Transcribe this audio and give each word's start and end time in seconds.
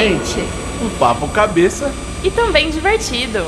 mente, 0.00 0.40
um 0.82 0.88
papo 0.98 1.28
cabeça 1.28 1.92
e 2.24 2.30
também 2.30 2.70
divertido. 2.70 3.44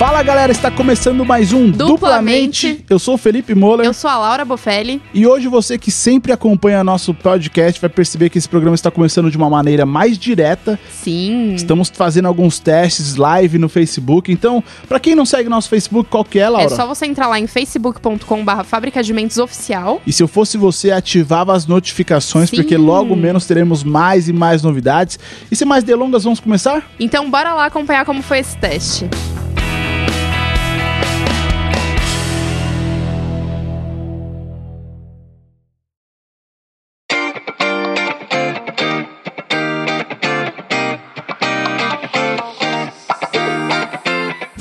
Fala 0.00 0.22
galera, 0.22 0.50
está 0.50 0.70
começando 0.70 1.26
mais 1.26 1.52
um 1.52 1.70
Duplamente. 1.70 2.68
Duplamente. 2.68 2.84
Eu 2.88 2.98
sou 2.98 3.16
o 3.16 3.18
Felipe 3.18 3.54
Moller. 3.54 3.84
Eu 3.84 3.92
sou 3.92 4.08
a 4.08 4.16
Laura 4.16 4.46
Bofelli. 4.46 5.02
E 5.12 5.26
hoje 5.26 5.46
você 5.46 5.76
que 5.76 5.90
sempre 5.90 6.32
acompanha 6.32 6.82
nosso 6.82 7.12
podcast 7.12 7.78
vai 7.78 7.90
perceber 7.90 8.30
que 8.30 8.38
esse 8.38 8.48
programa 8.48 8.74
está 8.74 8.90
começando 8.90 9.30
de 9.30 9.36
uma 9.36 9.50
maneira 9.50 9.84
mais 9.84 10.16
direta. 10.16 10.80
Sim. 10.90 11.52
Estamos 11.52 11.92
fazendo 11.94 12.28
alguns 12.28 12.58
testes 12.58 13.16
live 13.16 13.58
no 13.58 13.68
Facebook. 13.68 14.32
Então, 14.32 14.64
para 14.88 14.98
quem 14.98 15.14
não 15.14 15.26
segue 15.26 15.50
nosso 15.50 15.68
Facebook, 15.68 16.08
qual 16.08 16.24
que 16.24 16.38
é, 16.38 16.48
Laura? 16.48 16.64
É 16.64 16.70
só 16.70 16.86
você 16.86 17.04
entrar 17.04 17.26
lá 17.28 17.38
em 17.38 17.46
facebook.com/barra 17.46 18.64
Fábrica 18.64 19.02
de 19.02 19.12
Mentes 19.12 19.36
Oficial. 19.36 20.00
E 20.06 20.14
se 20.14 20.22
eu 20.22 20.28
fosse 20.28 20.56
você, 20.56 20.92
ativava 20.92 21.52
as 21.52 21.66
notificações, 21.66 22.48
Sim. 22.48 22.56
porque 22.56 22.78
logo 22.78 23.14
menos 23.14 23.44
teremos 23.44 23.84
mais 23.84 24.30
e 24.30 24.32
mais 24.32 24.62
novidades. 24.62 25.18
E 25.50 25.54
sem 25.54 25.68
mais 25.68 25.84
delongas, 25.84 26.24
vamos 26.24 26.40
começar? 26.40 26.90
Então 26.98 27.30
bora 27.30 27.52
lá 27.52 27.66
acompanhar 27.66 28.06
como 28.06 28.22
foi 28.22 28.38
esse 28.38 28.56
teste. 28.56 29.06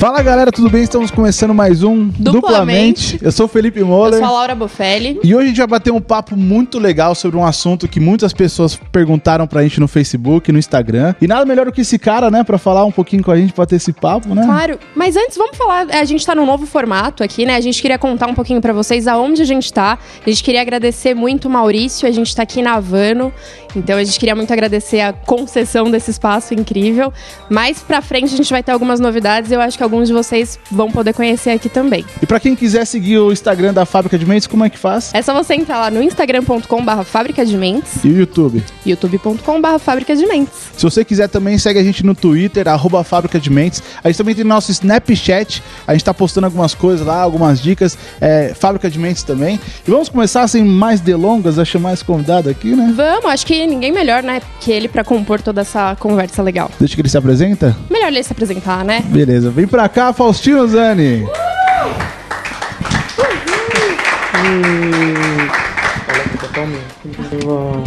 Fala 0.10 0.24
galera, 0.24 0.52
tudo 0.52 0.72
bem? 0.72 0.82
Estamos 0.82 1.12
começando 1.12 1.54
mais 1.54 1.84
um 1.84 2.08
Duplamente. 2.08 3.20
Eu 3.22 3.32
sou 3.32 3.46
o 3.46 3.48
Felipe 3.48 3.80
Eu 3.80 3.86
Moller. 3.86 4.18
sou 4.18 4.28
a 4.28 4.32
Laura 4.32 4.56
Bofelli. 4.56 5.20
E 5.24 5.36
hoje 5.36 5.44
a 5.44 5.48
gente 5.50 5.58
vai 5.58 5.68
bater 5.68 5.94
um 5.94 6.02
papo 6.02 6.36
muito 6.36 6.80
legal 6.80 7.14
sobre 7.14 7.38
um 7.38 7.46
assunto 7.46 7.88
que 7.88 8.00
muitas 8.00 8.34
pessoas 8.34 8.76
perguntaram 8.76 9.46
pra 9.46 9.62
gente 9.62 9.80
no 9.80 9.88
Facebook, 9.88 10.52
no 10.52 10.58
Instagram. 10.58 11.14
E 11.22 11.28
nada 11.28 11.46
melhor 11.46 11.68
do 11.68 11.72
que 11.72 11.82
esse 11.82 12.00
cara, 12.00 12.32
né, 12.32 12.44
pra 12.44 12.58
falar 12.58 12.86
um 12.86 12.92
pouquinho 12.92 13.24
com 13.24 13.30
a 13.30 13.38
gente, 13.38 13.54
pra 13.54 13.68
ter 13.68 13.76
esse 13.76 13.94
papo, 13.94 14.34
né? 14.34 14.44
Claro, 14.44 14.80
mas 14.96 15.16
antes 15.16 15.38
vamos 15.38 15.56
falar, 15.56 15.86
a 15.92 16.04
gente 16.06 16.26
tá 16.26 16.34
num 16.34 16.44
novo 16.48 16.66
formato 16.66 17.24
aqui, 17.24 17.46
né? 17.46 17.56
A 17.56 17.62
gente 17.62 17.80
queria 17.80 18.00
contar 18.00 18.26
um 18.26 18.34
pouquinho 18.34 18.60
pra 18.60 18.74
vocês 18.74 19.08
aonde 19.08 19.44
a 19.44 19.46
gente 19.46 19.72
tá. 19.72 20.00
A 20.26 20.28
gente 20.28 20.44
queria 20.44 20.62
agradecer 20.62 21.14
muito 21.14 21.48
o 21.48 21.52
Maurício, 21.52 22.08
a 22.08 22.12
gente 22.12 22.36
tá 22.36 22.42
aqui 22.42 22.64
na 22.64 22.74
Havano. 22.74 23.32
Então 23.76 23.96
a 23.96 24.04
gente 24.04 24.18
queria 24.18 24.36
muito 24.36 24.52
agradecer 24.52 25.02
a 25.02 25.14
concessão 25.14 25.92
desse 25.92 26.10
espaço 26.10 26.56
incrível. 26.56 27.14
Mais 27.48 27.80
pra 27.80 28.02
frente 28.02 28.34
a 28.34 28.38
gente 28.38 28.50
vai 28.50 28.64
ter 28.64 28.72
algumas 28.72 29.00
novidades, 29.00 29.52
eu 29.52 29.62
acho 29.62 29.78
que 29.78 29.84
alguns 29.84 29.99
de 30.08 30.14
vocês 30.14 30.60
vão 30.72 30.90
poder 30.92 31.14
conhecer 31.14 31.52
aqui 31.52 31.70
também. 31.70 32.06
E 32.22 32.26
pra 32.26 32.40
quem 32.40 32.56
quiser 32.56 32.86
seguir 32.86 33.18
o 33.18 33.32
Instagram 33.32 33.74
da 33.74 33.86
Fábrica 33.86 34.18
de 34.18 34.26
Mentes, 34.26 34.48
como 34.48 34.64
é 34.64 34.70
que 34.70 34.78
faz? 34.78 35.12
É 35.14 35.22
só 35.22 35.34
você 35.34 35.54
entrar 35.56 35.80
lá 35.80 35.92
no 35.92 36.02
instagram.com/barra 36.02 37.04
Fábrica 37.04 37.46
de 37.46 37.58
Mentes, 37.58 38.04
E 38.04 38.08
o 38.10 38.18
YouTube. 38.18 38.64
youtube.com/barra 38.86 39.80
Fábrica 39.80 40.16
de 40.16 40.26
Mentes. 40.26 40.54
Se 40.78 40.84
você 40.84 41.04
quiser 41.04 41.28
também, 41.28 41.58
segue 41.58 41.80
a 41.80 41.84
gente 41.84 42.06
no 42.06 42.14
Twitter, 42.16 42.68
arroba 42.68 43.04
Fábrica 43.04 43.40
de 43.40 43.50
Mentes. 43.50 43.82
A 44.04 44.08
gente 44.08 44.18
também 44.18 44.36
tem 44.36 44.44
nosso 44.44 44.72
Snapchat. 44.72 45.62
A 45.88 45.94
gente 45.94 46.04
tá 46.06 46.14
postando 46.14 46.46
algumas 46.46 46.74
coisas 46.74 47.06
lá, 47.06 47.22
algumas 47.22 47.62
dicas. 47.62 47.98
É, 48.22 48.54
Fábrica 48.58 48.90
de 48.90 49.00
Mentes 49.00 49.24
também. 49.24 49.60
E 49.88 49.92
vamos 49.92 50.10
começar 50.10 50.48
sem 50.48 50.64
mais 50.64 51.00
delongas 51.02 51.58
a 51.60 51.66
chamar 51.66 51.94
esse 51.94 52.04
convidado 52.06 52.50
aqui, 52.50 52.76
né? 52.76 52.94
Vamos, 52.96 53.26
acho 53.26 53.46
que 53.46 53.66
ninguém 53.66 53.92
melhor, 53.92 54.24
né, 54.24 54.42
que 54.60 54.72
ele 54.72 54.88
pra 54.88 55.04
compor 55.04 55.42
toda 55.42 55.62
essa 55.62 55.96
conversa 56.00 56.42
legal. 56.42 56.70
Deixa 56.80 56.96
que 56.96 57.02
ele 57.02 57.10
se 57.10 57.18
apresenta. 57.18 57.76
Melhor 57.90 58.08
ele 58.08 58.24
se 58.24 58.32
apresentar, 58.32 58.84
né? 58.84 59.04
Beleza, 59.08 59.50
vem 59.50 59.68
pra 59.68 59.79
cá, 59.88 60.12
Faustino 60.12 60.68
Zani. 60.68 61.26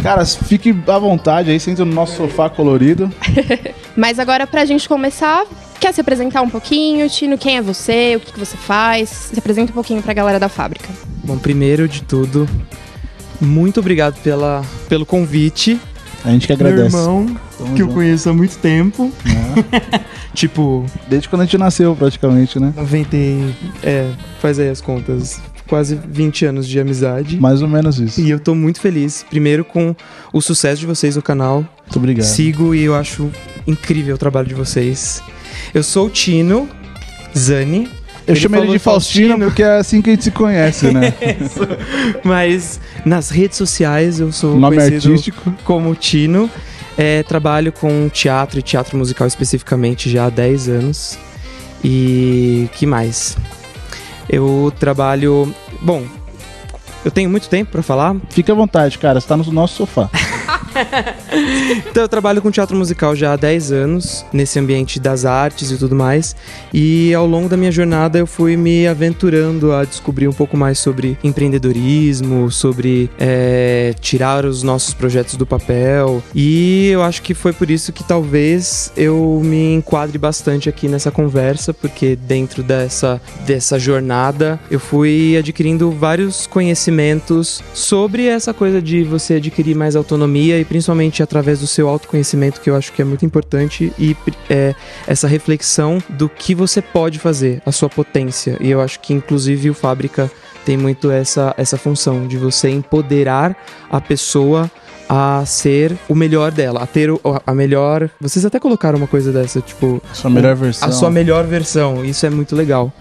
Cara, 0.01 0.25
fique 0.25 0.75
à 0.87 0.97
vontade 0.97 1.51
aí, 1.51 1.59
senta 1.59 1.85
no 1.85 1.93
nosso 1.93 2.17
sofá 2.17 2.49
colorido. 2.49 3.11
Mas 3.95 4.19
agora, 4.19 4.47
pra 4.47 4.65
gente 4.65 4.87
começar, 4.87 5.45
quer 5.79 5.93
se 5.93 6.01
apresentar 6.01 6.41
um 6.41 6.49
pouquinho? 6.49 7.09
Tino, 7.09 7.37
quem 7.37 7.57
é 7.57 7.61
você? 7.61 8.15
O 8.15 8.19
que, 8.19 8.33
que 8.33 8.39
você 8.39 8.57
faz? 8.57 9.09
Se 9.09 9.39
apresenta 9.39 9.71
um 9.71 9.75
pouquinho 9.75 10.01
pra 10.01 10.13
galera 10.13 10.39
da 10.39 10.49
fábrica. 10.49 10.89
Bom, 11.23 11.37
primeiro 11.37 11.87
de 11.87 12.01
tudo, 12.03 12.49
muito 13.39 13.79
obrigado 13.79 14.19
pela, 14.21 14.63
pelo 14.89 15.05
convite. 15.05 15.79
A 16.25 16.29
gente 16.31 16.47
que 16.47 16.55
Meu 16.55 16.67
agradece. 16.67 16.95
irmão, 16.95 17.25
Tamo 17.57 17.75
que 17.75 17.81
eu 17.81 17.85
junto. 17.87 17.93
conheço 17.95 18.29
há 18.29 18.33
muito 18.33 18.57
tempo. 18.57 19.11
tipo, 20.33 20.85
Desde 21.07 21.27
quando 21.29 21.41
a 21.41 21.45
gente 21.45 21.57
nasceu, 21.57 21.95
praticamente, 21.95 22.59
né? 22.59 22.73
90. 22.75 23.15
e- 23.15 23.53
É, 23.83 24.09
faz 24.39 24.59
aí 24.59 24.69
as 24.69 24.81
contas. 24.81 25.41
Quase 25.67 25.97
20 26.07 26.45
anos 26.45 26.67
de 26.67 26.79
amizade. 26.79 27.39
Mais 27.39 27.61
ou 27.61 27.67
menos 27.67 27.99
isso. 27.99 28.21
E 28.21 28.29
eu 28.29 28.39
tô 28.39 28.53
muito 28.53 28.79
feliz, 28.79 29.25
primeiro 29.29 29.63
com 29.65 29.95
o 30.31 30.41
sucesso 30.41 30.79
de 30.81 30.85
vocês 30.85 31.15
no 31.15 31.21
canal. 31.21 31.57
Muito 31.85 31.97
obrigado. 31.97 32.25
Sigo 32.25 32.75
e 32.75 32.83
eu 32.83 32.95
acho 32.95 33.29
incrível 33.65 34.15
o 34.15 34.17
trabalho 34.17 34.47
de 34.47 34.53
vocês. 34.53 35.21
Eu 35.73 35.81
sou 35.83 36.07
o 36.07 36.09
Tino 36.09 36.67
Zani. 37.37 37.89
Eu 38.25 38.33
Ele 38.33 38.39
chamo 38.39 38.55
ele 38.55 38.71
de 38.71 38.79
Faustino, 38.79 39.27
Faustino. 39.29 39.45
porque 39.47 39.63
é 39.63 39.77
assim 39.77 40.01
que 40.01 40.09
a 40.09 40.13
gente 40.13 40.23
se 40.23 40.31
conhece, 40.31 40.91
né? 40.91 41.13
Mas 42.23 42.79
nas 43.05 43.29
redes 43.29 43.57
sociais 43.57 44.19
eu 44.19 44.31
sou 44.31 44.57
nome 44.57 44.77
conhecido 44.77 45.09
artístico. 45.11 45.53
como 45.65 45.93
Tino. 45.95 46.49
É, 46.97 47.23
trabalho 47.23 47.71
com 47.71 48.07
teatro 48.07 48.59
e 48.59 48.61
teatro 48.61 48.95
musical 48.97 49.25
especificamente 49.27 50.09
já 50.09 50.25
há 50.27 50.29
10 50.29 50.69
anos. 50.69 51.17
E 51.83 52.69
que 52.75 52.85
mais? 52.85 53.35
Eu 54.29 54.71
trabalho. 54.79 55.53
Bom, 55.81 56.05
eu 57.03 57.11
tenho 57.11 57.29
muito 57.29 57.49
tempo 57.49 57.71
pra 57.71 57.81
falar. 57.81 58.15
Fique 58.29 58.49
à 58.51 58.55
vontade, 58.55 58.97
cara. 58.99 59.19
Você 59.19 59.27
tá 59.27 59.35
no 59.35 59.43
nosso 59.51 59.75
sofá. 59.77 60.09
Então 61.89 62.03
eu 62.03 62.09
trabalho 62.09 62.41
com 62.41 62.51
teatro 62.51 62.75
musical 62.75 63.15
já 63.15 63.33
há 63.33 63.35
10 63.35 63.71
anos, 63.71 64.25
nesse 64.31 64.59
ambiente 64.59 64.99
das 64.99 65.25
artes 65.25 65.71
e 65.71 65.77
tudo 65.77 65.95
mais. 65.95 66.35
E 66.73 67.13
ao 67.13 67.25
longo 67.25 67.49
da 67.49 67.57
minha 67.57 67.71
jornada 67.71 68.17
eu 68.17 68.27
fui 68.27 68.55
me 68.55 68.87
aventurando 68.87 69.71
a 69.71 69.83
descobrir 69.83 70.27
um 70.27 70.33
pouco 70.33 70.55
mais 70.55 70.79
sobre 70.79 71.17
empreendedorismo, 71.23 72.51
sobre 72.51 73.09
é, 73.19 73.93
tirar 73.99 74.45
os 74.45 74.63
nossos 74.63 74.93
projetos 74.93 75.35
do 75.35 75.45
papel. 75.45 76.23
E 76.35 76.89
eu 76.89 77.01
acho 77.03 77.21
que 77.21 77.33
foi 77.33 77.53
por 77.53 77.69
isso 77.69 77.91
que 77.91 78.03
talvez 78.03 78.91
eu 78.95 79.41
me 79.43 79.75
enquadre 79.75 80.17
bastante 80.17 80.69
aqui 80.69 80.87
nessa 80.87 81.11
conversa, 81.11 81.73
porque 81.73 82.15
dentro 82.15 82.63
dessa, 82.63 83.21
dessa 83.45 83.79
jornada 83.79 84.59
eu 84.69 84.79
fui 84.79 85.35
adquirindo 85.37 85.91
vários 85.91 86.47
conhecimentos 86.47 87.61
sobre 87.73 88.27
essa 88.27 88.53
coisa 88.53 88.81
de 88.81 89.03
você 89.03 89.35
adquirir 89.35 89.75
mais 89.75 89.95
autonomia 89.95 90.59
e 90.63 90.65
principalmente 90.65 91.21
através 91.21 91.59
do 91.59 91.67
seu 91.67 91.87
autoconhecimento, 91.89 92.61
que 92.61 92.69
eu 92.69 92.75
acho 92.75 92.91
que 92.93 93.01
é 93.01 93.05
muito 93.05 93.25
importante, 93.25 93.91
e 93.99 94.15
é, 94.49 94.73
essa 95.05 95.27
reflexão 95.27 95.97
do 96.09 96.27
que 96.29 96.55
você 96.55 96.81
pode 96.81 97.19
fazer, 97.19 97.61
a 97.65 97.71
sua 97.71 97.89
potência. 97.89 98.57
E 98.61 98.71
eu 98.71 98.79
acho 98.81 98.99
que 99.01 99.13
inclusive 99.13 99.69
o 99.69 99.73
Fábrica 99.73 100.31
tem 100.65 100.77
muito 100.77 101.11
essa, 101.11 101.53
essa 101.57 101.77
função 101.77 102.25
de 102.25 102.37
você 102.37 102.69
empoderar 102.69 103.55
a 103.91 103.99
pessoa 103.99 104.71
a 105.09 105.43
ser 105.45 105.95
o 106.07 106.15
melhor 106.15 106.49
dela, 106.51 106.81
a 106.81 106.87
ter 106.87 107.11
o- 107.11 107.19
a 107.45 107.53
melhor. 107.53 108.09
Vocês 108.21 108.45
até 108.45 108.57
colocaram 108.59 108.97
uma 108.97 109.07
coisa 109.07 109.33
dessa, 109.33 109.59
tipo, 109.59 110.01
Sua 110.13 110.29
melhor 110.29 110.55
versão. 110.55 110.87
a 110.87 110.91
sua 110.93 111.11
melhor 111.11 111.45
versão. 111.45 112.05
Isso 112.05 112.25
é 112.25 112.29
muito 112.29 112.55
legal. 112.55 112.91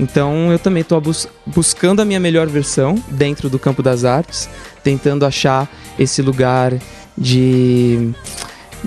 Então 0.00 0.50
eu 0.50 0.58
também 0.58 0.80
estou 0.80 1.00
buscando 1.46 2.00
a 2.00 2.04
minha 2.06 2.18
melhor 2.18 2.46
versão 2.46 2.94
dentro 3.10 3.50
do 3.50 3.58
campo 3.58 3.82
das 3.82 4.02
artes, 4.06 4.48
tentando 4.82 5.26
achar 5.26 5.68
esse 5.98 6.22
lugar 6.22 6.72
de 7.20 8.10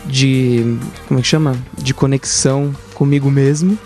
de 0.08 0.78
como 1.08 1.20
é 1.20 1.22
que 1.22 1.28
chama? 1.28 1.56
De 1.78 1.94
conexão 1.94 2.76
comigo 2.96 3.30
mesmo. 3.30 3.78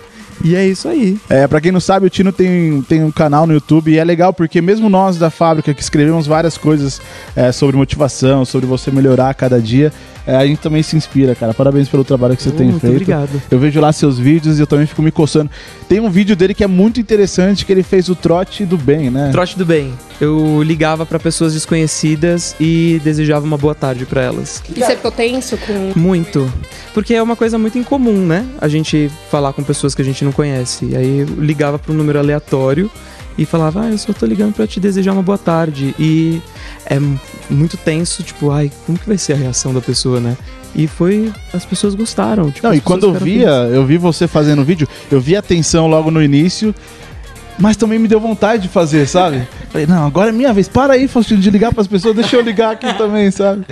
E 0.44 0.56
é 0.56 0.66
isso 0.66 0.88
aí. 0.88 1.20
É, 1.30 1.48
pra 1.48 1.60
quem 1.60 1.72
não 1.72 1.80
sabe, 1.80 2.06
o 2.06 2.10
Tino 2.10 2.32
tem, 2.32 2.82
tem 2.84 3.04
um 3.04 3.12
canal 3.12 3.48
no 3.48 3.54
YouTube 3.54 3.92
e 3.92 3.98
é 3.98 4.04
legal 4.04 4.32
porque 4.32 4.62
mesmo 4.62 4.88
nós 4.88 5.18
da 5.18 5.30
fábrica 5.30 5.74
que 5.74 5.82
escrevemos 5.82 6.28
várias 6.28 6.58
coisas 6.58 7.02
é, 7.36 7.52
sobre 7.52 7.76
motivação, 7.76 8.46
sobre 8.46 8.68
você 8.68 8.92
melhorar 8.92 9.30
a 9.32 9.34
cada 9.34 9.60
dia, 9.60 9.92
é, 10.28 10.36
a 10.36 10.46
gente 10.46 10.60
também 10.60 10.84
se 10.84 10.96
inspira, 10.96 11.34
cara. 11.34 11.54
Parabéns 11.54 11.88
pelo 11.90 12.04
trabalho 12.04 12.36
que 12.36 12.44
você 12.44 12.50
Oh, 12.50 12.52
tem 12.52 12.68
muito 12.68 12.82
feito. 12.82 12.94
obrigado. 12.94 13.42
Eu 13.50 13.58
vejo 13.58 13.80
lá 13.80 13.92
seus 13.94 14.20
vídeos 14.20 14.60
e 14.60 14.62
eu 14.62 14.68
também 14.68 14.86
fico 14.86 15.02
me 15.02 15.10
coçando. 15.12 15.50
Tem 15.88 16.00
um 16.00 16.10
vídeo 16.10 16.36
dele 16.36 16.54
que 16.54 16.64
é 16.64 16.68
muito 16.68 17.00
interessante, 17.00 17.66
que 17.66 17.72
ele 17.72 17.82
fez 17.84 18.10
o 18.10 18.16
trote 18.16 18.66
do 18.66 18.78
bem, 18.78 19.10
né? 19.10 19.30
Trote 19.32 19.58
do 19.58 19.66
bem. 19.66 19.94
Eu 20.20 20.62
ligava 20.64 21.06
para 21.06 21.18
pessoas 21.20 21.54
desconhecidas 21.54 22.56
e 22.60 23.00
desejava 23.04 23.46
uma 23.46 23.58
boa 23.58 23.74
tarde 23.74 24.06
para 24.06 24.22
elas. 24.22 24.62
E 24.70 24.80
você 24.80 24.96
ficou 24.96 25.12
tenso 25.12 25.58
com. 25.58 25.94
Muito. 25.98 26.52
Porque 26.94 27.14
é 27.14 27.22
uma 27.24 27.36
coisa 27.36 27.58
muito 27.58 27.78
incomum, 27.78 28.26
né? 28.26 28.46
A 28.60 28.68
gente 28.68 29.10
falar 29.32 29.54
com 29.54 29.64
pessoas 29.64 29.96
que 29.96 30.02
a 30.02 30.06
gente 30.06 30.26
não 30.26 30.32
conhece. 30.32 30.86
E 30.88 30.96
aí 30.96 31.20
eu 31.20 31.28
ligava 31.40 31.80
para 31.80 31.94
um 31.94 31.96
número 31.96 32.20
aleatório 32.20 32.92
e 33.38 33.46
falava, 33.46 33.82
ah, 33.84 33.90
eu 33.90 33.98
só 33.98 34.12
tô 34.14 34.26
ligando 34.26 34.54
para 34.54 34.66
te 34.66 34.80
desejar 34.80 35.14
uma 35.14 35.22
boa 35.22 35.38
tarde. 35.38 35.94
E 36.00 36.42
é 36.86 36.98
muito 37.50 37.78
tenso, 37.78 38.24
tipo, 38.24 38.52
ai, 38.52 38.72
como 38.86 38.98
que 38.98 39.08
vai 39.08 39.18
ser 39.18 39.34
a 39.34 39.36
reação 39.36 39.74
da 39.74 39.82
pessoa, 39.82 40.20
né? 40.20 40.36
E 40.76 40.88
foi. 40.88 41.32
As 41.54 41.66
pessoas 41.66 41.96
gostaram. 41.96 42.52
Tipo, 42.52 42.68
Não, 42.68 42.72
as 42.72 42.78
e 42.78 42.82
quando 42.82 43.08
eu 43.08 43.14
via, 43.14 43.40
ficaram 43.40 43.70
eu 43.70 43.86
vi 43.86 43.98
você 43.98 44.28
fazendo 44.28 44.62
o 44.62 44.66
vídeo, 44.66 44.88
eu 45.12 45.20
vi 45.22 45.36
a 45.36 45.42
tensão 45.42 45.88
logo 45.88 46.12
no 46.12 46.22
início. 46.22 46.74
mas 47.60 47.76
também 47.76 47.98
me 47.98 48.08
deu 48.08 48.20
vontade 48.20 48.64
de 48.64 48.70
fazer, 48.70 49.08
sabe? 49.08 49.48
Falei, 49.72 49.88
não, 49.88 50.06
agora 50.06 50.30
é 50.30 50.32
minha 50.32 50.54
vez. 50.54 50.68
Para 50.68 50.94
aí, 50.94 51.08
Faustino, 51.08 51.42
de 51.42 51.50
ligar 51.50 51.74
pras 51.74 51.88
pessoas, 51.88 52.16
deixa 52.16 52.36
eu 52.36 52.42
ligar 52.42 52.72
aqui 52.72 52.94
também, 52.94 53.32
sabe? 53.32 53.66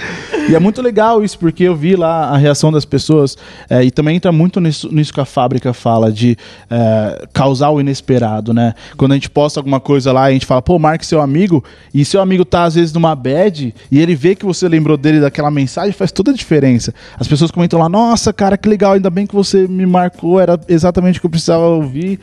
E 0.47 0.53
é 0.53 0.59
muito 0.59 0.79
legal 0.79 1.23
isso, 1.23 1.39
porque 1.39 1.63
eu 1.63 1.75
vi 1.75 1.95
lá 1.95 2.29
a 2.29 2.37
reação 2.37 2.71
das 2.71 2.85
pessoas 2.85 3.35
é, 3.67 3.83
e 3.83 3.89
também 3.89 4.15
entra 4.15 4.31
muito 4.31 4.61
nisso, 4.61 4.87
nisso 4.93 5.11
que 5.11 5.19
a 5.19 5.25
fábrica 5.25 5.73
fala, 5.73 6.11
de 6.11 6.37
é, 6.69 7.27
causar 7.33 7.71
o 7.71 7.81
inesperado, 7.81 8.53
né? 8.53 8.75
Quando 8.95 9.13
a 9.13 9.15
gente 9.15 9.27
posta 9.27 9.59
alguma 9.59 9.79
coisa 9.79 10.13
lá 10.13 10.25
a 10.25 10.31
gente 10.31 10.45
fala, 10.45 10.61
pô, 10.61 10.77
marque 10.77 11.03
seu 11.03 11.19
amigo, 11.19 11.63
e 11.91 12.05
seu 12.05 12.21
amigo 12.21 12.45
tá 12.45 12.63
às 12.63 12.75
vezes 12.75 12.93
numa 12.93 13.15
bad 13.15 13.73
e 13.91 13.99
ele 13.99 14.13
vê 14.13 14.35
que 14.35 14.45
você 14.45 14.69
lembrou 14.69 14.97
dele 14.97 15.19
daquela 15.19 15.49
mensagem, 15.49 15.91
faz 15.91 16.11
toda 16.11 16.29
a 16.29 16.33
diferença. 16.33 16.93
As 17.19 17.27
pessoas 17.27 17.49
comentam 17.49 17.79
lá, 17.79 17.89
nossa, 17.89 18.31
cara, 18.31 18.55
que 18.55 18.69
legal, 18.69 18.93
ainda 18.93 19.09
bem 19.09 19.25
que 19.25 19.33
você 19.33 19.67
me 19.67 19.85
marcou, 19.85 20.39
era 20.39 20.59
exatamente 20.67 21.17
o 21.17 21.21
que 21.21 21.25
eu 21.25 21.31
precisava 21.31 21.65
ouvir. 21.65 22.19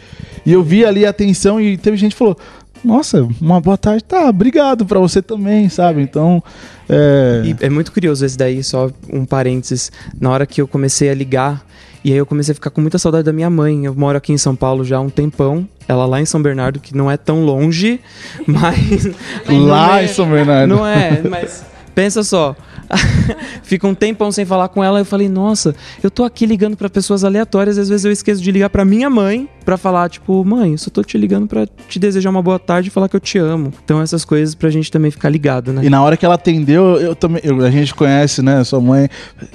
E 0.47 0.53
eu 0.53 0.63
vi 0.63 0.85
ali 0.85 1.05
a 1.05 1.11
atenção 1.11 1.61
e 1.61 1.77
teve 1.77 1.97
gente 1.97 2.13
que 2.13 2.19
falou, 2.19 2.37
nossa, 2.85 3.29
uma 3.41 3.61
boa 3.61 3.79
tarde, 3.79 4.05
tá, 4.05 4.29
obrigado 4.29 4.85
pra 4.85 4.99
você 4.99 5.23
também, 5.23 5.69
sabe? 5.69 6.03
Então, 6.03 6.43
é... 6.89 7.43
E 7.45 7.67
é 7.67 7.71
muito 7.71 7.93
curioso 7.93 8.25
esse 8.25 8.37
daí, 8.37 8.63
só 8.63 8.91
um 9.11 9.25
parênteses. 9.25 9.91
Na 10.21 10.31
hora 10.31 10.47
que 10.47 10.61
eu 10.61 10.69
comecei 10.69 11.09
a 11.09 11.15
ligar, 11.15 11.65
e 12.05 12.11
aí 12.13 12.19
eu 12.19 12.27
comecei 12.27 12.53
a 12.53 12.55
ficar 12.55 12.71
com 12.71 12.81
muita 12.81 12.99
saudade 12.99 13.25
da 13.25 13.33
minha 13.33 13.49
mãe. 13.49 13.85
Eu 13.85 13.95
moro 13.95 14.19
aqui 14.19 14.33
em 14.33 14.39
São 14.39 14.57
Paulo 14.57 14.85
já 14.85 14.97
há 14.97 15.01
um 15.01 15.09
tempão. 15.09 15.67
Ela 15.87 16.05
lá 16.05 16.21
em 16.21 16.27
São 16.27 16.43
Bernardo, 16.43 16.81
que 16.81 16.97
não 16.97 17.11
é 17.11 17.17
tão 17.17 17.45
longe, 17.45 18.01
mas. 18.47 19.09
lá 19.49 20.01
é, 20.01 20.05
em 20.05 20.09
São 20.09 20.29
Bernardo. 20.29 20.75
Não 20.75 20.87
é, 20.87 21.23
mas 21.29 21.65
pensa 21.95 22.25
só. 22.25 22.57
Fica 23.63 23.87
um 23.87 23.95
tempão 23.95 24.31
sem 24.33 24.45
falar 24.45 24.69
com 24.69 24.83
ela. 24.83 24.99
Eu 24.99 25.05
falei, 25.05 25.29
nossa, 25.29 25.75
eu 26.03 26.11
tô 26.11 26.25
aqui 26.25 26.45
ligando 26.45 26.77
para 26.77 26.91
pessoas 26.91 27.25
aleatórias. 27.25 27.79
Às 27.79 27.89
vezes 27.89 28.05
eu 28.05 28.13
esqueço 28.13 28.43
de 28.43 28.51
ligar 28.51 28.69
para 28.69 28.85
minha 28.85 29.09
mãe 29.09 29.49
para 29.63 29.77
falar, 29.77 30.09
tipo, 30.09 30.45
mãe, 30.45 30.73
eu 30.73 30.79
só 30.79 30.91
tô 30.91 31.03
te 31.03 31.17
ligando 31.17 31.47
para 31.47 31.67
te 31.89 31.99
desejar 31.99 32.31
uma 32.31 32.43
boa 32.43 32.59
tarde 32.59 32.89
e 32.89 32.91
falar 32.91 33.09
que 33.09 33.17
eu 33.17 33.21
te 33.21 33.39
amo. 33.39 33.73
Então 33.85 34.01
essas 34.01 34.25
coisas 34.25 34.55
pra 34.55 34.71
gente 34.71 34.91
também 34.91 35.11
ficar 35.11 35.29
ligado, 35.29 35.73
né? 35.73 35.85
E 35.85 35.91
na 35.91 36.03
hora 36.03 36.17
que 36.17 36.25
ela 36.25 36.35
atendeu, 36.35 36.97
eu 37.01 37.15
também. 37.15 37.41
Eu, 37.45 37.65
a 37.65 37.71
gente 37.71 37.95
conhece, 37.95 38.43
né? 38.43 38.63
Sua 38.65 38.81
mãe. 38.81 39.09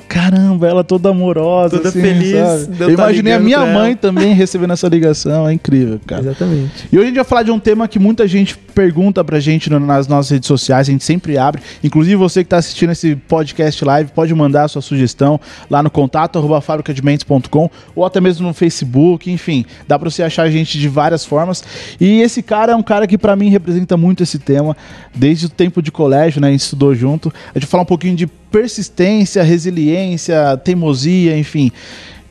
Caramba, 0.07 0.67
ela 0.67 0.83
toda 0.83 1.09
amorosa. 1.09 1.77
Toda 1.77 1.89
assim, 1.89 2.01
feliz. 2.01 2.31
sabe? 2.31 2.83
Eu 2.83 2.89
imaginei 2.91 3.33
a 3.33 3.39
minha 3.39 3.65
mãe 3.65 3.95
também 3.95 4.33
recebendo 4.33 4.73
essa 4.73 4.87
ligação. 4.87 5.47
É 5.47 5.53
incrível, 5.53 5.99
cara. 6.05 6.21
Exatamente. 6.21 6.87
E 6.91 6.97
hoje 6.97 7.03
a 7.03 7.07
gente 7.07 7.15
vai 7.15 7.25
falar 7.25 7.43
de 7.43 7.51
um 7.51 7.59
tema 7.59 7.87
que 7.87 7.99
muita 7.99 8.27
gente 8.27 8.57
pergunta 8.57 9.23
pra 9.23 9.39
gente 9.39 9.69
nas 9.71 10.07
nossas 10.07 10.31
redes 10.31 10.47
sociais, 10.47 10.87
a 10.87 10.91
gente 10.91 11.03
sempre 11.03 11.37
abre. 11.37 11.61
Inclusive 11.83 12.15
você 12.15 12.43
que 12.43 12.49
tá 12.49 12.57
assistindo 12.57 12.91
esse 12.91 13.15
podcast 13.15 13.83
live, 13.83 14.11
pode 14.11 14.33
mandar 14.35 14.65
a 14.65 14.67
sua 14.67 14.81
sugestão 14.81 15.39
lá 15.69 15.81
no 15.81 15.89
contato 15.89 16.37
arroba 16.37 16.61
fabricadementes.com 16.61 17.69
ou 17.95 18.05
até 18.05 18.21
mesmo 18.21 18.47
no 18.47 18.53
Facebook, 18.53 19.31
enfim, 19.31 19.65
dá 19.87 19.96
para 19.97 20.09
você 20.09 20.23
achar 20.23 20.49
gente 20.49 20.77
de 20.77 20.87
várias 20.87 21.25
formas. 21.25 21.63
E 21.99 22.21
esse 22.21 22.41
cara 22.41 22.73
é 22.73 22.75
um 22.75 22.83
cara 22.83 23.07
que 23.07 23.17
para 23.17 23.35
mim 23.35 23.49
representa 23.49 23.97
muito 23.97 24.23
esse 24.23 24.39
tema, 24.39 24.75
desde 25.13 25.47
o 25.47 25.49
tempo 25.49 25.81
de 25.81 25.91
colégio, 25.91 26.41
né, 26.41 26.49
a 26.49 26.51
gente 26.51 26.61
estudou 26.61 26.93
junto. 26.95 27.29
A 27.29 27.59
gente 27.59 27.65
vai 27.65 27.71
falar 27.71 27.83
um 27.83 27.87
pouquinho 27.87 28.15
de 28.15 28.27
persistência, 28.27 29.43
resiliência, 29.43 30.57
teimosia, 30.63 31.37
enfim. 31.37 31.71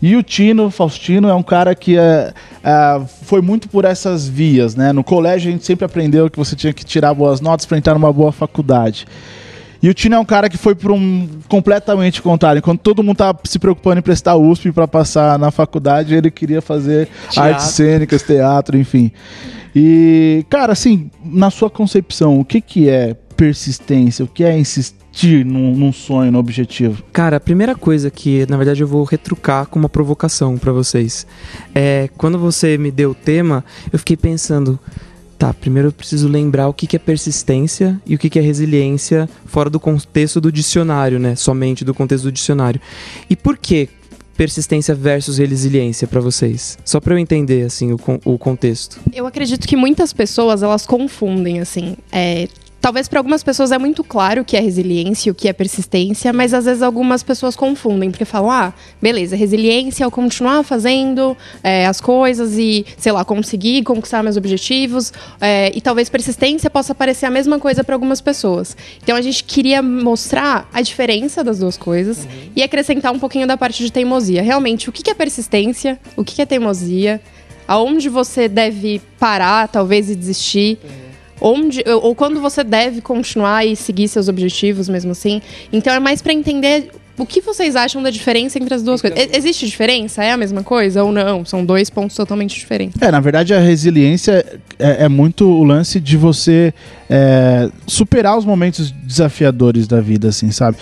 E 0.01 0.15
o 0.15 0.23
Tino, 0.23 0.71
Faustino, 0.71 1.29
é 1.29 1.35
um 1.35 1.43
cara 1.43 1.75
que 1.75 1.97
é, 1.97 2.33
é, 2.63 3.01
foi 3.23 3.41
muito 3.41 3.69
por 3.69 3.85
essas 3.85 4.29
vias, 4.29 4.75
né? 4.75 4.93
No 4.93 5.03
colégio 5.03 5.49
a 5.49 5.53
gente 5.53 5.65
sempre 5.65 5.85
aprendeu 5.85 6.31
que 6.31 6.39
você 6.39 6.55
tinha 6.55 6.73
que 6.73 6.85
tirar 6.85 7.15
boas 7.15 7.41
notas 7.41 7.65
para 7.65 7.79
entrar 7.79 7.95
numa 7.95 8.13
boa 8.13 8.31
faculdade. 8.31 9.07
E 9.83 9.89
o 9.89 9.95
Tino 9.95 10.15
é 10.15 10.19
um 10.19 10.25
cara 10.25 10.49
que 10.49 10.57
foi 10.57 10.75
por 10.75 10.91
um 10.91 11.29
completamente 11.49 12.23
contrário. 12.23 12.59
Enquanto 12.59 12.81
todo 12.81 13.03
mundo 13.03 13.17
tá 13.17 13.35
se 13.45 13.59
preocupando 13.59 13.99
em 13.99 14.03
prestar 14.03 14.37
USP 14.37 14.73
para 14.73 14.89
passar 14.89 15.39
na 15.39 15.51
faculdade, 15.51 16.15
ele 16.15 16.31
queria 16.31 16.61
fazer 16.61 17.09
teatro. 17.31 17.43
artes 17.43 17.67
cênicas, 17.67 18.23
teatro, 18.23 18.77
enfim. 18.77 19.13
E, 19.75 20.45
cara, 20.49 20.73
assim, 20.73 21.11
na 21.23 21.51
sua 21.51 21.69
concepção, 21.69 22.41
o 22.41 22.45
que, 22.45 22.61
que 22.61 22.89
é 22.89 23.15
persistência? 23.37 24.25
O 24.25 24.29
que 24.29 24.43
é 24.43 24.59
insistir 24.59 25.45
num, 25.45 25.77
num, 25.77 25.93
sonho, 25.93 26.33
no 26.33 26.39
objetivo? 26.39 27.03
Cara, 27.13 27.37
a 27.37 27.41
primeira 27.41 27.75
coisa 27.75 28.11
que, 28.11 28.47
na 28.49 28.57
verdade, 28.57 28.83
eu 28.83 28.87
vou 28.87 29.05
retrucar 29.05 29.67
com 29.67 29.79
uma 29.79 29.89
provocação 29.89 30.57
para 30.57 30.73
vocês. 30.73 31.27
É, 31.75 32.09
quando 32.17 32.39
você 32.39 32.79
me 32.79 32.91
deu 32.91 33.11
o 33.11 33.15
tema, 33.15 33.63
eu 33.93 33.99
fiquei 33.99 34.17
pensando, 34.17 34.81
Tá, 35.39 35.53
primeiro 35.53 35.89
eu 35.89 35.93
preciso 35.93 36.29
lembrar 36.29 36.67
o 36.69 36.73
que 36.73 36.97
é 36.97 36.99
persistência 36.99 38.01
e 38.07 38.15
o 38.15 38.19
que 38.19 38.39
é 38.39 38.43
resiliência 38.43 39.29
fora 39.45 39.69
do 39.69 39.79
contexto 39.79 40.41
do 40.41 40.51
dicionário, 40.51 41.19
né? 41.19 41.37
Somente 41.37 41.85
do 41.85 41.93
contexto 41.93 42.25
do 42.25 42.33
dicionário. 42.33 42.81
E 43.29 43.37
por 43.37 43.59
que 43.59 43.89
persistência 44.35 44.95
versus 44.95 45.39
resiliência 45.39 46.07
para 46.07 46.21
vocês? 46.21 46.79
Só 46.85 47.01
para 47.01 47.15
eu 47.15 47.19
entender 47.19 47.67
assim 47.67 47.93
o, 47.93 47.99
o 48.25 48.39
contexto. 48.39 48.99
Eu 49.13 49.27
acredito 49.27 49.67
que 49.69 49.77
muitas 49.77 50.13
pessoas 50.13 50.63
elas 50.63 50.87
confundem 50.87 51.61
assim. 51.61 51.97
É, 52.11 52.49
talvez 52.81 53.09
para 53.09 53.19
algumas 53.19 53.43
pessoas 53.43 53.73
é 53.73 53.79
muito 53.79 54.05
claro 54.05 54.43
o 54.43 54.45
que 54.45 54.57
é 54.57 54.61
resiliência, 54.61 55.33
o 55.33 55.35
que 55.35 55.49
é 55.49 55.53
persistência, 55.53 56.33
mas 56.33 56.55
às 56.55 56.65
vezes 56.65 56.83
algumas 56.83 57.23
pessoas 57.23 57.57
confundem, 57.57 58.11
porque 58.11 58.25
falam, 58.25 58.51
ah, 58.51 58.73
beleza, 59.01 59.35
resiliência 59.35 60.05
é 60.05 60.07
eu 60.07 60.11
continuar 60.11 60.63
fazendo 60.63 61.37
é, 61.63 61.87
as 61.87 62.01
coisas 62.01 62.57
e, 62.57 62.87
sei 62.97 63.13
lá, 63.13 63.25
conseguir 63.25 63.83
conquistar 63.83 64.23
meus 64.23 64.37
objetivos, 64.37 65.13
é, 65.41 65.73
e 65.75 65.81
talvez 65.81 66.09
persistência 66.09 66.71
possa 66.71 66.95
parecer 66.95 67.27
a 67.27 67.31
mesma 67.31 67.59
coisa 67.59 67.83
para 67.83 67.95
algumas 67.95 68.21
pessoas. 68.21 68.77
Então 69.03 69.17
a 69.17 69.23
gente 69.23 69.43
queria 69.43 69.83
mostrar 69.83 70.69
a 70.73 70.81
diferença 70.81 71.43
das 71.43 71.59
duas 71.59 71.77
coisas 71.77 72.25
uhum. 72.25 72.51
e 72.55 72.63
acrescentar 72.63 73.13
um 73.13 73.19
pouquinho 73.19 73.47
da 73.47 73.57
parte 73.57 73.83
de 73.83 73.91
teimosia. 73.91 74.43
Realmente, 74.43 74.89
o 74.89 74.93
que 74.93 75.11
é 75.11 75.15
persistência, 75.15 75.99
o 76.17 76.25
que 76.25 76.41
é 76.41 76.47
teimosia, 76.47 77.21
aonde 77.67 78.09
você 78.09 78.49
deve 78.49 79.01
parar, 79.19 79.67
talvez, 79.69 80.09
e 80.09 80.15
desistir. 80.15 80.79
Uhum 80.85 81.06
onde 81.41 81.85
ou 82.03 82.15
quando 82.15 82.41
você 82.41 82.65
deve 82.65 83.01
continuar 83.01 83.67
e 83.67 83.77
seguir 83.77 84.09
seus 84.09 84.29
objetivos 84.29 84.89
mesmo 84.89 85.13
assim. 85.13 85.41
Então 85.73 85.93
é 85.93 86.01
mais 86.01 86.23
para 86.23 86.33
entender 86.33 86.91
o 87.19 87.25
que 87.25 87.41
vocês 87.41 87.75
acham 87.77 88.03
da 88.03 88.11
diferença 88.11 88.59
entre 88.59 88.75
as 88.75 88.83
duas 88.83 89.01
coisas? 89.01 89.19
Existe 89.33 89.67
diferença? 89.67 90.23
É 90.23 90.33
a 90.33 90.37
mesma 90.37 90.63
coisa 90.63 91.03
ou 91.03 91.11
não? 91.11 91.45
São 91.45 91.65
dois 91.65 91.89
pontos 91.89 92.15
totalmente 92.15 92.55
diferentes. 92.55 93.01
É, 93.01 93.11
na 93.11 93.21
verdade, 93.21 93.55
a 93.55 93.59
resiliência 93.59 94.45
é, 94.79 95.05
é 95.05 95.09
muito 95.09 95.47
o 95.47 95.65
lance 95.65 95.99
de 95.99 96.17
você 96.17 96.75
é, 97.09 97.71
superar 97.87 98.37
os 98.37 98.45
momentos 98.45 98.91
desafiadores 98.91 99.87
da 99.87 100.01
vida, 100.01 100.29
assim, 100.29 100.51
sabe? 100.51 100.77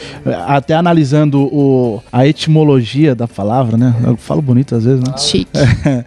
Até 0.47 0.75
analisando 0.75 1.43
o, 1.43 2.03
a 2.13 2.27
etimologia 2.27 3.15
da 3.15 3.29
palavra, 3.29 3.77
né? 3.77 3.95
Eu 4.05 4.17
falo 4.17 4.41
bonito 4.41 4.75
às 4.75 4.85
vezes, 4.85 5.03
né? 5.03 5.17
Chique. 5.19 5.51
É, 5.55 6.05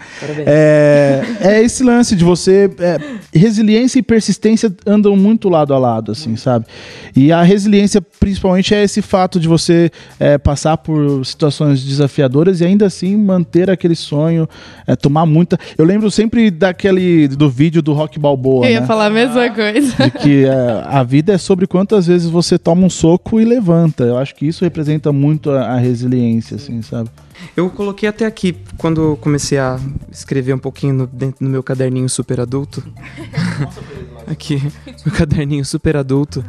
é, 1.42 1.56
é 1.56 1.64
esse 1.64 1.84
lance 1.84 2.16
de 2.16 2.24
você. 2.24 2.70
É, 2.80 3.00
resiliência 3.38 4.00
e 4.00 4.02
persistência 4.02 4.74
andam 4.86 5.16
muito 5.16 5.50
lado 5.50 5.74
a 5.74 5.78
lado, 5.78 6.12
assim, 6.12 6.36
sabe? 6.36 6.66
E 7.16 7.32
a 7.32 7.44
resiliência, 7.44 8.02
principalmente, 8.20 8.74
é 8.74 8.84
esse 8.84 9.02
fato 9.02 9.40
de 9.40 9.48
você 9.48 9.92
é, 10.20 10.38
passar 10.38 10.78
por 10.78 11.26
situações 11.26 11.84
desafiadoras 11.84 12.62
e 12.62 12.66
ainda 12.66 12.86
assim 12.86 13.16
manter 13.16 13.70
aquele 13.70 13.96
sonho, 13.96 14.48
é, 14.86 14.96
tomar 14.96 15.26
muita. 15.26 15.58
Eu 15.78 15.86
lembro 15.86 16.10
sempre 16.10 16.50
daquele 16.50 17.28
do 17.28 17.50
vídeo 17.50 17.82
do 17.82 17.94
Rock 17.94 18.20
Balboa. 18.20 18.66
Eu 18.66 18.72
ia 18.72 18.82
né? 18.82 18.88
falar 18.88 19.08
a 19.08 19.10
mesma 19.10 19.50
coisa. 19.50 20.07
De 20.10 20.20
que 20.20 20.46
é, 20.46 20.84
a 20.86 21.04
vida 21.04 21.34
é 21.34 21.38
sobre 21.38 21.68
quantas 21.68 22.08
vezes 22.08 22.30
você 22.30 22.58
toma 22.58 22.86
um 22.86 22.90
soco 22.90 23.40
e 23.40 23.46
levanta. 23.46 24.04
Eu 24.04 24.18
acho 24.18 24.36
que 24.36 24.46
isso 24.46 24.64
representa 24.64 25.12
muito 25.12 25.52
a, 25.52 25.74
a 25.74 25.78
resiliência, 25.78 26.56
assim, 26.56 26.82
sabe? 26.82 27.10
Eu 27.56 27.70
coloquei 27.70 28.10
até 28.10 28.26
aqui, 28.26 28.56
quando 28.78 29.18
comecei 29.22 29.58
a 29.60 29.80
escrever 30.12 30.54
um 30.54 30.60
pouquinho 30.60 30.94
no, 30.94 31.08
dentro 31.08 31.46
do 31.46 31.50
meu 31.50 31.62
caderninho 31.62 32.10
super 32.10 32.40
adulto. 32.40 32.84
aqui, 34.26 34.62
meu 35.06 35.14
caderninho 35.16 35.64
super 35.64 35.96
adulto 35.96 36.44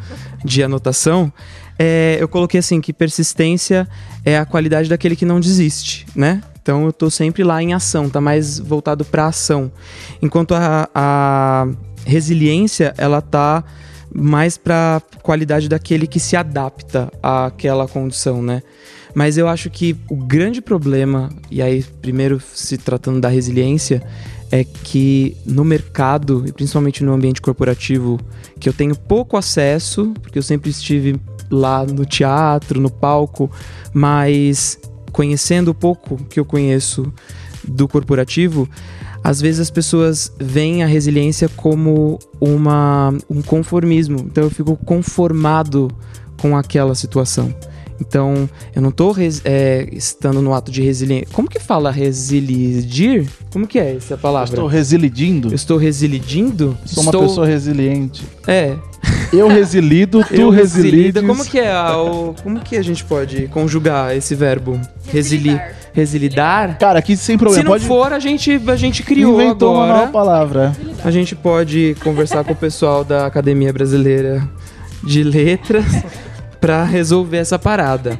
de 0.45 0.63
anotação 0.63 1.33
é, 1.79 2.19
eu 2.21 2.27
coloquei 2.27 2.59
assim 2.59 2.81
que 2.81 2.93
persistência 2.93 3.89
é 4.25 4.37
a 4.37 4.45
qualidade 4.45 4.89
daquele 4.89 5.15
que 5.15 5.25
não 5.25 5.39
desiste, 5.39 6.07
né? 6.15 6.43
Então 6.61 6.85
eu 6.85 6.93
tô 6.93 7.09
sempre 7.09 7.45
lá 7.45 7.63
em 7.63 7.73
ação, 7.73 8.11
tá 8.11 8.21
mais 8.21 8.59
voltado 8.59 9.05
para 9.05 9.27
ação. 9.27 9.71
Enquanto 10.21 10.55
a, 10.55 10.89
a 10.93 11.69
resiliência, 12.09 12.95
ela 12.97 13.21
tá 13.21 13.63
mais 14.13 14.57
para 14.57 15.03
qualidade 15.23 15.69
daquele 15.69 16.07
que 16.07 16.19
se 16.19 16.35
adapta 16.35 17.13
àquela 17.23 17.87
condição, 17.87 18.43
né? 18.43 18.63
Mas 19.15 19.37
eu 19.37 19.47
acho 19.47 19.69
que 19.69 19.95
o 20.09 20.17
grande 20.17 20.61
problema, 20.61 21.29
e 21.51 21.61
aí 21.61 21.85
primeiro 22.01 22.41
se 22.41 22.79
tratando 22.79 23.21
da 23.21 23.29
resiliência, 23.29 24.03
é 24.51 24.65
que 24.65 25.37
no 25.45 25.65
mercado, 25.65 26.45
e 26.47 26.53
principalmente 26.53 27.05
no 27.05 27.13
ambiente 27.13 27.43
corporativo, 27.43 28.19
que 28.59 28.69
eu 28.69 28.73
tenho 28.73 28.97
pouco 28.97 29.37
acesso, 29.37 30.15
porque 30.23 30.39
eu 30.39 30.43
sempre 30.43 30.71
estive 30.71 31.21
lá 31.51 31.85
no 31.85 32.07
teatro, 32.07 32.81
no 32.81 32.91
palco, 32.91 33.51
mas 33.93 34.79
conhecendo 35.13 35.73
o 35.73 35.75
pouco 35.75 36.17
que 36.25 36.41
eu 36.41 36.45
conheço 36.45 37.13
do 37.67 37.87
corporativo, 37.87 38.69
às 39.23 39.41
vezes 39.41 39.61
as 39.61 39.71
pessoas 39.71 40.33
veem 40.39 40.83
a 40.83 40.87
resiliência 40.87 41.49
como 41.49 42.19
uma, 42.41 43.13
um 43.29 43.43
conformismo. 43.43 44.21
Então 44.21 44.45
eu 44.45 44.51
fico 44.51 44.77
conformado 44.77 45.91
com 46.41 46.57
aquela 46.57 46.95
situação. 46.95 47.55
Então, 48.01 48.49
eu 48.75 48.81
não 48.83 48.91
tô 48.91 49.15
é, 49.45 49.89
estando 49.93 50.41
no 50.41 50.55
ato 50.55 50.71
de 50.71 50.83
resiliência. 50.83 51.29
Como 51.33 51.49
que 51.49 51.59
fala 51.59 51.91
resilidir? 51.91 53.27
Como 53.53 53.67
que 53.67 53.79
é 53.79 53.97
essa 53.97 54.15
Eu 54.15 54.19
palavra? 54.19 54.49
estou 54.55 54.67
resilidindo. 54.67 55.49
Eu 55.49 55.55
estou 55.55 55.77
resilidindo? 55.79 56.77
Sou 56.85 57.03
uma 57.03 57.11
estou... 57.11 57.23
pessoa 57.23 57.47
resiliente. 57.47 58.25
É. 58.47 58.77
Eu 59.33 59.49
resilido, 59.49 60.25
tu 60.25 60.35
eu 60.35 60.51
resilides. 60.51 60.93
resilida. 60.93 61.23
Como 61.23 61.45
que 61.45 61.59
é 61.59 61.71
a, 61.73 61.97
o... 62.01 62.35
Como 62.43 62.61
que 62.61 62.77
a 62.77 62.83
gente 62.83 63.05
pode 63.05 63.49
conjugar 63.49 64.17
esse 64.17 64.35
verbo? 64.35 64.81
Resili... 65.13 65.59
Resilidar? 65.93 66.79
Cara, 66.79 67.01
aqui 67.01 67.17
sem 67.17 67.35
Se 67.35 67.39
problema. 67.39 67.65
não 67.65 67.73
Pode... 67.73 67.85
for, 67.85 68.13
a 68.13 68.21
gente, 68.21 68.61
a 68.69 68.77
gente 68.77 69.03
criou 69.03 69.41
Inventou 69.43 69.75
uma 69.75 69.81
nova 69.87 69.95
agora. 69.95 70.13
palavra. 70.13 70.77
A 71.03 71.11
gente 71.11 71.35
pode 71.35 71.97
conversar 72.05 72.45
com 72.45 72.53
o 72.53 72.57
pessoal 72.57 73.03
da 73.03 73.27
Academia 73.27 73.73
Brasileira 73.73 74.49
de 75.03 75.25
Letras 75.25 75.85
pra 76.61 76.85
resolver 76.85 77.39
essa 77.39 77.59
parada. 77.59 78.19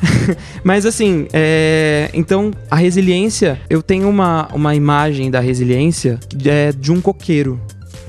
Mas 0.64 0.86
assim, 0.86 1.26
é, 1.32 2.10
então 2.14 2.50
a 2.70 2.76
resiliência, 2.76 3.60
eu 3.68 3.82
tenho 3.82 4.08
uma, 4.08 4.48
uma 4.52 4.74
imagem 4.74 5.30
da 5.30 5.40
resiliência 5.40 6.18
é, 6.44 6.72
de 6.72 6.92
um 6.92 7.00
coqueiro. 7.00 7.60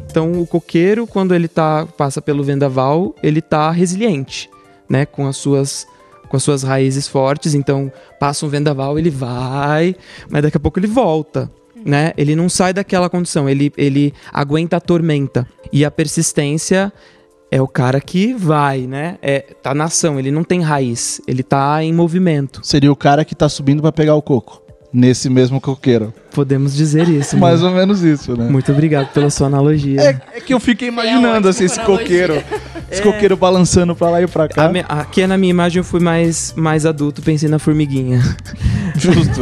Então 0.09 0.31
o 0.41 0.45
coqueiro, 0.45 1.07
quando 1.07 1.33
ele 1.33 1.47
tá, 1.47 1.85
passa 1.85 2.21
pelo 2.21 2.43
vendaval, 2.43 3.15
ele 3.23 3.41
tá 3.41 3.71
resiliente, 3.71 4.49
né? 4.89 5.05
Com 5.05 5.27
as 5.27 5.37
suas 5.37 5.87
com 6.27 6.37
as 6.37 6.43
suas 6.43 6.63
raízes 6.63 7.09
fortes, 7.09 7.53
então 7.53 7.91
passa 8.17 8.45
um 8.45 8.49
vendaval, 8.49 8.97
ele 8.97 9.09
vai, 9.09 9.93
mas 10.29 10.41
daqui 10.41 10.55
a 10.55 10.59
pouco 10.61 10.79
ele 10.79 10.87
volta, 10.87 11.51
né? 11.85 12.13
Ele 12.15 12.37
não 12.37 12.47
sai 12.47 12.71
daquela 12.71 13.09
condição, 13.09 13.49
ele, 13.49 13.69
ele 13.75 14.13
aguenta 14.31 14.77
a 14.77 14.79
tormenta. 14.79 15.45
E 15.73 15.83
a 15.83 15.91
persistência 15.91 16.91
é 17.51 17.61
o 17.61 17.67
cara 17.67 17.99
que 17.99 18.33
vai, 18.33 18.81
né? 18.87 19.17
É, 19.21 19.41
tá 19.61 19.75
na 19.75 19.83
ação, 19.85 20.17
ele 20.17 20.31
não 20.31 20.43
tem 20.43 20.61
raiz, 20.61 21.19
ele 21.27 21.43
tá 21.43 21.83
em 21.83 21.93
movimento. 21.93 22.61
Seria 22.63 22.91
o 22.91 22.95
cara 22.95 23.25
que 23.25 23.35
tá 23.35 23.49
subindo 23.49 23.81
pra 23.81 23.91
pegar 23.91 24.15
o 24.15 24.21
coco. 24.21 24.61
Nesse 24.93 25.29
mesmo 25.29 25.61
coqueiro. 25.61 26.13
Podemos 26.33 26.75
dizer 26.75 27.07
isso. 27.07 27.37
Mais 27.37 27.61
mano. 27.61 27.73
ou 27.73 27.79
menos 27.79 28.03
isso, 28.03 28.35
né? 28.35 28.49
Muito 28.49 28.69
obrigado 28.73 29.07
pela 29.13 29.29
sua 29.29 29.47
analogia. 29.47 30.01
É, 30.01 30.21
é 30.37 30.41
que 30.41 30.53
eu 30.53 30.59
fiquei 30.59 30.89
imaginando 30.89 31.47
assim, 31.47 31.63
esse 31.63 31.79
coqueiro. 31.79 32.43
Esse 32.91 33.01
coqueiro 33.01 33.37
balançando 33.37 33.95
pra 33.95 34.09
lá 34.09 34.21
e 34.21 34.27
pra 34.27 34.43
A 34.43 34.49
cá. 34.49 34.67
minha- 34.67 34.83
aqui 34.89 35.25
na 35.25 35.37
minha 35.37 35.49
imagem 35.51 35.79
eu 35.79 35.83
fui 35.85 36.01
mais, 36.01 36.53
mais 36.57 36.85
adulto, 36.85 37.21
pensei 37.21 37.47
na 37.47 37.57
formiguinha. 37.57 38.21
Justo. 39.01 39.41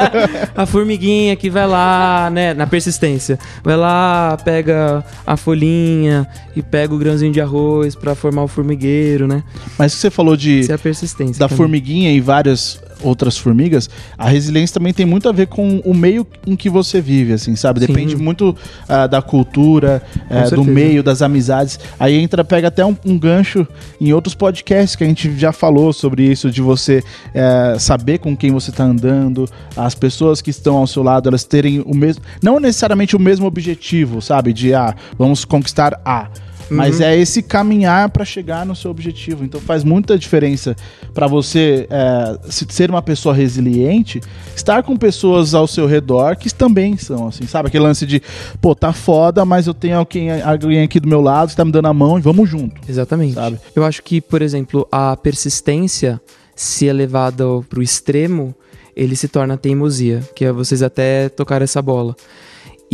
A 0.56 0.66
formiguinha 0.66 1.36
que 1.36 1.50
vai 1.50 1.66
lá, 1.66 2.30
né, 2.32 2.54
na 2.54 2.66
persistência. 2.66 3.38
Vai 3.62 3.76
lá, 3.76 4.36
pega 4.44 5.04
a 5.26 5.36
folhinha 5.36 6.26
e 6.56 6.62
pega 6.62 6.94
o 6.94 6.98
grãozinho 6.98 7.32
de 7.32 7.40
arroz 7.40 7.94
pra 7.94 8.14
formar 8.14 8.42
o 8.42 8.48
formigueiro, 8.48 9.26
né? 9.26 9.42
Mas 9.78 9.94
que 9.94 10.00
você 10.00 10.10
falou 10.10 10.36
de, 10.36 10.60
Isso 10.60 10.72
é 10.72 10.74
a 10.74 10.78
persistência. 10.78 11.38
da 11.38 11.46
também. 11.48 11.56
formiguinha 11.56 12.12
e 12.12 12.20
várias 12.20 12.80
outras 13.02 13.36
formigas, 13.36 13.88
a 14.16 14.28
resiliência 14.28 14.74
também 14.74 14.92
tem 14.92 15.06
muito 15.06 15.28
a 15.28 15.32
ver 15.32 15.46
com 15.46 15.80
o 15.84 15.94
meio 15.94 16.26
em 16.46 16.56
que 16.56 16.68
você 16.68 17.00
vive, 17.00 17.32
assim, 17.32 17.56
sabe? 17.56 17.80
Sim. 17.80 17.86
Depende 17.86 18.16
muito 18.16 18.56
ah, 18.88 19.06
da 19.06 19.22
cultura, 19.22 20.02
eh, 20.30 20.50
do 20.50 20.64
meio, 20.64 21.02
das 21.02 21.22
amizades. 21.22 21.78
Aí 21.98 22.14
entra, 22.14 22.44
pega 22.44 22.68
até 22.68 22.84
um, 22.84 22.96
um 23.04 23.18
gancho 23.18 23.66
em 24.00 24.12
outros 24.12 24.34
podcasts 24.34 24.96
que 24.96 25.04
a 25.04 25.06
gente 25.06 25.36
já 25.38 25.52
falou 25.52 25.92
sobre 25.92 26.24
isso, 26.24 26.50
de 26.50 26.60
você 26.60 27.02
eh, 27.34 27.76
saber 27.78 28.18
com 28.18 28.36
quem 28.36 28.50
você 28.50 28.72
tá 28.72 28.84
andando, 28.84 29.48
as 29.76 29.94
pessoas 29.94 30.40
que 30.40 30.50
estão 30.50 30.76
ao 30.76 30.86
seu 30.86 31.02
lado, 31.02 31.28
elas 31.28 31.44
terem 31.44 31.80
o 31.80 31.94
mesmo, 31.94 32.22
não 32.42 32.58
necessariamente 32.60 33.16
o 33.16 33.20
mesmo 33.20 33.46
objetivo, 33.46 34.20
sabe? 34.20 34.52
De, 34.52 34.74
ah, 34.74 34.94
vamos 35.18 35.44
conquistar 35.44 36.00
A. 36.04 36.28
Mas 36.70 36.98
Uhum. 36.98 37.06
é 37.06 37.16
esse 37.18 37.42
caminhar 37.42 38.08
para 38.10 38.24
chegar 38.24 38.64
no 38.64 38.74
seu 38.74 38.90
objetivo. 38.90 39.44
Então 39.44 39.60
faz 39.60 39.84
muita 39.84 40.18
diferença 40.18 40.74
para 41.12 41.26
você 41.26 41.86
é, 41.90 42.38
se- 42.50 42.66
ser 42.70 42.90
uma 42.90 43.02
pessoa 43.02 43.34
resiliente, 43.34 44.20
estar 44.56 44.82
com 44.82 44.96
pessoas 44.96 45.54
ao 45.54 45.66
seu 45.66 45.86
redor 45.86 46.36
que 46.36 46.52
também 46.54 46.96
são 46.96 47.28
assim, 47.28 47.46
sabe? 47.46 47.68
Aquele 47.68 47.84
lance 47.84 48.06
de, 48.06 48.22
pô, 48.60 48.74
tá 48.74 48.92
foda, 48.92 49.44
mas 49.44 49.66
eu 49.66 49.74
tenho 49.74 49.98
alguém, 49.98 50.30
alguém 50.42 50.82
aqui 50.82 50.98
do 50.98 51.08
meu 51.08 51.20
lado 51.20 51.50
que 51.50 51.56
tá 51.56 51.64
me 51.64 51.72
dando 51.72 51.86
a 51.86 51.94
mão 51.94 52.18
e 52.18 52.22
vamos 52.22 52.48
junto. 52.48 52.80
Exatamente. 52.88 53.34
Sabe? 53.34 53.58
Eu 53.76 53.84
acho 53.84 54.02
que, 54.02 54.20
por 54.20 54.40
exemplo, 54.42 54.88
a 54.90 55.16
persistência, 55.16 56.20
se 56.56 56.88
é 56.88 56.92
levada 56.92 57.44
pro 57.68 57.82
extremo, 57.82 58.54
ele 58.96 59.16
se 59.16 59.28
torna 59.28 59.56
teimosia, 59.56 60.22
que 60.34 60.44
é 60.44 60.52
vocês 60.52 60.82
até 60.82 61.28
tocaram 61.28 61.64
essa 61.64 61.82
bola. 61.82 62.14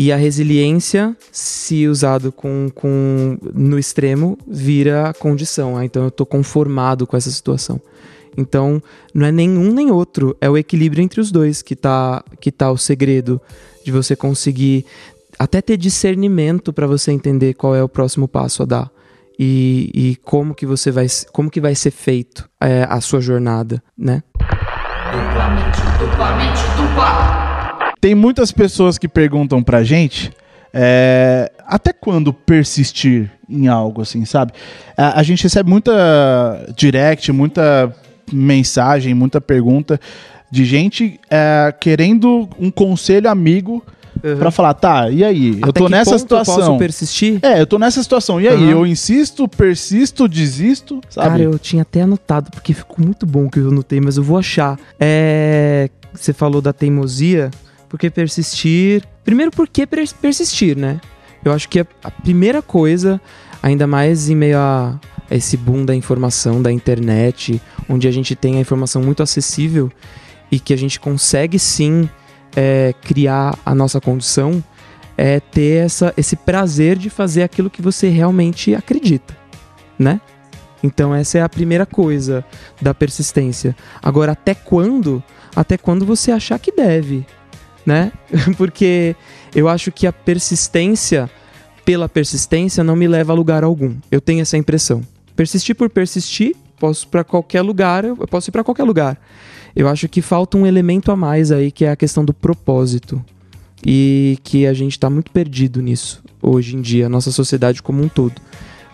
E 0.00 0.11
a 0.11 0.16
resiliência, 0.16 1.14
se 1.30 1.87
usado 1.87 2.33
com, 2.33 2.71
com 2.75 3.37
no 3.52 3.78
extremo, 3.78 4.38
vira 4.49 5.12
condição. 5.19 5.76
Ah, 5.76 5.85
então 5.85 6.04
eu 6.04 6.11
tô 6.11 6.25
conformado 6.25 7.07
com 7.07 7.19
essa 7.19 7.30
situação. 7.30 7.78
Então, 8.35 8.83
não 9.12 9.26
é 9.26 9.30
nenhum 9.30 9.71
nem 9.71 9.90
outro, 9.90 10.35
é 10.40 10.49
o 10.49 10.57
equilíbrio 10.57 11.04
entre 11.04 11.21
os 11.21 11.30
dois 11.30 11.61
que 11.61 11.76
tá, 11.76 12.25
que 12.40 12.50
tá 12.50 12.71
o 12.71 12.78
segredo 12.78 13.38
de 13.85 13.92
você 13.92 14.16
conseguir 14.16 14.87
até 15.38 15.61
ter 15.61 15.76
discernimento 15.76 16.73
para 16.73 16.87
você 16.87 17.12
entender 17.12 17.52
qual 17.52 17.76
é 17.76 17.83
o 17.83 17.88
próximo 17.88 18.26
passo 18.26 18.62
a 18.62 18.66
dar 18.66 18.90
e, 19.38 19.90
e 19.92 20.16
como 20.25 20.54
que 20.54 20.64
você 20.64 20.90
vai 20.90 21.09
como 21.30 21.50
que 21.50 21.61
vai 21.61 21.75
ser 21.75 21.90
feito 21.90 22.49
é, 22.59 22.87
a 22.88 23.02
sua 23.02 23.21
jornada, 23.21 23.83
né? 23.99 24.23
Tem 28.00 28.14
muitas 28.14 28.50
pessoas 28.52 28.97
que 28.97 29.07
perguntam 29.09 29.62
pra 29.62 29.83
gente 29.83 30.33
é, 30.73 31.50
até 31.66 31.92
quando 31.92 32.33
persistir 32.33 33.30
em 33.49 33.69
algo, 33.69 34.02
assim, 34.02 34.25
sabe? 34.25 34.52
A, 34.97 35.21
a 35.21 35.23
gente 35.23 35.42
recebe 35.42 35.69
muita 35.69 36.66
direct, 36.76 37.30
muita 37.33 37.95
mensagem, 38.33 39.12
muita 39.12 39.40
pergunta 39.40 40.00
de 40.50 40.64
gente 40.64 41.21
é, 41.28 41.75
querendo 41.78 42.49
um 42.59 42.71
conselho 42.71 43.28
amigo 43.28 43.85
pra 44.38 44.50
falar, 44.50 44.75
tá, 44.75 45.09
e 45.09 45.25
aí? 45.25 45.59
eu 45.62 45.71
Até 45.71 45.80
tô 45.80 45.87
que 45.87 45.90
nessa 45.92 46.11
ponto 46.19 46.23
Eu 46.35 46.38
posso 46.38 46.50
situação. 46.50 46.78
persistir? 46.78 47.38
É, 47.42 47.61
eu 47.61 47.66
tô 47.66 47.78
nessa 47.78 48.02
situação. 48.02 48.38
E 48.40 48.47
aí, 48.47 48.54
Aham. 48.54 48.71
eu 48.71 48.87
insisto, 48.87 49.49
persisto, 49.49 50.28
desisto, 50.28 51.00
sabe? 51.09 51.28
Cara, 51.28 51.42
eu 51.42 51.59
tinha 51.59 51.83
até 51.83 52.02
anotado, 52.02 52.50
porque 52.50 52.75
ficou 52.75 53.02
muito 53.02 53.25
bom 53.25 53.49
que 53.49 53.59
eu 53.59 53.69
anotei, 53.69 54.00
mas 54.00 54.16
eu 54.16 54.23
vou 54.23 54.37
achar. 54.38 54.78
É. 54.99 55.88
Você 56.12 56.33
falou 56.33 56.61
da 56.61 56.73
teimosia, 56.73 57.50
porque 57.90 58.09
persistir. 58.09 59.04
Primeiro, 59.23 59.50
por 59.50 59.68
que 59.68 59.87
pers- 59.87 60.14
persistir, 60.14 60.78
né? 60.78 60.99
Eu 61.44 61.52
acho 61.52 61.68
que 61.68 61.80
a 61.80 62.11
primeira 62.11 62.62
coisa, 62.62 63.20
ainda 63.62 63.87
mais 63.87 64.30
em 64.30 64.35
meio 64.35 64.56
a 64.59 64.99
esse 65.30 65.56
boom 65.56 65.85
da 65.85 65.94
informação, 65.94 66.62
da 66.62 66.73
internet, 66.73 67.61
onde 67.88 68.09
a 68.09 68.11
gente 68.11 68.35
tem 68.35 68.56
a 68.56 68.61
informação 68.61 69.02
muito 69.02 69.23
acessível 69.23 69.90
e 70.50 70.59
que 70.59 70.73
a 70.73 70.76
gente 70.76 70.99
consegue 70.99 71.59
sim 71.59 72.09
é, 72.56 72.94
criar 73.02 73.59
a 73.64 73.75
nossa 73.75 74.00
condição, 74.00 74.62
é 75.16 75.38
ter 75.38 75.85
essa, 75.85 76.12
esse 76.16 76.35
prazer 76.35 76.97
de 76.97 77.11
fazer 77.11 77.42
aquilo 77.42 77.70
que 77.70 77.82
você 77.82 78.09
realmente 78.09 78.75
acredita, 78.75 79.37
né? 79.99 80.20
Então 80.82 81.14
essa 81.14 81.38
é 81.38 81.42
a 81.42 81.49
primeira 81.49 81.87
coisa 81.87 82.44
da 82.80 82.94
persistência. 82.94 83.76
Agora, 84.02 84.32
até 84.32 84.54
quando? 84.54 85.23
Até 85.54 85.76
quando 85.76 86.06
você 86.06 86.32
achar 86.32 86.59
que 86.59 86.73
deve, 86.73 87.26
né? 87.84 88.12
Porque 88.56 89.14
eu 89.54 89.68
acho 89.68 89.90
que 89.90 90.06
a 90.06 90.12
persistência 90.12 91.30
pela 91.84 92.08
persistência 92.08 92.84
não 92.84 92.94
me 92.94 93.08
leva 93.08 93.32
a 93.32 93.37
lugar 93.37 93.64
algum. 93.64 93.96
Eu 94.10 94.20
tenho 94.20 94.42
essa 94.42 94.56
impressão. 94.56 95.02
Persistir 95.34 95.75
por 95.75 95.90
persistir, 95.90 96.54
posso 96.78 97.08
para 97.08 97.25
qualquer 97.25 97.62
lugar, 97.62 98.04
eu 98.04 98.16
posso 98.28 98.50
ir 98.50 98.52
para 98.52 98.62
qualquer 98.62 98.84
lugar. 98.84 99.20
Eu 99.75 99.88
acho 99.88 100.08
que 100.08 100.20
falta 100.20 100.56
um 100.56 100.66
elemento 100.66 101.10
a 101.10 101.16
mais 101.16 101.50
aí, 101.50 101.70
que 101.70 101.84
é 101.84 101.90
a 101.90 101.96
questão 101.96 102.25
do 102.25 102.34
propósito. 102.34 103.25
E 103.84 104.38
que 104.44 104.66
a 104.66 104.75
gente 104.75 104.99
tá 104.99 105.08
muito 105.08 105.30
perdido 105.30 105.80
nisso 105.80 106.22
hoje 106.42 106.76
em 106.76 106.80
dia, 106.80 107.08
nossa 107.08 107.30
sociedade 107.30 107.82
como 107.82 108.02
um 108.02 108.08
todo. 108.08 108.40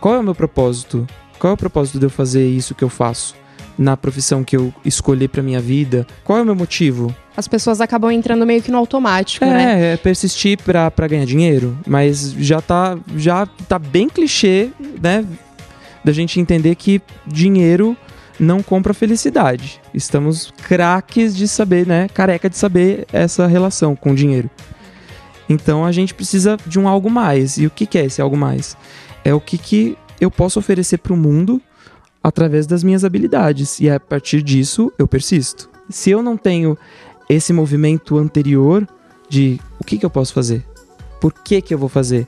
Qual 0.01 0.15
é 0.15 0.19
o 0.19 0.23
meu 0.23 0.35
propósito? 0.35 1.07
Qual 1.39 1.51
é 1.51 1.55
o 1.55 1.57
propósito 1.57 1.99
de 1.99 2.07
eu 2.07 2.11
fazer 2.11 2.47
isso 2.47 2.75
que 2.75 2.85
eu 2.85 2.89
faço? 2.89 3.35
Na 3.79 3.97
profissão 3.97 4.43
que 4.43 4.57
eu 4.57 4.73
escolhi 4.85 5.29
pra 5.29 5.43
minha 5.43 5.61
vida? 5.61 6.07
Qual 6.25 6.39
é 6.39 6.43
o 6.43 6.45
meu 6.45 6.55
motivo? 6.55 7.15
As 7.37 7.47
pessoas 7.47 7.81
acabam 7.81 8.11
entrando 8.11 8.47
meio 8.47 8.63
que 8.63 8.71
no 8.71 8.79
automático, 8.79 9.45
né? 9.45 9.91
É, 9.91 9.93
é 9.93 9.97
persistir 9.97 10.59
pra, 10.63 10.91
pra 10.91 11.07
ganhar 11.07 11.27
dinheiro, 11.27 11.77
mas 11.87 12.33
já 12.33 12.63
tá, 12.63 12.99
já 13.17 13.45
tá 13.69 13.79
bem 13.79 14.09
clichê, 14.09 14.71
né? 15.03 15.25
Da 16.03 16.13
gente 16.13 16.41
entender 16.41 16.75
que 16.77 17.03
dinheiro 17.27 17.95
não 18.41 18.63
compra 18.63 18.95
felicidade. 18.95 19.81
Estamos 19.93 20.53
craques 20.63 21.37
de 21.37 21.47
saber, 21.47 21.87
né? 21.87 22.09
Careca 22.09 22.49
de 22.49 22.57
saber 22.57 23.07
essa 23.13 23.47
relação 23.47 23.95
com 23.95 24.13
o 24.13 24.15
dinheiro. 24.15 24.51
Então 25.49 25.85
a 25.85 25.93
gente 25.93 26.15
precisa 26.15 26.57
de 26.67 26.79
um 26.79 26.89
algo 26.89 27.11
mais. 27.11 27.59
E 27.59 27.67
o 27.67 27.71
que, 27.71 27.87
que 27.87 27.99
é 27.99 28.05
esse 28.05 28.21
algo 28.21 28.37
mais? 28.37 28.77
É 29.25 29.35
o 29.35 29.41
que, 29.41 29.59
que 29.59 29.97
eu 30.21 30.31
posso 30.31 30.59
oferecer 30.59 30.99
pro 30.99 31.17
mundo 31.17 31.61
através 32.23 32.67
das 32.67 32.83
minhas 32.83 33.05
habilidades. 33.05 33.81
E 33.81 33.89
a 33.89 33.99
partir 34.01 34.43
disso 34.43 34.93
eu 34.99 35.07
persisto. 35.07 35.69
Se 35.89 36.11
eu 36.11 36.23
não 36.23 36.37
tenho 36.37 36.77
esse 37.29 37.53
movimento 37.53 38.19
anterior 38.19 38.87
de 39.29 39.61
o 39.79 39.85
que, 39.85 39.99
que 39.99 40.07
eu 40.07 40.11
posso 40.11 40.33
fazer? 40.33 40.65
Por 41.21 41.33
que, 41.33 41.61
que 41.61 41.75
eu 41.75 41.79
vou 41.79 41.89
fazer? 41.89 42.27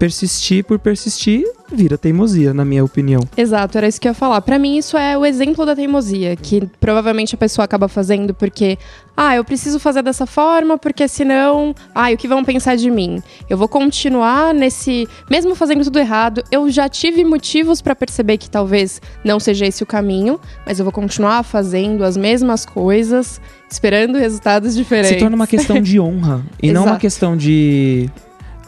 Persistir 0.00 0.64
por 0.64 0.78
persistir 0.78 1.44
vira 1.70 1.98
teimosia, 1.98 2.54
na 2.54 2.64
minha 2.64 2.82
opinião. 2.82 3.20
Exato, 3.36 3.76
era 3.76 3.86
isso 3.86 4.00
que 4.00 4.08
eu 4.08 4.12
ia 4.12 4.14
falar. 4.14 4.40
Pra 4.40 4.58
mim, 4.58 4.78
isso 4.78 4.96
é 4.96 5.16
o 5.16 5.26
exemplo 5.26 5.66
da 5.66 5.76
teimosia, 5.76 6.34
que 6.36 6.66
provavelmente 6.80 7.34
a 7.34 7.38
pessoa 7.38 7.66
acaba 7.66 7.86
fazendo 7.86 8.32
porque, 8.32 8.78
ah, 9.14 9.36
eu 9.36 9.44
preciso 9.44 9.78
fazer 9.78 10.02
dessa 10.02 10.24
forma, 10.24 10.78
porque 10.78 11.06
senão, 11.06 11.74
ah, 11.94 12.10
o 12.10 12.16
que 12.16 12.26
vão 12.26 12.42
pensar 12.42 12.76
de 12.76 12.90
mim? 12.90 13.22
Eu 13.46 13.58
vou 13.58 13.68
continuar 13.68 14.54
nesse, 14.54 15.06
mesmo 15.30 15.54
fazendo 15.54 15.84
tudo 15.84 15.98
errado, 15.98 16.42
eu 16.50 16.70
já 16.70 16.88
tive 16.88 17.22
motivos 17.22 17.82
pra 17.82 17.94
perceber 17.94 18.38
que 18.38 18.48
talvez 18.48 19.02
não 19.22 19.38
seja 19.38 19.66
esse 19.66 19.82
o 19.82 19.86
caminho, 19.86 20.40
mas 20.64 20.78
eu 20.78 20.84
vou 20.84 20.92
continuar 20.92 21.42
fazendo 21.42 22.04
as 22.04 22.16
mesmas 22.16 22.64
coisas, 22.64 23.38
esperando 23.70 24.16
resultados 24.16 24.74
diferentes. 24.74 25.10
Se 25.10 25.18
torna 25.18 25.36
uma 25.36 25.46
questão 25.46 25.78
de 25.78 26.00
honra 26.00 26.42
e 26.62 26.72
não 26.72 26.86
uma 26.86 26.98
questão 26.98 27.36
de. 27.36 28.08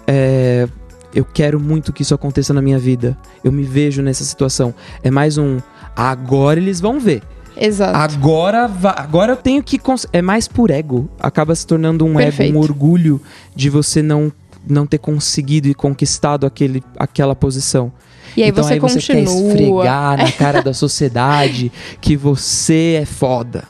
é, 0.07 0.69
eu 1.15 1.25
quero 1.25 1.61
muito 1.61 1.93
que 1.93 2.03
isso 2.03 2.15
aconteça 2.15 2.53
na 2.53 2.63
minha 2.63 2.79
vida. 2.79 3.17
Eu 3.45 3.53
me 3.53 3.63
vejo 3.63 4.03
nessa 4.03 4.25
situação. 4.25 4.75
É 5.03 5.11
mais 5.11 5.39
um. 5.39 5.59
Agora 5.95 6.59
eles 6.59 6.81
vão 6.81 6.99
ver. 6.99 7.23
Exato. 7.57 7.97
Agora, 7.97 8.71
agora 8.97 9.33
eu 9.33 9.37
tenho 9.37 9.63
que. 9.63 9.81
É 10.13 10.23
mais 10.23 10.49
por 10.49 10.71
ego. 10.71 11.09
Acaba 11.21 11.55
se 11.55 11.67
tornando 11.67 12.05
um 12.05 12.15
Perfeito. 12.15 12.51
ego, 12.51 12.59
um 12.59 12.63
orgulho 12.63 13.21
de 13.55 13.69
você 13.69 14.03
não, 14.03 14.33
não 14.67 14.87
ter 14.87 14.99
conseguido 14.99 15.69
e 15.69 15.75
conquistado 15.75 16.47
aquele, 16.47 16.83
aquela 16.99 17.35
posição. 17.35 17.93
E 18.37 18.43
aí 18.43 18.49
então 18.49 18.65
você 18.65 18.73
aí 18.75 18.79
você 18.81 18.99
quer 18.99 19.23
esfregar 19.23 20.17
na 20.17 20.33
cara 20.33 20.63
da 20.63 20.73
sociedade 20.73 21.71
que 22.01 22.17
você 22.17 23.01
é 23.03 23.05
foda. 23.05 23.65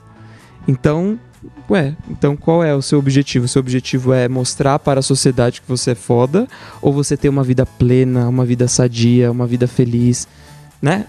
Então, 0.68 1.18
ué, 1.70 1.94
então 2.10 2.36
qual 2.36 2.62
é 2.62 2.74
o 2.74 2.82
seu 2.82 2.98
objetivo? 2.98 3.44
O 3.44 3.48
seu 3.48 3.60
objetivo 3.60 4.12
é 4.12 4.28
mostrar 4.28 4.78
para 4.78 5.00
a 5.00 5.02
sociedade 5.02 5.60
que 5.60 5.68
você 5.68 5.92
é 5.92 5.94
foda 5.94 6.46
ou 6.80 6.92
você 6.92 7.16
ter 7.16 7.28
uma 7.28 7.42
vida 7.42 7.64
plena, 7.64 8.28
uma 8.28 8.44
vida 8.44 8.68
sadia, 8.68 9.30
uma 9.30 9.46
vida 9.46 9.66
feliz, 9.66 10.26
né? 10.82 11.06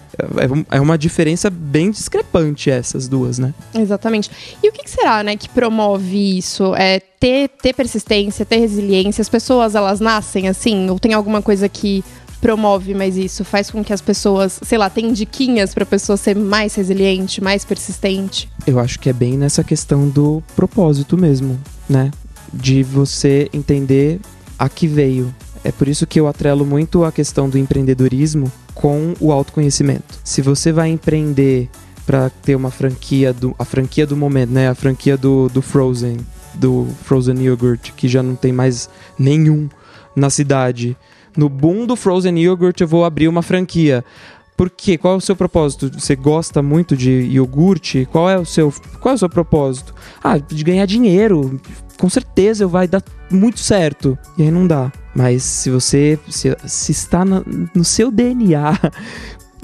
É, 0.70 0.76
é 0.76 0.80
uma 0.80 0.96
diferença 0.96 1.50
bem 1.50 1.90
discrepante 1.90 2.70
essas 2.70 3.08
duas, 3.08 3.38
né? 3.38 3.52
Exatamente. 3.74 4.30
E 4.62 4.68
o 4.68 4.72
que, 4.72 4.88
será, 4.88 5.24
né, 5.24 5.36
que 5.36 5.48
promove 5.48 6.38
isso? 6.38 6.72
É 6.76 7.00
ter, 7.00 7.48
ter 7.48 7.74
persistência, 7.74 8.46
ter 8.46 8.58
resiliência. 8.58 9.20
As 9.20 9.28
pessoas, 9.28 9.74
elas 9.74 9.98
nascem 9.98 10.46
assim? 10.46 10.88
Ou 10.88 10.98
tem 11.00 11.12
alguma 11.12 11.42
coisa 11.42 11.68
que 11.68 12.04
promove 12.44 12.92
mais 12.92 13.16
isso? 13.16 13.42
Faz 13.42 13.70
com 13.70 13.82
que 13.82 13.90
as 13.90 14.02
pessoas, 14.02 14.60
sei 14.62 14.76
lá, 14.76 14.90
tem 14.90 15.14
diquinhas 15.14 15.72
pra 15.72 15.86
pessoa 15.86 16.14
ser 16.14 16.36
mais 16.36 16.74
resiliente, 16.74 17.42
mais 17.42 17.64
persistente? 17.64 18.50
Eu 18.66 18.78
acho 18.78 19.00
que 19.00 19.08
é 19.08 19.14
bem 19.14 19.38
nessa 19.38 19.64
questão 19.64 20.06
do 20.06 20.42
propósito 20.54 21.16
mesmo, 21.16 21.58
né? 21.88 22.10
De 22.52 22.82
você 22.82 23.48
entender 23.50 24.20
a 24.58 24.68
que 24.68 24.86
veio. 24.86 25.34
É 25.64 25.72
por 25.72 25.88
isso 25.88 26.06
que 26.06 26.20
eu 26.20 26.28
atrelo 26.28 26.66
muito 26.66 27.02
a 27.02 27.10
questão 27.10 27.48
do 27.48 27.56
empreendedorismo 27.56 28.52
com 28.74 29.14
o 29.18 29.32
autoconhecimento. 29.32 30.20
Se 30.22 30.42
você 30.42 30.70
vai 30.70 30.90
empreender 30.90 31.70
para 32.04 32.28
ter 32.28 32.54
uma 32.54 32.70
franquia 32.70 33.32
do 33.32 33.56
a 33.58 33.64
franquia 33.64 34.06
do 34.06 34.18
momento, 34.18 34.50
né? 34.50 34.68
A 34.68 34.74
franquia 34.74 35.16
do, 35.16 35.48
do 35.48 35.62
Frozen, 35.62 36.18
do 36.52 36.86
Frozen 37.04 37.42
Yogurt, 37.42 37.92
que 37.92 38.06
já 38.06 38.22
não 38.22 38.36
tem 38.36 38.52
mais 38.52 38.90
nenhum 39.18 39.66
na 40.14 40.28
cidade. 40.28 40.94
No 41.36 41.48
boom 41.48 41.86
do 41.86 41.96
Frozen 41.96 42.38
Yogurt 42.38 42.80
eu 42.80 42.88
vou 42.88 43.04
abrir 43.04 43.28
uma 43.28 43.42
franquia. 43.42 44.04
Por 44.56 44.70
quê? 44.70 44.96
Qual 44.96 45.14
é 45.14 45.16
o 45.16 45.20
seu 45.20 45.34
propósito? 45.34 45.90
Você 45.98 46.14
gosta 46.14 46.62
muito 46.62 46.96
de 46.96 47.10
iogurte? 47.10 48.06
Qual 48.12 48.30
é 48.30 48.38
o 48.38 48.44
seu, 48.44 48.72
qual 49.00 49.12
é 49.12 49.16
o 49.16 49.18
seu 49.18 49.28
propósito? 49.28 49.92
Ah, 50.22 50.38
de 50.38 50.62
ganhar 50.62 50.86
dinheiro. 50.86 51.60
Com 51.98 52.08
certeza 52.08 52.64
vai 52.66 52.86
dar 52.86 53.02
muito 53.30 53.58
certo. 53.58 54.16
E 54.38 54.42
aí 54.44 54.50
não 54.52 54.64
dá. 54.66 54.92
Mas 55.14 55.42
se 55.42 55.70
você 55.70 56.18
se, 56.28 56.56
se 56.66 56.92
está 56.92 57.24
na- 57.24 57.42
no 57.74 57.84
seu 57.84 58.12
DNA 58.12 58.78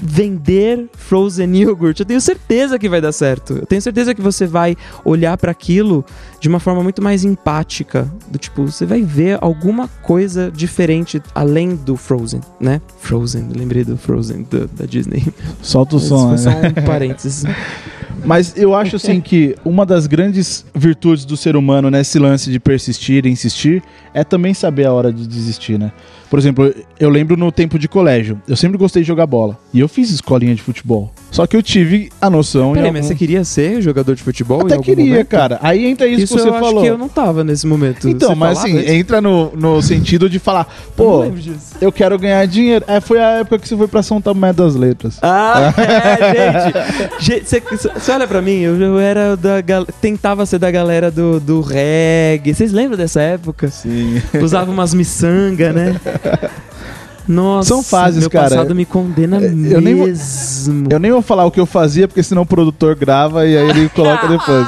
vender 0.01 0.89
frozen 0.93 1.55
yogurt, 1.55 1.99
eu 1.99 2.05
tenho 2.05 2.19
certeza 2.19 2.79
que 2.79 2.89
vai 2.89 2.99
dar 2.99 3.11
certo. 3.11 3.53
Eu 3.53 3.65
tenho 3.65 3.81
certeza 3.81 4.15
que 4.15 4.21
você 4.21 4.47
vai 4.47 4.75
olhar 5.05 5.37
para 5.37 5.51
aquilo 5.51 6.03
de 6.39 6.49
uma 6.49 6.59
forma 6.59 6.81
muito 6.81 7.01
mais 7.01 7.23
empática, 7.23 8.11
do 8.29 8.37
tipo, 8.39 8.65
você 8.65 8.85
vai 8.85 9.03
ver 9.03 9.37
alguma 9.41 9.87
coisa 10.01 10.51
diferente 10.51 11.21
além 11.35 11.75
do 11.75 11.95
Frozen, 11.95 12.41
né? 12.59 12.81
Frozen, 12.99 13.49
lembrei 13.55 13.83
do 13.83 13.95
Frozen 13.95 14.47
da, 14.49 14.65
da 14.73 14.85
Disney. 14.85 15.27
Solta 15.61 15.95
o 15.95 15.99
Esse 15.99 16.07
som, 16.07 16.35
foi 16.35 16.51
né? 16.51 16.71
só 16.73 16.81
um 16.81 16.85
parênteses. 16.85 17.43
Mas 18.25 18.55
eu 18.55 18.75
acho 18.75 18.95
assim 18.95 19.19
que 19.21 19.55
uma 19.65 19.85
das 19.85 20.07
grandes 20.07 20.65
virtudes 20.75 21.25
do 21.25 21.35
ser 21.37 21.55
humano 21.55 21.89
nesse 21.89 22.19
lance 22.19 22.51
de 22.51 22.59
persistir 22.59 23.25
e 23.25 23.29
insistir 23.29 23.81
é 24.13 24.23
também 24.23 24.53
saber 24.53 24.85
a 24.85 24.93
hora 24.93 25.11
de 25.11 25.27
desistir, 25.27 25.79
né? 25.79 25.91
Por 26.29 26.39
exemplo, 26.39 26.73
eu 26.97 27.09
lembro 27.09 27.35
no 27.35 27.51
tempo 27.51 27.77
de 27.77 27.89
colégio, 27.89 28.41
eu 28.47 28.55
sempre 28.55 28.77
gostei 28.77 29.01
de 29.01 29.07
jogar 29.07 29.25
bola. 29.25 29.57
E 29.73 29.81
eu 29.81 29.87
fiz 29.89 30.09
escolinha 30.11 30.55
de 30.55 30.61
futebol. 30.61 31.11
Só 31.29 31.45
que 31.45 31.57
eu 31.57 31.61
tive 31.61 32.09
a 32.21 32.29
noção. 32.29 32.71
Peraí, 32.71 32.87
algum- 32.87 32.97
mas 32.99 33.05
você 33.07 33.15
queria 33.15 33.43
ser 33.43 33.81
jogador 33.81 34.15
de 34.15 34.23
futebol 34.23 34.61
Até 34.65 34.77
queria, 34.79 35.05
momento? 35.05 35.27
cara. 35.27 35.59
Aí 35.61 35.85
entra 35.85 36.07
isso, 36.07 36.23
Isso 36.23 36.35
que 36.37 36.41
você 36.41 36.47
eu 36.47 36.53
falou. 36.53 36.69
acho 36.69 36.81
que 36.81 36.87
eu 36.87 36.97
não 36.97 37.09
tava 37.09 37.43
nesse 37.43 37.67
momento. 37.67 38.07
Então, 38.07 38.29
Você 38.29 38.35
mas 38.35 38.59
assim, 38.59 38.77
entra 38.93 39.19
no, 39.19 39.51
no 39.57 39.81
sentido 39.83 40.29
de 40.29 40.39
falar, 40.39 40.67
Eu 40.87 40.91
pô, 40.95 41.25
disso. 41.31 41.75
eu 41.81 41.91
quero 41.91 42.17
ganhar 42.17 42.45
dinheiro. 42.47 42.85
É, 42.87 43.01
foi 43.01 43.19
a 43.19 43.39
época 43.39 43.59
que 43.59 43.67
você 43.67 43.75
foi 43.75 43.87
pra 43.89 44.01
São 44.01 44.21
Tomé 44.21 44.53
das 44.53 44.73
Letras. 44.75 45.17
Ah, 45.21 45.73
é, 45.77 47.19
gente. 47.19 47.45
Gente, 47.45 47.45
Você 47.99 48.10
olha 48.11 48.27
pra 48.27 48.41
mim, 48.41 48.59
eu, 48.59 48.79
eu 48.79 48.99
era 48.99 49.35
da 49.35 49.61
gal- 49.61 49.85
tentava 50.01 50.45
ser 50.45 50.59
da 50.59 50.69
galera 50.71 51.09
do, 51.11 51.39
do 51.39 51.61
reggae. 51.61 52.53
Vocês 52.53 52.71
lembram 52.71 52.97
dessa 52.97 53.21
época? 53.21 53.69
Sim. 53.69 54.21
Usava 54.41 54.69
umas 54.71 54.93
miçanga, 54.93 55.71
né? 55.73 55.99
Nossa, 57.27 57.69
São 57.69 57.83
fases, 57.83 58.21
meu 58.21 58.29
cara. 58.29 58.49
passado 58.49 58.73
me 58.75 58.83
condena 58.83 59.37
eu 59.41 59.79
nem 59.81 59.95
vou- 59.95 60.07
mesmo. 60.07 60.87
Eu 60.89 60.99
nem 60.99 61.11
vou 61.11 61.21
falar 61.21 61.45
o 61.45 61.51
que 61.51 61.59
eu 61.59 61.65
fazia, 61.65 62.07
porque 62.07 62.23
senão 62.23 62.41
o 62.41 62.45
produtor 62.45 62.95
grava 62.95 63.45
e 63.47 63.55
aí 63.57 63.69
ele 63.69 63.89
coloca 63.89 64.27
depois. 64.27 64.67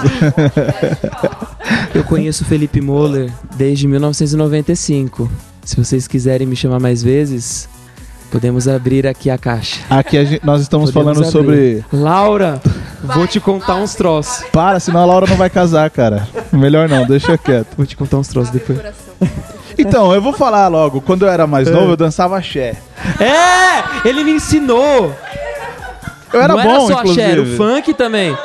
Eu 1.93 2.03
conheço 2.03 2.43
o 2.43 2.47
Felipe 2.47 2.79
Moller 2.79 3.32
desde 3.56 3.88
1995. 3.88 5.29
Se 5.65 5.75
vocês 5.77 6.08
quiserem 6.08 6.45
me 6.45 6.56
chamar 6.56 6.79
mais 6.79 7.01
vezes, 7.01 7.67
podemos 8.33 8.67
abrir 8.67 9.05
aqui 9.05 9.29
a 9.29 9.37
caixa. 9.37 9.79
Aqui 9.87 10.17
a 10.17 10.23
gente- 10.25 10.43
nós 10.43 10.59
estamos 10.59 10.89
Podemos 10.89 11.19
falando 11.19 11.31
sobre. 11.31 11.53
abrir. 11.53 11.85
Laura, 11.93 12.59
vou 13.03 13.27
te 13.27 13.39
contar 13.39 13.75
uns 13.75 13.93
troços. 13.93 14.43
Para, 14.51 14.79
senão 14.79 15.01
a 15.01 15.05
Laura 15.05 15.27
não 15.27 15.35
vai 15.37 15.51
casar, 15.51 15.87
cara. 15.91 16.27
Melhor 16.51 16.89
não, 16.89 17.05
deixa 17.05 17.37
quieto. 17.37 17.67
Vou 17.77 17.85
te 17.85 17.95
contar 17.95 18.17
uns 18.17 18.27
troços 18.27 18.49
depois. 18.51 18.79
Então, 19.77 20.11
eu 20.15 20.19
vou 20.21 20.33
falar 20.33 20.67
logo. 20.67 20.99
Quando 20.99 21.25
eu 21.25 21.29
era 21.29 21.45
mais 21.45 21.69
novo, 21.69 21.91
eu 21.91 21.95
dançava 21.97 22.35
axé. 22.35 22.73
É! 23.19 24.07
Ele 24.09 24.23
me 24.23 24.31
ensinou! 24.31 25.13
Eu 26.33 26.41
era 26.41 26.55
Não 26.55 26.63
bom, 26.63 26.69
era 26.69 26.79
só 26.79 26.99
inclusive. 27.01 27.21
axé, 27.21 27.31
era 27.33 27.41
o 27.43 27.45
funk 27.55 27.93
também. 27.93 28.35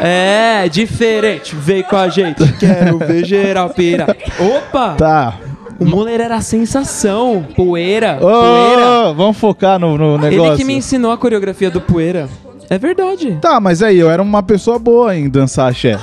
É, 0.00 0.68
diferente. 0.68 1.54
Vem 1.54 1.84
com 1.84 1.96
a 1.96 2.08
gente. 2.08 2.42
Quero 2.58 2.98
ver 2.98 3.24
geral 3.24 3.70
pira. 3.70 4.16
Opa! 4.40 4.94
Tá. 4.98 5.34
O 5.80 5.84
Moller 5.84 6.20
era 6.20 6.36
a 6.36 6.40
sensação. 6.40 7.46
Poeira. 7.56 8.16
Ô, 8.20 8.26
Poeira. 8.28 9.12
vamos 9.14 9.36
focar 9.36 9.78
no, 9.78 9.96
no 9.98 10.18
negócio. 10.18 10.52
Ele 10.52 10.56
que 10.56 10.64
me 10.64 10.74
ensinou 10.74 11.10
a 11.12 11.18
coreografia 11.18 11.70
do 11.70 11.80
Poeira. 11.80 12.28
É 12.70 12.78
verdade. 12.78 13.38
Tá, 13.40 13.60
mas 13.60 13.82
aí, 13.82 13.98
eu 13.98 14.10
era 14.10 14.22
uma 14.22 14.42
pessoa 14.42 14.78
boa 14.78 15.14
em 15.16 15.28
dançar 15.28 15.70
axé. 15.70 15.98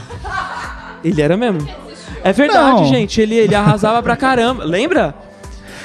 Ele 1.03 1.21
era 1.21 1.35
mesmo. 1.35 1.67
É 2.23 2.31
verdade, 2.31 2.81
Não. 2.81 2.85
gente. 2.85 3.19
Ele, 3.19 3.35
ele 3.35 3.55
arrasava 3.55 4.01
pra 4.03 4.15
caramba. 4.15 4.63
Lembra? 4.63 5.15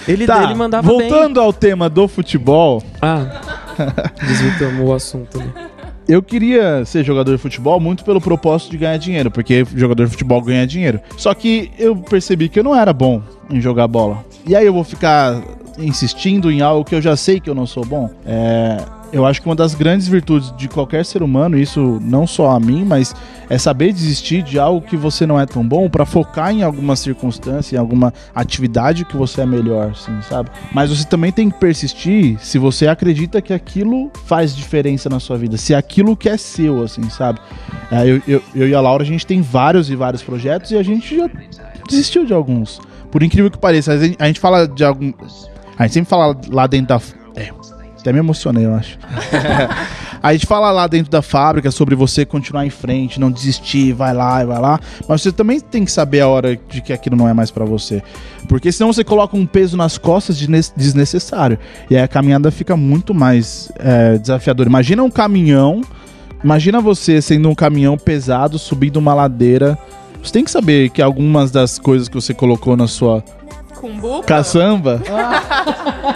Ele, 0.06 0.26
Tá, 0.26 0.44
ele 0.44 0.54
mandava 0.54 0.86
bem. 0.88 1.08
voltando 1.08 1.40
ao 1.40 1.52
tema 1.52 1.88
do 1.88 2.06
futebol, 2.06 2.82
Ah, 3.02 3.40
desvirtuamos 4.22 4.88
o 4.88 4.92
assunto. 4.92 5.38
Né? 5.38 5.46
eu 6.08 6.22
queria 6.22 6.84
ser 6.84 7.02
jogador 7.04 7.32
de 7.34 7.38
futebol 7.42 7.80
muito 7.80 8.04
pelo 8.04 8.20
propósito 8.20 8.70
de 8.70 8.76
ganhar 8.78 8.96
dinheiro, 8.96 9.28
porque 9.28 9.66
jogador 9.74 10.04
de 10.04 10.10
futebol 10.12 10.40
ganha 10.40 10.64
dinheiro. 10.64 11.00
Só 11.16 11.34
que 11.34 11.72
eu 11.78 11.96
percebi 11.96 12.48
que 12.48 12.60
eu 12.60 12.64
não 12.64 12.76
era 12.76 12.92
bom 12.92 13.20
em 13.50 13.60
jogar 13.60 13.86
bola. 13.86 14.24
E 14.46 14.54
aí 14.54 14.66
eu 14.66 14.72
vou 14.72 14.84
ficar 14.84 15.42
insistindo 15.78 16.50
em 16.50 16.60
algo 16.60 16.84
que 16.84 16.94
eu 16.94 17.02
já 17.02 17.16
sei 17.16 17.40
que 17.40 17.50
eu 17.50 17.54
não 17.54 17.66
sou 17.66 17.84
bom. 17.84 18.10
É, 18.24 18.78
eu 19.12 19.24
acho 19.24 19.40
que 19.40 19.48
uma 19.48 19.54
das 19.54 19.74
grandes 19.74 20.08
virtudes 20.08 20.54
de 20.56 20.68
qualquer 20.68 21.04
ser 21.04 21.22
humano, 21.22 21.58
isso 21.58 22.00
não 22.02 22.26
só 22.26 22.50
a 22.50 22.60
mim, 22.60 22.84
mas 22.84 23.14
é 23.48 23.56
saber 23.56 23.92
desistir 23.92 24.42
de 24.42 24.58
algo 24.58 24.86
que 24.86 24.96
você 24.96 25.26
não 25.26 25.38
é 25.38 25.46
tão 25.46 25.66
bom 25.66 25.88
pra 25.88 26.04
focar 26.04 26.52
em 26.52 26.62
alguma 26.62 26.96
circunstância, 26.96 27.76
em 27.76 27.78
alguma 27.78 28.12
atividade 28.34 29.04
que 29.04 29.16
você 29.16 29.42
é 29.42 29.46
melhor, 29.46 29.92
assim, 29.92 30.20
sabe? 30.22 30.50
Mas 30.72 30.90
você 30.90 31.06
também 31.06 31.30
tem 31.30 31.48
que 31.48 31.58
persistir 31.58 32.38
se 32.40 32.58
você 32.58 32.88
acredita 32.88 33.40
que 33.40 33.52
aquilo 33.52 34.10
faz 34.24 34.54
diferença 34.54 35.08
na 35.08 35.20
sua 35.20 35.38
vida, 35.38 35.56
se 35.56 35.74
aquilo 35.74 36.16
que 36.16 36.28
é 36.28 36.36
seu, 36.36 36.82
assim, 36.82 37.08
sabe? 37.08 37.38
É, 37.90 38.08
eu, 38.08 38.20
eu, 38.26 38.42
eu 38.54 38.68
e 38.68 38.74
a 38.74 38.80
Laura, 38.80 39.02
a 39.02 39.06
gente 39.06 39.26
tem 39.26 39.40
vários 39.40 39.88
e 39.88 39.96
vários 39.96 40.22
projetos 40.22 40.72
e 40.72 40.76
a 40.76 40.82
gente 40.82 41.16
já 41.16 41.30
desistiu 41.88 42.24
de 42.24 42.32
alguns. 42.32 42.80
Por 43.16 43.22
incrível 43.22 43.50
que 43.50 43.56
pareça, 43.56 43.94
a 43.94 43.98
gente, 43.98 44.14
a 44.20 44.26
gente 44.26 44.38
fala 44.38 44.68
de 44.68 44.84
algum. 44.84 45.10
A 45.78 45.84
gente 45.84 45.94
sempre 45.94 46.10
fala 46.10 46.38
lá 46.50 46.66
dentro 46.66 46.88
da. 46.88 47.00
É, 47.34 47.50
até 47.98 48.12
me 48.12 48.18
emocionei, 48.18 48.66
eu 48.66 48.74
acho. 48.74 48.98
A 50.22 50.34
gente 50.34 50.44
fala 50.46 50.70
lá 50.70 50.86
dentro 50.86 51.10
da 51.10 51.22
fábrica 51.22 51.70
sobre 51.70 51.94
você 51.94 52.26
continuar 52.26 52.66
em 52.66 52.70
frente, 52.70 53.18
não 53.18 53.30
desistir, 53.30 53.94
vai 53.94 54.12
lá 54.12 54.42
e 54.42 54.46
vai 54.46 54.60
lá. 54.60 54.78
Mas 55.08 55.22
você 55.22 55.32
também 55.32 55.60
tem 55.60 55.82
que 55.84 55.90
saber 55.90 56.20
a 56.20 56.28
hora 56.28 56.58
de 56.68 56.82
que 56.82 56.92
aquilo 56.92 57.16
não 57.16 57.26
é 57.26 57.32
mais 57.32 57.50
pra 57.50 57.64
você. 57.64 58.02
Porque 58.48 58.70
senão 58.70 58.92
você 58.92 59.02
coloca 59.02 59.34
um 59.34 59.46
peso 59.46 59.78
nas 59.78 59.96
costas 59.96 60.36
desne- 60.36 60.72
desnecessário. 60.76 61.58
E 61.88 61.96
aí 61.96 62.02
a 62.02 62.08
caminhada 62.08 62.50
fica 62.50 62.76
muito 62.76 63.14
mais 63.14 63.72
é, 63.78 64.18
desafiadora. 64.18 64.68
Imagina 64.68 65.02
um 65.02 65.10
caminhão. 65.10 65.80
Imagina 66.44 66.82
você 66.82 67.22
sendo 67.22 67.48
um 67.48 67.54
caminhão 67.54 67.96
pesado, 67.96 68.58
subindo 68.58 68.98
uma 68.98 69.14
ladeira. 69.14 69.78
Você 70.26 70.32
tem 70.32 70.44
que 70.44 70.50
saber 70.50 70.90
que 70.90 71.00
algumas 71.00 71.52
das 71.52 71.78
coisas 71.78 72.08
que 72.08 72.14
você 72.16 72.34
colocou 72.34 72.76
na 72.76 72.88
sua 72.88 73.22
Cumbuca? 73.76 74.26
caçamba 74.26 75.00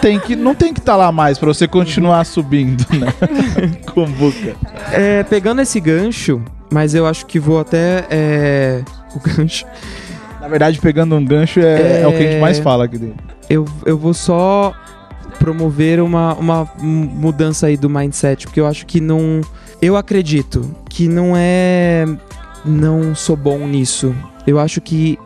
tem 0.03 0.19
que, 0.19 0.35
não 0.35 0.53
tem 0.53 0.75
que 0.75 0.81
estar 0.81 0.97
lá 0.97 1.13
mais 1.13 1.39
pra 1.39 1.47
você 1.47 1.69
continuar 1.69 2.25
subindo, 2.27 2.85
né? 2.91 3.07
Cumbuca. 3.95 4.57
É, 4.93 5.23
pegando 5.23 5.63
esse 5.63 5.79
gancho, 5.79 6.43
mas 6.73 6.93
eu 6.93 7.07
acho 7.07 7.25
que 7.25 7.39
vou 7.39 7.61
até. 7.61 8.05
é, 8.11 8.83
o 9.15 9.21
gancho. 9.21 9.65
Na 10.41 10.49
verdade, 10.49 10.81
pegando 10.81 11.15
um 11.15 11.25
gancho 11.25 11.61
é, 11.61 12.03
é 12.03 12.07
o 12.09 12.11
que 12.11 12.19
a 12.19 12.23
gente 12.23 12.41
mais 12.41 12.59
fala 12.59 12.87
aqui 12.87 12.99
dentro. 12.99 13.25
Eu, 13.49 13.65
eu 13.87 13.97
vou 13.97 14.13
só 14.13 14.75
promover 15.39 16.01
uma, 16.01 16.35
uma 16.35 16.69
mudança 16.79 17.69
aí 17.69 17.77
do 17.77 17.89
mindset, 17.89 18.47
porque 18.47 18.59
eu 18.59 18.67
acho 18.67 18.85
que 18.87 19.01
não. 19.01 19.41
Eu 19.81 19.97
acredito 19.97 20.69
que 20.89 21.07
não 21.07 21.35
é. 21.37 22.07
Não 22.65 23.15
sou 23.15 23.37
bom 23.37 23.67
nisso. 23.67 24.15
Eu 24.47 24.59
acho 24.59 24.81
que 24.81 25.19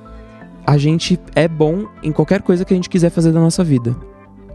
a 0.67 0.79
gente 0.79 1.19
é 1.35 1.49
bom 1.49 1.87
em 2.03 2.13
qualquer 2.13 2.43
coisa 2.43 2.65
que 2.65 2.73
a 2.73 2.77
gente 2.77 2.89
quiser 2.89 3.11
fazer 3.11 3.33
da 3.33 3.41
nossa 3.41 3.65
vida. 3.65 3.95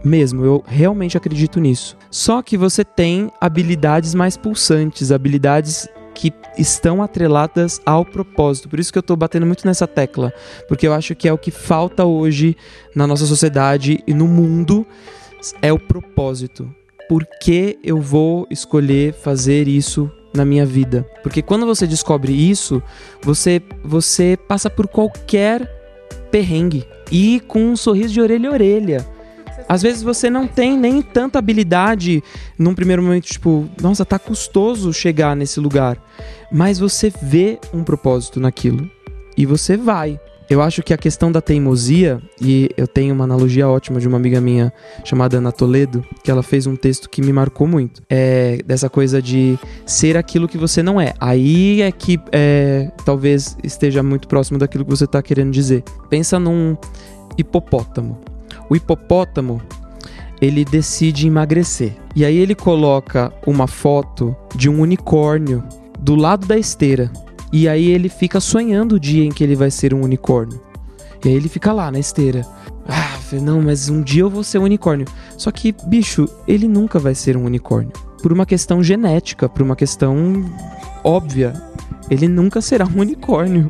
Mesmo, 0.02 0.44
eu 0.44 0.64
realmente 0.66 1.16
acredito 1.16 1.60
nisso. 1.60 1.96
Só 2.10 2.40
que 2.40 2.56
você 2.56 2.82
tem 2.82 3.30
habilidades 3.38 4.14
mais 4.14 4.36
pulsantes, 4.36 5.12
habilidades 5.12 5.86
que 6.14 6.32
estão 6.56 7.02
atreladas 7.02 7.80
ao 7.84 8.04
propósito. 8.04 8.68
Por 8.68 8.80
isso 8.80 8.92
que 8.92 8.98
eu 8.98 9.02
tô 9.02 9.14
batendo 9.14 9.46
muito 9.46 9.66
nessa 9.66 9.86
tecla, 9.86 10.32
porque 10.66 10.86
eu 10.86 10.94
acho 10.94 11.14
que 11.14 11.28
é 11.28 11.32
o 11.32 11.38
que 11.38 11.50
falta 11.50 12.04
hoje 12.04 12.56
na 12.94 13.06
nossa 13.06 13.26
sociedade 13.26 14.02
e 14.06 14.14
no 14.14 14.26
mundo 14.26 14.86
é 15.60 15.72
o 15.72 15.78
propósito. 15.78 16.74
Por 17.08 17.26
que 17.42 17.78
eu 17.84 18.00
vou 18.00 18.46
escolher 18.50 19.12
fazer 19.12 19.68
isso 19.68 20.10
na 20.34 20.44
minha 20.44 20.64
vida? 20.64 21.06
Porque 21.22 21.42
quando 21.42 21.66
você 21.66 21.86
descobre 21.86 22.32
isso, 22.32 22.82
você 23.22 23.62
você 23.84 24.38
passa 24.48 24.70
por 24.70 24.86
qualquer 24.88 25.68
perrengue 26.30 26.86
e 27.10 27.40
com 27.40 27.64
um 27.64 27.76
sorriso 27.76 28.14
de 28.14 28.20
orelha 28.20 28.48
a 28.48 28.52
orelha. 28.52 29.06
Às 29.68 29.82
vezes 29.82 30.02
você 30.02 30.28
não 30.28 30.48
tem 30.48 30.76
nem 30.76 31.00
tanta 31.00 31.38
habilidade 31.38 32.22
num 32.58 32.74
primeiro 32.74 33.02
momento, 33.02 33.26
tipo, 33.26 33.68
nossa, 33.80 34.04
tá 34.04 34.18
custoso 34.18 34.92
chegar 34.92 35.36
nesse 35.36 35.60
lugar. 35.60 35.96
Mas 36.50 36.78
você 36.78 37.12
vê 37.22 37.58
um 37.72 37.84
propósito 37.84 38.40
naquilo 38.40 38.90
e 39.36 39.46
você 39.46 39.76
vai. 39.76 40.18
Eu 40.50 40.60
acho 40.60 40.82
que 40.82 40.92
a 40.92 40.98
questão 40.98 41.30
da 41.30 41.40
teimosia, 41.40 42.20
e 42.42 42.68
eu 42.76 42.88
tenho 42.88 43.14
uma 43.14 43.22
analogia 43.22 43.68
ótima 43.68 44.00
de 44.00 44.08
uma 44.08 44.16
amiga 44.16 44.40
minha 44.40 44.72
chamada 45.04 45.38
Ana 45.38 45.52
Toledo, 45.52 46.04
que 46.24 46.30
ela 46.30 46.42
fez 46.42 46.66
um 46.66 46.74
texto 46.74 47.08
que 47.08 47.22
me 47.22 47.32
marcou 47.32 47.68
muito. 47.68 48.02
É 48.10 48.58
dessa 48.66 48.90
coisa 48.90 49.22
de 49.22 49.56
ser 49.86 50.16
aquilo 50.16 50.48
que 50.48 50.58
você 50.58 50.82
não 50.82 51.00
é. 51.00 51.14
Aí 51.20 51.82
é 51.82 51.92
que 51.92 52.18
é, 52.32 52.90
talvez 53.04 53.56
esteja 53.62 54.02
muito 54.02 54.26
próximo 54.26 54.58
daquilo 54.58 54.84
que 54.84 54.90
você 54.90 55.04
está 55.04 55.22
querendo 55.22 55.52
dizer. 55.52 55.84
Pensa 56.08 56.36
num 56.36 56.76
hipopótamo. 57.38 58.18
O 58.68 58.74
hipopótamo, 58.74 59.62
ele 60.42 60.64
decide 60.64 61.28
emagrecer. 61.28 61.92
E 62.16 62.24
aí 62.24 62.36
ele 62.36 62.56
coloca 62.56 63.32
uma 63.46 63.68
foto 63.68 64.34
de 64.56 64.68
um 64.68 64.80
unicórnio 64.80 65.62
do 65.96 66.16
lado 66.16 66.44
da 66.44 66.58
esteira. 66.58 67.08
E 67.52 67.68
aí 67.68 67.88
ele 67.88 68.08
fica 68.08 68.40
sonhando 68.40 68.96
o 68.96 69.00
dia 69.00 69.24
em 69.24 69.30
que 69.30 69.42
ele 69.42 69.56
vai 69.56 69.70
ser 69.70 69.92
um 69.92 70.02
unicórnio. 70.02 70.60
E 71.24 71.28
aí 71.28 71.34
ele 71.34 71.48
fica 71.48 71.72
lá 71.72 71.90
na 71.90 71.98
esteira. 71.98 72.46
Ah, 72.88 73.18
não, 73.42 73.60
mas 73.60 73.88
um 73.88 74.02
dia 74.02 74.22
eu 74.22 74.30
vou 74.30 74.42
ser 74.42 74.58
um 74.58 74.64
unicórnio. 74.64 75.06
Só 75.36 75.50
que, 75.50 75.74
bicho, 75.86 76.28
ele 76.46 76.66
nunca 76.66 76.98
vai 76.98 77.14
ser 77.14 77.36
um 77.36 77.44
unicórnio. 77.44 77.92
Por 78.22 78.32
uma 78.32 78.46
questão 78.46 78.82
genética, 78.82 79.48
por 79.48 79.62
uma 79.62 79.76
questão 79.76 80.44
óbvia. 81.04 81.52
Ele 82.10 82.26
nunca 82.26 82.60
será 82.60 82.86
um 82.86 83.00
unicórnio. 83.00 83.68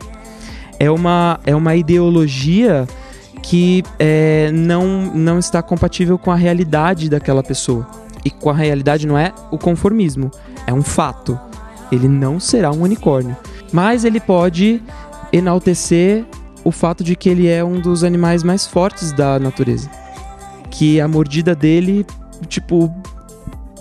É 0.79 0.91
uma, 0.91 1.41
é 1.45 1.55
uma 1.55 1.75
ideologia 1.75 2.87
que 3.43 3.83
é, 3.99 4.51
não, 4.53 5.13
não 5.15 5.39
está 5.39 5.63
compatível 5.63 6.19
com 6.19 6.31
a 6.31 6.37
realidade 6.37 7.09
daquela 7.09 7.43
pessoa. 7.43 7.87
E 8.25 8.31
com 8.31 8.51
a 8.51 8.55
realidade 8.55 9.07
não 9.07 9.17
é 9.17 9.33
o 9.51 9.59
conformismo, 9.59 10.31
é 10.67 10.73
um 10.73 10.83
fato. 10.83 11.39
Ele 11.91 12.09
não 12.09 12.39
será 12.39 12.71
um 12.71 12.83
unicórnio. 12.83 13.37
Mas 13.73 14.05
ele 14.05 14.21
pode 14.21 14.83
enaltecer 15.33 16.25
o 16.65 16.71
fato 16.71 17.03
de 17.03 17.17
que 17.17 17.29
ele 17.29 17.49
é 17.49 17.65
um 17.65 17.81
dos 17.81 18.05
animais 18.05 18.43
mais 18.43 18.67
fortes 18.67 19.13
da 19.13 19.39
natureza. 19.39 19.91
Que 20.71 21.01
a 21.01 21.09
mordida 21.09 21.55
dele, 21.55 22.07
tipo, 22.49 22.93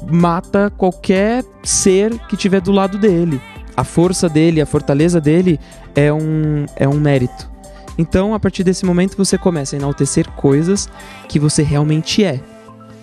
mata 0.09 0.71
qualquer 0.77 1.43
ser 1.63 2.17
que 2.27 2.37
tiver 2.37 2.61
do 2.61 2.71
lado 2.71 2.97
dele. 2.97 3.41
A 3.75 3.83
força 3.83 4.27
dele, 4.27 4.61
a 4.61 4.65
fortaleza 4.65 5.19
dele 5.19 5.59
é 5.95 6.11
um, 6.11 6.65
é 6.75 6.87
um 6.87 6.99
mérito. 6.99 7.49
Então, 7.97 8.33
a 8.33 8.39
partir 8.39 8.63
desse 8.63 8.85
momento, 8.85 9.17
você 9.17 9.37
começa 9.37 9.75
a 9.75 9.79
enaltecer 9.79 10.29
coisas 10.31 10.87
que 11.27 11.37
você 11.37 11.63
realmente 11.63 12.23
é 12.23 12.39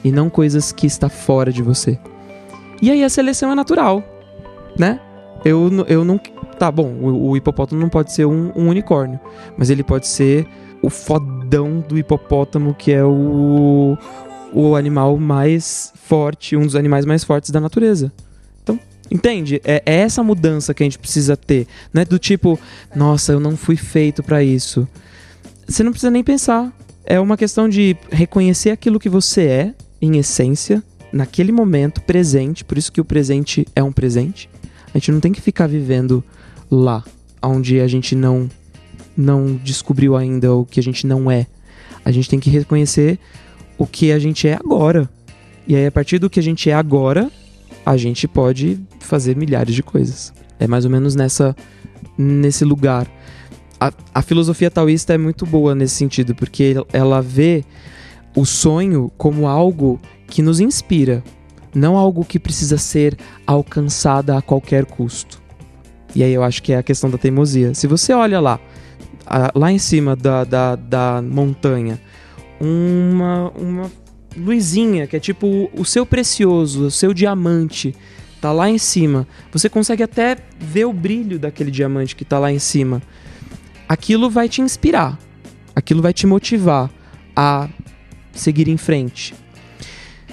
e 0.02 0.10
não 0.10 0.30
coisas 0.30 0.72
que 0.72 0.86
está 0.86 1.08
fora 1.08 1.52
de 1.52 1.62
você. 1.62 1.98
E 2.80 2.90
aí 2.90 3.04
a 3.04 3.08
seleção 3.08 3.52
é 3.52 3.54
natural, 3.54 4.02
né? 4.78 5.00
Eu, 5.44 5.70
eu 5.86 6.04
não. 6.04 6.18
Tá 6.58 6.70
bom, 6.70 6.88
o, 6.88 7.30
o 7.30 7.36
hipopótamo 7.36 7.80
não 7.80 7.88
pode 7.88 8.12
ser 8.12 8.24
um, 8.24 8.50
um 8.56 8.68
unicórnio, 8.68 9.20
mas 9.58 9.68
ele 9.68 9.82
pode 9.82 10.06
ser 10.06 10.46
o 10.82 10.88
fodão 10.88 11.84
do 11.86 11.98
hipopótamo, 11.98 12.74
que 12.74 12.92
é 12.92 13.04
o, 13.04 13.96
o 14.52 14.74
animal 14.74 15.18
mais 15.18 15.92
forte, 15.96 16.56
um 16.56 16.62
dos 16.62 16.76
animais 16.76 17.04
mais 17.04 17.24
fortes 17.24 17.50
da 17.50 17.60
natureza. 17.60 18.12
Então, 18.62 18.78
entende? 19.10 19.60
É, 19.64 19.82
é 19.84 19.96
essa 19.96 20.22
mudança 20.22 20.72
que 20.72 20.82
a 20.82 20.86
gente 20.86 20.98
precisa 20.98 21.36
ter. 21.36 21.66
Não 21.92 22.02
é 22.02 22.04
do 22.04 22.18
tipo, 22.18 22.58
nossa, 22.94 23.32
eu 23.32 23.40
não 23.40 23.56
fui 23.56 23.76
feito 23.76 24.22
pra 24.22 24.42
isso. 24.42 24.88
Você 25.68 25.82
não 25.82 25.90
precisa 25.90 26.10
nem 26.10 26.24
pensar. 26.24 26.72
É 27.04 27.20
uma 27.20 27.36
questão 27.36 27.68
de 27.68 27.96
reconhecer 28.10 28.70
aquilo 28.70 28.98
que 28.98 29.08
você 29.08 29.42
é, 29.42 29.74
em 30.00 30.16
essência, 30.18 30.82
naquele 31.12 31.52
momento 31.52 32.00
presente. 32.00 32.64
Por 32.64 32.78
isso 32.78 32.92
que 32.92 33.00
o 33.00 33.04
presente 33.04 33.66
é 33.74 33.82
um 33.82 33.92
presente. 33.92 34.48
A 34.94 34.98
gente 34.98 35.12
não 35.12 35.20
tem 35.20 35.32
que 35.32 35.40
ficar 35.40 35.66
vivendo 35.66 36.24
lá, 36.70 37.04
onde 37.42 37.80
a 37.80 37.86
gente 37.86 38.14
não 38.14 38.48
não 39.16 39.56
descobriu 39.56 40.14
ainda 40.14 40.52
o 40.54 40.66
que 40.66 40.78
a 40.78 40.82
gente 40.82 41.06
não 41.06 41.30
é. 41.30 41.46
A 42.04 42.10
gente 42.10 42.28
tem 42.28 42.38
que 42.38 42.50
reconhecer 42.50 43.18
o 43.78 43.86
que 43.86 44.12
a 44.12 44.18
gente 44.18 44.46
é 44.46 44.54
agora. 44.54 45.08
E 45.66 45.74
aí, 45.74 45.86
a 45.86 45.90
partir 45.90 46.18
do 46.18 46.28
que 46.28 46.38
a 46.38 46.42
gente 46.42 46.68
é 46.68 46.74
agora, 46.74 47.30
a 47.84 47.96
gente 47.96 48.28
pode 48.28 48.78
fazer 49.00 49.34
milhares 49.34 49.74
de 49.74 49.82
coisas. 49.82 50.32
É 50.58 50.66
mais 50.66 50.84
ou 50.84 50.90
menos 50.90 51.14
nessa 51.14 51.56
nesse 52.16 52.64
lugar. 52.64 53.06
A, 53.78 53.92
a 54.14 54.22
filosofia 54.22 54.70
taoísta 54.70 55.14
é 55.14 55.18
muito 55.18 55.44
boa 55.44 55.74
nesse 55.74 55.94
sentido, 55.94 56.34
porque 56.34 56.74
ela 56.92 57.20
vê 57.20 57.64
o 58.34 58.44
sonho 58.44 59.10
como 59.16 59.46
algo 59.46 60.00
que 60.26 60.42
nos 60.42 60.60
inspira, 60.60 61.22
não 61.74 61.96
algo 61.96 62.24
que 62.24 62.38
precisa 62.38 62.78
ser 62.78 63.16
alcançada 63.46 64.36
a 64.36 64.42
qualquer 64.42 64.86
custo. 64.86 65.42
E 66.16 66.22
aí 66.24 66.32
eu 66.32 66.42
acho 66.42 66.62
que 66.62 66.72
é 66.72 66.78
a 66.78 66.82
questão 66.82 67.10
da 67.10 67.18
teimosia. 67.18 67.74
Se 67.74 67.86
você 67.86 68.14
olha 68.14 68.40
lá, 68.40 68.58
lá 69.54 69.70
em 69.70 69.78
cima 69.78 70.16
da, 70.16 70.44
da, 70.44 70.74
da 70.74 71.20
montanha, 71.22 72.00
uma, 72.58 73.50
uma 73.50 73.92
luzinha 74.34 75.06
que 75.06 75.14
é 75.14 75.20
tipo 75.20 75.46
o- 75.46 75.70
o 75.80 75.84
seu 75.84 76.06
precioso, 76.06 76.86
o 76.86 76.90
seu 76.90 77.12
diamante, 77.12 77.94
tá 78.40 78.50
lá 78.50 78.70
em 78.70 78.78
cima. 78.78 79.28
Você 79.52 79.68
consegue 79.68 80.02
até 80.02 80.38
ver 80.58 80.86
o 80.86 80.92
brilho 80.92 81.38
daquele 81.38 81.70
diamante 81.70 82.16
que 82.16 82.24
tá 82.24 82.38
lá 82.38 82.50
em 82.50 82.58
cima. 82.58 83.02
Aquilo 83.86 84.30
vai 84.30 84.48
te 84.48 84.62
inspirar, 84.62 85.18
aquilo 85.74 86.00
vai 86.00 86.14
te 86.14 86.26
motivar 86.26 86.90
a 87.36 87.68
seguir 88.32 88.68
em 88.68 88.78
frente. 88.78 89.34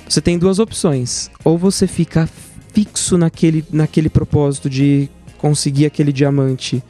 Você 0.07 0.21
tem 0.21 0.37
duas 0.39 0.59
opções. 0.59 1.29
Ou 1.43 1.57
você 1.57 1.87
fica 1.87 2.29
fixo 2.73 3.17
naquele, 3.17 3.65
naquele 3.71 4.09
propósito 4.09 4.69
de 4.69 5.09
conseguir 5.43 5.85
aquele 5.85 6.13
diamante 6.13 6.81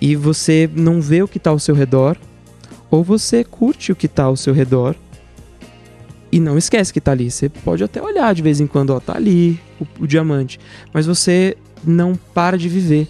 e 0.00 0.16
você 0.16 0.68
não 0.74 1.00
vê 1.00 1.22
o 1.22 1.28
que 1.28 1.38
está 1.38 1.50
ao 1.50 1.58
seu 1.60 1.72
redor, 1.72 2.16
ou 2.90 3.04
você 3.04 3.44
curte 3.44 3.92
o 3.92 3.96
que 3.96 4.06
está 4.06 4.24
ao 4.24 4.34
seu 4.34 4.52
redor 4.52 4.96
e 6.32 6.40
não 6.40 6.58
esquece 6.58 6.92
que 6.92 7.00
tá 7.00 7.12
ali. 7.12 7.30
Você 7.30 7.48
pode 7.48 7.84
até 7.84 8.02
olhar 8.02 8.34
de 8.34 8.42
vez 8.42 8.60
em 8.60 8.66
quando, 8.66 8.90
ó, 8.90 8.98
tá 8.98 9.14
ali 9.14 9.60
o, 9.80 9.86
o 10.02 10.06
diamante, 10.06 10.58
mas 10.92 11.06
você 11.06 11.56
não 11.84 12.16
para 12.16 12.58
de 12.58 12.68
viver. 12.68 13.06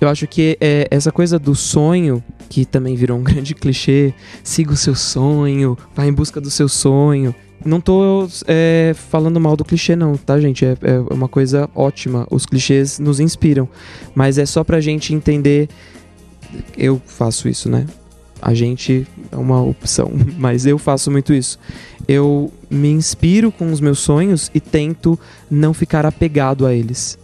Eu 0.00 0.08
acho 0.08 0.26
que 0.26 0.56
é 0.62 0.88
essa 0.90 1.12
coisa 1.12 1.38
do 1.38 1.54
sonho, 1.54 2.24
que 2.48 2.64
também 2.64 2.96
virou 2.96 3.18
um 3.18 3.22
grande 3.22 3.54
clichê, 3.54 4.14
siga 4.42 4.72
o 4.72 4.76
seu 4.78 4.94
sonho, 4.94 5.76
vá 5.94 6.06
em 6.06 6.12
busca 6.12 6.40
do 6.40 6.50
seu 6.50 6.70
sonho. 6.70 7.34
Não 7.68 7.80
tô 7.80 8.26
é, 8.46 8.94
falando 8.94 9.38
mal 9.38 9.56
do 9.56 9.64
clichê, 9.64 9.94
não, 9.94 10.16
tá, 10.16 10.40
gente? 10.40 10.64
É, 10.64 10.76
é 10.82 10.98
uma 11.12 11.28
coisa 11.28 11.68
ótima. 11.74 12.26
Os 12.30 12.46
clichês 12.46 12.98
nos 12.98 13.20
inspiram. 13.20 13.68
Mas 14.14 14.38
é 14.38 14.46
só 14.46 14.64
pra 14.64 14.80
gente 14.80 15.14
entender. 15.14 15.68
Eu 16.76 17.00
faço 17.06 17.48
isso, 17.48 17.68
né? 17.68 17.86
A 18.40 18.54
gente 18.54 19.06
é 19.30 19.36
uma 19.36 19.60
opção, 19.60 20.10
mas 20.38 20.64
eu 20.64 20.78
faço 20.78 21.10
muito 21.10 21.34
isso. 21.34 21.58
Eu 22.06 22.50
me 22.70 22.88
inspiro 22.88 23.52
com 23.52 23.70
os 23.70 23.80
meus 23.80 23.98
sonhos 23.98 24.50
e 24.54 24.60
tento 24.60 25.18
não 25.50 25.74
ficar 25.74 26.06
apegado 26.06 26.64
a 26.64 26.72
eles. 26.72 27.18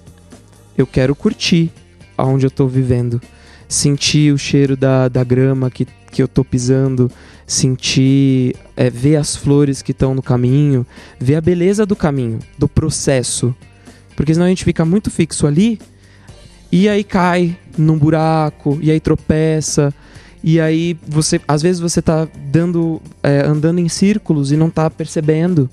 Eu 0.77 0.87
quero 0.87 1.15
curtir 1.15 1.73
aonde 2.19 2.45
eu 2.47 2.51
tô 2.51 2.67
vivendo. 2.67 3.21
Sentir 3.67 4.33
o 4.33 4.39
cheiro 4.39 4.77
da, 4.77 5.09
da 5.09 5.25
grama 5.25 5.71
que, 5.71 5.87
que 6.15 6.23
eu 6.23 6.29
tô 6.29 6.45
pisando, 6.45 7.11
sentir, 7.45 8.55
é, 8.77 8.89
ver 8.89 9.17
as 9.17 9.35
flores 9.35 9.83
que 9.83 9.91
estão 9.91 10.15
no 10.15 10.23
caminho, 10.23 10.87
ver 11.19 11.35
a 11.35 11.41
beleza 11.41 11.85
do 11.85 11.97
caminho, 11.97 12.39
do 12.57 12.69
processo. 12.69 13.53
Porque 14.15 14.33
senão 14.33 14.47
a 14.47 14.49
gente 14.49 14.65
fica 14.65 14.85
muito 14.85 15.11
fixo 15.11 15.45
ali 15.45 15.81
e 16.71 16.89
aí 16.89 17.03
cai 17.03 17.59
num 17.77 17.99
buraco, 17.99 18.79
e 18.81 18.93
aí 18.93 19.01
tropeça, 19.01 19.93
e 20.41 20.61
aí 20.61 20.97
você, 21.05 21.41
às 21.49 21.61
vezes 21.61 21.81
você 21.81 22.01
tá 22.01 22.29
dando, 22.47 23.03
é, 23.21 23.45
andando 23.45 23.81
em 23.81 23.89
círculos 23.89 24.53
e 24.53 24.57
não 24.57 24.71
tá 24.71 24.89
percebendo. 24.89 25.69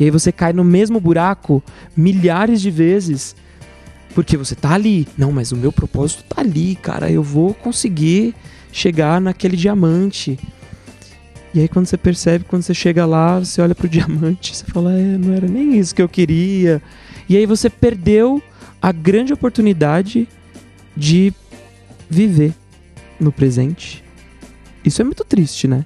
E 0.00 0.04
aí 0.04 0.10
você 0.10 0.32
cai 0.32 0.54
no 0.54 0.64
mesmo 0.64 0.98
buraco 0.98 1.62
milhares 1.94 2.62
de 2.62 2.70
vezes. 2.70 3.36
Porque 4.14 4.38
você 4.38 4.54
tá 4.54 4.72
ali. 4.72 5.06
Não, 5.18 5.32
mas 5.32 5.52
o 5.52 5.56
meu 5.56 5.70
propósito 5.70 6.24
tá 6.24 6.40
ali, 6.40 6.76
cara. 6.76 7.10
Eu 7.10 7.22
vou 7.22 7.52
conseguir 7.52 8.34
chegar 8.72 9.20
naquele 9.20 9.56
diamante. 9.56 10.38
E 11.54 11.60
aí 11.60 11.68
quando 11.68 11.86
você 11.86 11.96
percebe, 11.96 12.44
quando 12.48 12.62
você 12.62 12.74
chega 12.74 13.06
lá, 13.06 13.38
você 13.38 13.60
olha 13.60 13.74
pro 13.74 13.86
diamante, 13.88 14.56
você 14.56 14.64
fala, 14.64 14.92
é, 14.92 15.18
não 15.18 15.34
era 15.34 15.46
nem 15.46 15.78
isso 15.78 15.94
que 15.94 16.02
eu 16.02 16.08
queria. 16.08 16.82
E 17.28 17.36
aí 17.36 17.46
você 17.46 17.70
perdeu 17.70 18.42
a 18.80 18.90
grande 18.90 19.32
oportunidade 19.32 20.26
de 20.96 21.32
viver 22.10 22.52
no 23.20 23.30
presente 23.30 24.02
isso 24.84 25.00
é 25.00 25.04
muito 25.04 25.24
triste, 25.24 25.68
né? 25.68 25.84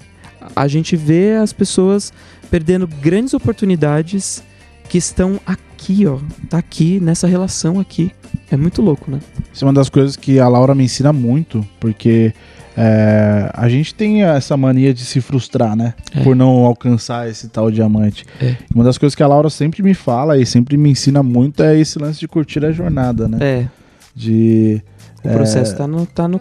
A 0.54 0.66
gente 0.68 0.96
vê 0.96 1.36
as 1.36 1.52
pessoas 1.52 2.12
perdendo 2.50 2.86
grandes 2.86 3.34
oportunidades 3.34 4.42
que 4.88 4.96
estão 4.96 5.40
aqui, 5.44 6.06
ó. 6.06 6.18
Tá 6.48 6.58
aqui, 6.58 6.98
nessa 7.00 7.26
relação 7.26 7.78
aqui. 7.78 8.10
É 8.50 8.56
muito 8.56 8.80
louco, 8.80 9.10
né? 9.10 9.20
Isso 9.52 9.64
é 9.64 9.66
uma 9.66 9.74
das 9.74 9.88
coisas 9.88 10.16
que 10.16 10.38
a 10.38 10.48
Laura 10.48 10.74
me 10.74 10.84
ensina 10.84 11.12
muito, 11.12 11.66
porque 11.80 12.32
é, 12.76 13.50
a 13.54 13.68
gente 13.68 13.94
tem 13.94 14.22
essa 14.22 14.56
mania 14.56 14.92
de 14.92 15.04
se 15.04 15.20
frustrar, 15.20 15.74
né? 15.74 15.94
É. 16.14 16.22
Por 16.22 16.36
não 16.36 16.64
alcançar 16.66 17.28
esse 17.28 17.48
tal 17.48 17.70
diamante. 17.70 18.26
É. 18.40 18.56
Uma 18.74 18.84
das 18.84 18.98
coisas 18.98 19.14
que 19.14 19.22
a 19.22 19.26
Laura 19.26 19.48
sempre 19.48 19.82
me 19.82 19.94
fala 19.94 20.36
e 20.36 20.44
sempre 20.44 20.76
me 20.76 20.90
ensina 20.90 21.22
muito 21.22 21.62
é 21.62 21.78
esse 21.78 21.98
lance 21.98 22.20
de 22.20 22.28
curtir 22.28 22.64
a 22.64 22.72
jornada, 22.72 23.26
né? 23.26 23.38
É. 23.40 23.68
De. 24.14 24.82
O 25.24 25.28
processo 25.28 25.72
é, 25.72 25.76
tá, 25.76 25.86
no, 25.86 26.06
tá 26.06 26.28
no 26.28 26.40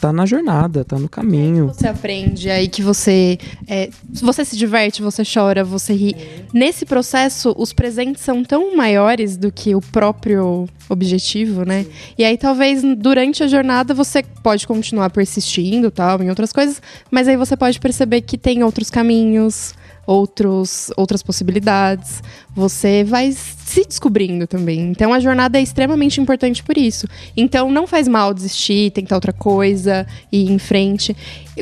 tá 0.00 0.12
na 0.12 0.26
jornada, 0.26 0.84
tá 0.84 0.98
no 0.98 1.08
caminho. 1.08 1.68
Você 1.68 1.86
aprende 1.86 2.50
aí 2.50 2.68
que 2.68 2.82
você 2.82 3.38
é, 3.66 3.90
você 4.12 4.44
se 4.44 4.56
diverte, 4.56 5.02
você 5.02 5.22
chora, 5.22 5.64
você 5.64 5.92
ri. 5.92 6.16
Nesse 6.52 6.84
processo, 6.84 7.54
os 7.56 7.72
presentes 7.72 8.22
são 8.22 8.44
tão 8.44 8.76
maiores 8.76 9.36
do 9.36 9.52
que 9.52 9.74
o 9.74 9.80
próprio 9.80 10.68
objetivo, 10.88 11.64
né? 11.64 11.86
E 12.16 12.24
aí 12.24 12.36
talvez 12.36 12.82
durante 12.96 13.42
a 13.42 13.48
jornada 13.48 13.94
você 13.94 14.22
pode 14.42 14.66
continuar 14.66 15.10
persistindo, 15.10 15.90
tal, 15.90 16.22
em 16.22 16.30
outras 16.30 16.52
coisas, 16.52 16.80
mas 17.10 17.28
aí 17.28 17.36
você 17.36 17.56
pode 17.56 17.78
perceber 17.78 18.22
que 18.22 18.38
tem 18.38 18.62
outros 18.62 18.90
caminhos, 18.90 19.74
outros, 20.06 20.90
outras 20.96 21.22
possibilidades. 21.22 22.22
Você 22.54 23.04
vai 23.04 23.30
se 23.68 23.84
descobrindo 23.84 24.46
também. 24.46 24.80
Então 24.80 25.12
a 25.12 25.20
jornada 25.20 25.58
é 25.58 25.62
extremamente 25.62 26.20
importante 26.20 26.62
por 26.62 26.78
isso. 26.78 27.06
Então 27.36 27.70
não 27.70 27.86
faz 27.86 28.08
mal 28.08 28.32
desistir, 28.32 28.90
tentar 28.92 29.16
outra 29.16 29.32
coisa 29.32 30.06
e 30.32 30.44
ir 30.44 30.50
em 30.50 30.58
frente. 30.58 31.14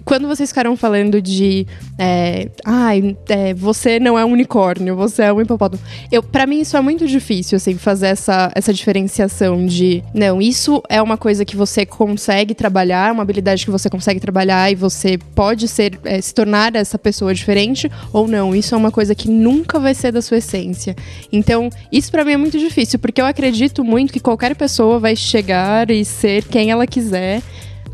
Quando 0.05 0.29
vocês 0.29 0.51
ficaram 0.51 0.77
falando 0.77 1.21
de 1.21 1.67
é, 1.99 2.49
ai, 2.65 3.17
é, 3.29 3.55
você 3.55 3.99
não 3.99 4.19
é 4.19 4.25
um 4.25 4.33
unicórnio, 4.33 4.95
você 4.95 5.23
é 5.23 5.33
um 5.33 5.41
hipopótamo. 5.41 5.83
Eu, 6.13 6.23
para 6.23 6.47
mim 6.47 6.61
isso 6.61 6.77
é 6.77 6.81
muito 6.81 7.07
difícil 7.07 7.57
assim 7.57 7.77
fazer 7.77 8.09
essa, 8.09 8.53
essa 8.55 8.73
diferenciação 8.73 9.67
de 9.67 10.05
não, 10.15 10.41
isso 10.41 10.83
é 10.89 11.03
uma 11.03 11.17
coisa 11.17 11.45
que 11.45 11.57
você 11.57 11.85
consegue 11.85 12.55
trabalhar, 12.55 13.13
uma 13.13 13.23
habilidade 13.23 13.65
que 13.65 13.71
você 13.71 13.91
consegue 13.91 14.21
trabalhar 14.21 14.71
e 14.71 14.75
você 14.75 15.19
pode 15.35 15.67
ser 15.67 15.99
é, 16.05 16.21
se 16.21 16.33
tornar 16.33 16.77
essa 16.77 16.99
pessoa 16.99 17.35
diferente 17.35 17.91
ou 18.13 18.29
não. 18.29 18.55
Isso 18.55 18.75
é 18.75 18.79
uma 18.79 18.93
coisa 18.93 19.15
que 19.15 19.29
nunca 19.29 19.81
vai 19.81 19.95
ser 19.95 20.13
da 20.13 20.23
sua 20.23 20.37
essência. 20.39 20.95
Então, 21.33 21.69
isso 21.97 22.11
para 22.11 22.25
mim 22.25 22.33
é 22.33 22.37
muito 22.37 22.59
difícil, 22.59 22.99
porque 22.99 23.21
eu 23.21 23.27
acredito 23.27 23.83
muito 23.83 24.13
que 24.13 24.21
qualquer 24.21 24.55
pessoa 24.55 24.99
vai 24.99 25.17
chegar 25.17 25.91
e 25.91 26.05
ser 26.05 26.45
quem 26.45 26.71
ela 26.71 26.87
quiser 26.87 27.43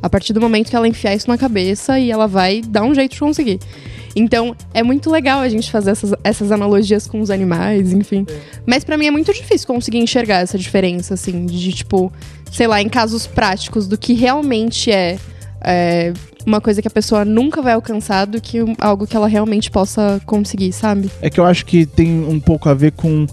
a 0.02 0.10
partir 0.10 0.32
do 0.32 0.40
momento 0.40 0.68
que 0.68 0.74
ela 0.74 0.88
enfiar 0.88 1.14
isso 1.14 1.28
na 1.28 1.38
cabeça 1.38 1.98
e 2.00 2.10
ela 2.10 2.26
vai 2.26 2.60
dar 2.60 2.82
um 2.82 2.92
jeito 2.92 3.12
de 3.12 3.20
conseguir. 3.20 3.60
Então, 4.14 4.54
é 4.74 4.82
muito 4.82 5.08
legal 5.08 5.40
a 5.40 5.48
gente 5.48 5.70
fazer 5.70 5.92
essas, 5.92 6.12
essas 6.24 6.50
analogias 6.50 7.06
com 7.06 7.20
os 7.20 7.30
animais, 7.30 7.92
enfim. 7.92 8.26
É. 8.28 8.40
Mas 8.66 8.82
para 8.82 8.98
mim 8.98 9.06
é 9.06 9.10
muito 9.10 9.32
difícil 9.32 9.66
conseguir 9.66 9.98
enxergar 9.98 10.40
essa 10.40 10.58
diferença, 10.58 11.14
assim, 11.14 11.46
de 11.46 11.72
tipo, 11.72 12.12
sei 12.50 12.66
lá, 12.66 12.82
em 12.82 12.88
casos 12.88 13.26
práticos 13.26 13.86
do 13.86 13.96
que 13.96 14.12
realmente 14.12 14.90
é, 14.90 15.16
é 15.62 16.12
uma 16.44 16.60
coisa 16.60 16.82
que 16.82 16.88
a 16.88 16.90
pessoa 16.90 17.24
nunca 17.24 17.62
vai 17.62 17.74
alcançar 17.74 18.26
do 18.26 18.40
que 18.40 18.58
algo 18.80 19.06
que 19.06 19.16
ela 19.16 19.28
realmente 19.28 19.70
possa 19.70 20.20
conseguir, 20.26 20.72
sabe? 20.72 21.08
É 21.22 21.30
que 21.30 21.38
eu 21.38 21.44
acho 21.44 21.64
que 21.64 21.86
tem 21.86 22.24
um 22.24 22.40
pouco 22.40 22.68
a 22.68 22.74
ver 22.74 22.92
com 22.92 23.26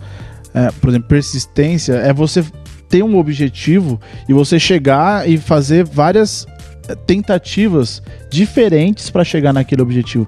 é, 0.54 0.72
por 0.72 0.90
exemplo, 0.90 1.08
persistência 1.08 1.94
é 1.94 2.14
você 2.14 2.44
ter 2.88 3.04
um 3.04 3.18
objetivo 3.18 4.00
e 4.28 4.34
você 4.34 4.60
chegar 4.60 5.30
e 5.30 5.38
fazer 5.38 5.84
várias 5.86 6.48
é, 6.88 6.96
tentativas 6.96 8.02
diferentes 8.30 9.10
para 9.10 9.24
chegar 9.24 9.54
naquele 9.54 9.82
objetivo. 9.82 10.26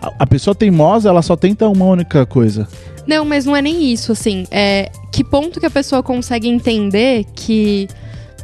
A, 0.00 0.12
a, 0.20 0.26
pessoa 0.26 0.54
teimosa, 0.54 1.08
ela 1.08 1.22
só 1.22 1.34
tenta 1.34 1.68
uma 1.68 1.86
única 1.86 2.24
coisa. 2.24 2.68
Não, 3.06 3.24
mas 3.24 3.44
não 3.44 3.56
é 3.56 3.60
nem 3.60 3.92
isso, 3.92 4.12
assim. 4.12 4.46
É 4.50 4.90
que 5.12 5.24
ponto 5.24 5.60
que 5.60 5.66
a 5.66 5.70
pessoa 5.70 6.02
consegue 6.02 6.48
entender 6.48 7.24
que 7.34 7.88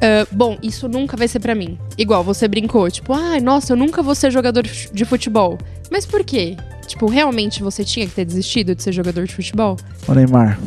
Uh, 0.01 0.25
bom, 0.35 0.57
isso 0.63 0.89
nunca 0.89 1.15
vai 1.15 1.29
ser 1.29 1.41
para 1.41 1.55
mim. 1.55 1.79
Igual, 1.99 2.25
você 2.25 2.49
brincou, 2.49 2.91
tipo, 2.91 3.13
ah, 3.13 3.39
nossa, 3.39 3.75
eu 3.75 3.77
nunca 3.77 4.03
vou 4.03 4.15
ser 4.15 4.31
jogador 4.31 4.63
de 4.63 5.05
futebol. 5.05 5.59
Mas 5.91 6.07
por 6.07 6.25
quê? 6.25 6.57
Tipo, 7.01 7.11
realmente 7.11 7.63
você 7.63 7.83
tinha 7.83 8.07
que 8.07 8.13
ter 8.13 8.27
desistido 8.27 8.75
de 8.75 8.83
ser 8.83 8.93
jogador 8.93 9.25
de 9.25 9.35
futebol? 9.35 9.79
O 10.07 10.13
Neymar. 10.13 10.61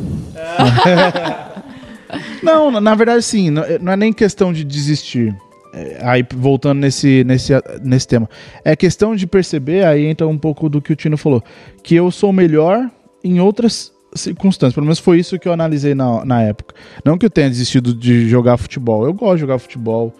não, 2.42 2.80
na 2.80 2.92
verdade, 2.96 3.22
sim. 3.22 3.50
Não 3.50 3.92
é 3.92 3.96
nem 3.96 4.12
questão 4.12 4.52
de 4.52 4.64
desistir. 4.64 5.32
É, 5.72 6.00
aí, 6.02 6.26
voltando 6.34 6.80
nesse, 6.80 7.22
nesse, 7.22 7.52
nesse 7.84 8.08
tema. 8.08 8.28
É 8.64 8.74
questão 8.74 9.14
de 9.14 9.28
perceber, 9.28 9.84
aí 9.84 10.06
entra 10.06 10.26
um 10.26 10.36
pouco 10.36 10.68
do 10.68 10.82
que 10.82 10.92
o 10.92 10.96
Tino 10.96 11.16
falou, 11.16 11.40
que 11.84 11.94
eu 11.94 12.10
sou 12.10 12.32
melhor 12.32 12.90
em 13.22 13.38
outras 13.38 13.92
circunstâncias. 14.12 14.74
Pelo 14.74 14.86
menos 14.86 14.98
foi 14.98 15.20
isso 15.20 15.38
que 15.38 15.46
eu 15.46 15.52
analisei 15.52 15.94
na, 15.94 16.24
na 16.24 16.42
época. 16.42 16.74
Não 17.04 17.16
que 17.16 17.26
eu 17.26 17.30
tenha 17.30 17.48
desistido 17.48 17.94
de 17.94 18.28
jogar 18.28 18.56
futebol. 18.56 19.06
Eu 19.06 19.14
gosto 19.14 19.36
de 19.36 19.40
jogar 19.42 19.60
futebol. 19.60 20.12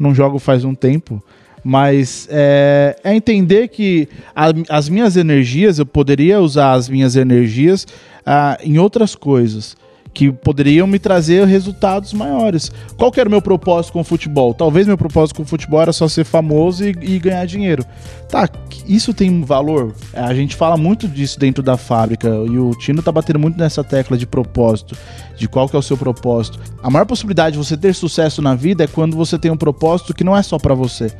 Não 0.00 0.14
jogo 0.14 0.38
faz 0.38 0.64
um 0.64 0.74
tempo. 0.74 1.22
Mas 1.62 2.28
é, 2.30 2.96
é 3.02 3.14
entender 3.14 3.68
que 3.68 4.08
a, 4.34 4.46
as 4.68 4.88
minhas 4.88 5.16
energias, 5.16 5.78
eu 5.78 5.86
poderia 5.86 6.40
usar 6.40 6.72
as 6.72 6.88
minhas 6.88 7.16
energias 7.16 7.86
ah, 8.24 8.58
em 8.62 8.78
outras 8.78 9.14
coisas 9.14 9.76
que 10.18 10.32
poderiam 10.32 10.84
me 10.84 10.98
trazer 10.98 11.46
resultados 11.46 12.12
maiores. 12.12 12.72
Qual 12.96 13.12
que 13.12 13.20
era 13.20 13.28
o 13.28 13.30
meu 13.30 13.40
propósito 13.40 13.92
com 13.92 14.00
o 14.00 14.04
futebol? 14.04 14.52
Talvez 14.52 14.84
meu 14.84 14.98
propósito 14.98 15.36
com 15.36 15.42
o 15.44 15.46
futebol 15.46 15.80
era 15.80 15.92
só 15.92 16.08
ser 16.08 16.24
famoso 16.24 16.84
e, 16.84 16.88
e, 16.88 17.18
ganhar 17.20 17.46
dinheiro. 17.46 17.84
Tá, 18.28 18.48
isso 18.86 19.14
tem 19.14 19.42
valor? 19.42 19.94
A 20.12 20.34
gente 20.34 20.56
fala 20.56 20.76
muito 20.76 21.06
disso 21.06 21.38
dentro 21.38 21.62
da 21.62 21.76
fábrica 21.76 22.28
e 22.28 22.58
o 22.58 22.70
Tino 22.72 23.00
tá 23.00 23.12
batendo 23.12 23.38
muito 23.38 23.56
nessa 23.56 23.84
tecla 23.84 24.18
de 24.18 24.26
propósito, 24.26 24.96
de 25.36 25.48
qual 25.48 25.68
que 25.68 25.76
é 25.76 25.78
o 25.78 25.82
seu 25.82 25.96
propósito. 25.96 26.58
A 26.82 26.90
maior 26.90 27.04
possibilidade 27.04 27.52
de 27.52 27.64
você 27.64 27.76
ter 27.76 27.94
sucesso 27.94 28.42
na 28.42 28.56
vida 28.56 28.82
é 28.82 28.86
quando 28.88 29.16
você 29.16 29.38
tem 29.38 29.52
um 29.52 29.56
propósito 29.56 30.12
que 30.12 30.24
não 30.24 30.36
é 30.36 30.42
só 30.42 30.58
para 30.58 30.74
você 30.74 31.12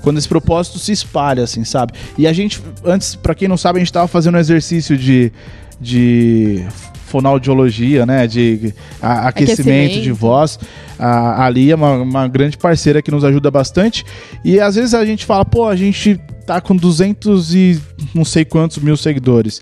quando 0.00 0.18
esse 0.18 0.28
propósito 0.28 0.78
se 0.78 0.92
espalha, 0.92 1.44
assim, 1.44 1.64
sabe? 1.64 1.92
E 2.16 2.26
a 2.26 2.32
gente, 2.32 2.62
antes, 2.84 3.14
para 3.14 3.34
quem 3.34 3.48
não 3.48 3.56
sabe, 3.56 3.78
a 3.78 3.80
gente 3.80 3.92
tava 3.92 4.08
fazendo 4.08 4.36
um 4.36 4.38
exercício 4.38 4.96
de, 4.96 5.32
de 5.80 6.66
fonoaudiologia, 7.06 8.06
né? 8.06 8.26
De 8.26 8.74
a, 9.00 9.28
aquecimento, 9.28 9.60
aquecimento, 9.60 10.00
de 10.00 10.12
voz. 10.12 10.58
A, 10.98 11.44
ali 11.44 11.70
é 11.70 11.74
uma, 11.74 11.92
uma 11.96 12.28
grande 12.28 12.56
parceira 12.56 13.02
que 13.02 13.10
nos 13.10 13.24
ajuda 13.24 13.50
bastante. 13.50 14.04
E 14.44 14.58
às 14.58 14.76
vezes 14.76 14.94
a 14.94 15.04
gente 15.04 15.26
fala, 15.26 15.44
pô, 15.44 15.68
a 15.68 15.76
gente 15.76 16.18
tá 16.46 16.60
com 16.60 16.74
200 16.74 17.54
e 17.54 17.80
não 18.14 18.24
sei 18.24 18.44
quantos 18.44 18.78
mil 18.78 18.96
seguidores. 18.96 19.60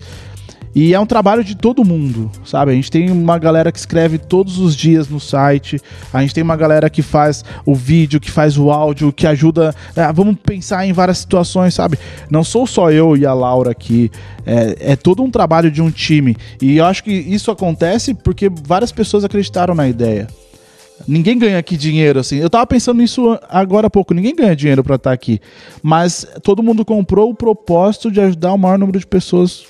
E 0.73 0.93
é 0.93 0.99
um 0.99 1.05
trabalho 1.05 1.43
de 1.43 1.55
todo 1.55 1.83
mundo, 1.83 2.31
sabe? 2.45 2.71
A 2.71 2.73
gente 2.73 2.89
tem 2.89 3.11
uma 3.11 3.37
galera 3.37 3.71
que 3.71 3.79
escreve 3.79 4.17
todos 4.17 4.57
os 4.57 4.75
dias 4.75 5.09
no 5.09 5.19
site, 5.19 5.81
a 6.13 6.21
gente 6.21 6.33
tem 6.33 6.43
uma 6.43 6.55
galera 6.55 6.89
que 6.89 7.01
faz 7.01 7.43
o 7.65 7.75
vídeo, 7.75 8.19
que 8.19 8.31
faz 8.31 8.57
o 8.57 8.71
áudio, 8.71 9.11
que 9.11 9.27
ajuda. 9.27 9.75
ah, 9.95 10.11
vamos 10.11 10.37
pensar 10.41 10.85
em 10.85 10.93
várias 10.93 11.17
situações, 11.17 11.73
sabe? 11.73 11.99
Não 12.29 12.43
sou 12.43 12.65
só 12.65 12.89
eu 12.89 13.17
e 13.17 13.25
a 13.25 13.33
Laura 13.33 13.71
aqui, 13.71 14.09
é, 14.45 14.93
é 14.93 14.95
todo 14.95 15.21
um 15.21 15.29
trabalho 15.29 15.69
de 15.69 15.81
um 15.81 15.91
time. 15.91 16.37
E 16.61 16.77
eu 16.77 16.85
acho 16.85 17.03
que 17.03 17.11
isso 17.11 17.51
acontece 17.51 18.13
porque 18.13 18.49
várias 18.49 18.91
pessoas 18.91 19.25
acreditaram 19.25 19.75
na 19.75 19.89
ideia. 19.89 20.27
Ninguém 21.07 21.37
ganha 21.37 21.57
aqui 21.57 21.75
dinheiro, 21.75 22.19
assim. 22.19 22.37
Eu 22.37 22.49
tava 22.49 22.65
pensando 22.67 22.97
nisso 22.99 23.37
agora 23.49 23.87
há 23.87 23.89
pouco. 23.89 24.13
Ninguém 24.13 24.35
ganha 24.35 24.55
dinheiro 24.55 24.83
pra 24.83 24.95
estar 24.95 25.11
aqui. 25.11 25.39
Mas 25.81 26.25
todo 26.43 26.63
mundo 26.63 26.85
comprou 26.85 27.29
o 27.29 27.35
propósito 27.35 28.11
de 28.11 28.21
ajudar 28.21 28.53
o 28.53 28.57
maior 28.57 28.77
número 28.77 28.99
de 28.99 29.07
pessoas 29.07 29.65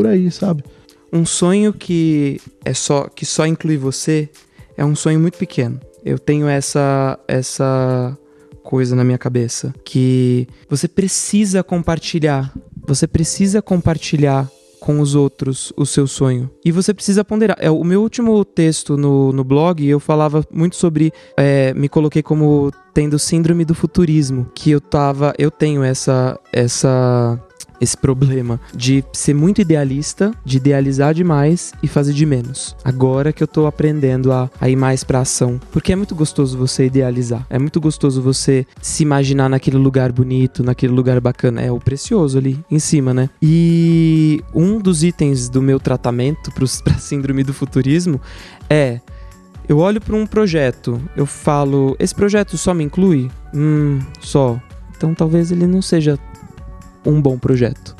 por 0.00 0.06
aí, 0.06 0.30
sabe? 0.30 0.64
Um 1.12 1.26
sonho 1.26 1.74
que 1.74 2.40
é 2.64 2.72
só 2.72 3.06
que 3.06 3.26
só 3.26 3.44
inclui 3.46 3.76
você 3.76 4.30
é 4.78 4.84
um 4.84 4.96
sonho 4.96 5.20
muito 5.20 5.36
pequeno. 5.36 5.78
Eu 6.02 6.18
tenho 6.18 6.48
essa 6.48 7.18
essa 7.28 8.16
coisa 8.62 8.96
na 8.96 9.04
minha 9.04 9.18
cabeça 9.18 9.74
que 9.84 10.48
você 10.70 10.88
precisa 10.88 11.62
compartilhar. 11.62 12.50
Você 12.86 13.06
precisa 13.06 13.60
compartilhar 13.60 14.50
com 14.80 15.00
os 15.00 15.14
outros 15.14 15.70
o 15.76 15.84
seu 15.84 16.06
sonho. 16.06 16.50
E 16.64 16.72
você 16.72 16.94
precisa 16.94 17.22
ponderar. 17.22 17.58
É, 17.60 17.70
o 17.70 17.84
meu 17.84 18.00
último 18.00 18.42
texto 18.42 18.96
no, 18.96 19.32
no 19.32 19.44
blog, 19.44 19.86
eu 19.86 20.00
falava 20.00 20.42
muito 20.50 20.76
sobre. 20.76 21.12
é, 21.36 21.74
me 21.74 21.90
coloquei 21.90 22.22
como 22.22 22.72
tendo 22.94 23.18
síndrome 23.18 23.66
do 23.66 23.74
futurismo. 23.74 24.50
Que 24.54 24.70
eu 24.70 24.80
tava. 24.80 25.34
Eu 25.38 25.50
tenho 25.50 25.82
essa. 25.82 26.40
essa 26.50 27.38
esse 27.80 27.96
problema 27.96 28.60
de 28.74 29.02
ser 29.12 29.34
muito 29.34 29.60
idealista, 29.60 30.32
de 30.44 30.58
idealizar 30.58 31.14
demais 31.14 31.72
e 31.82 31.88
fazer 31.88 32.12
de 32.12 32.26
menos. 32.26 32.76
Agora 32.84 33.32
que 33.32 33.42
eu 33.42 33.46
tô 33.48 33.66
aprendendo 33.66 34.32
a, 34.32 34.50
a 34.60 34.68
ir 34.68 34.76
mais 34.76 35.02
pra 35.02 35.20
ação. 35.20 35.60
Porque 35.72 35.92
é 35.92 35.96
muito 35.96 36.14
gostoso 36.14 36.58
você 36.58 36.86
idealizar. 36.86 37.46
É 37.48 37.58
muito 37.58 37.80
gostoso 37.80 38.20
você 38.20 38.66
se 38.82 39.02
imaginar 39.02 39.48
naquele 39.48 39.76
lugar 39.78 40.12
bonito, 40.12 40.62
naquele 40.62 40.92
lugar 40.92 41.20
bacana. 41.20 41.60
É 41.62 41.70
o 41.72 41.78
precioso 41.80 42.36
ali 42.38 42.62
em 42.70 42.78
cima, 42.78 43.14
né? 43.14 43.30
E 43.40 44.42
um 44.54 44.78
dos 44.78 45.02
itens 45.02 45.48
do 45.48 45.62
meu 45.62 45.80
tratamento 45.80 46.50
pros- 46.54 46.80
pra 46.82 46.94
síndrome 46.94 47.42
do 47.42 47.52
futurismo 47.54 48.20
é. 48.68 49.00
Eu 49.68 49.78
olho 49.78 50.00
para 50.00 50.16
um 50.16 50.26
projeto, 50.26 51.00
eu 51.16 51.24
falo, 51.24 51.94
esse 52.00 52.12
projeto 52.12 52.58
só 52.58 52.74
me 52.74 52.82
inclui? 52.82 53.30
Hum, 53.54 54.00
só. 54.20 54.60
Então 54.96 55.14
talvez 55.14 55.52
ele 55.52 55.64
não 55.64 55.80
seja 55.80 56.18
um 57.04 57.20
bom 57.20 57.38
projeto. 57.38 57.96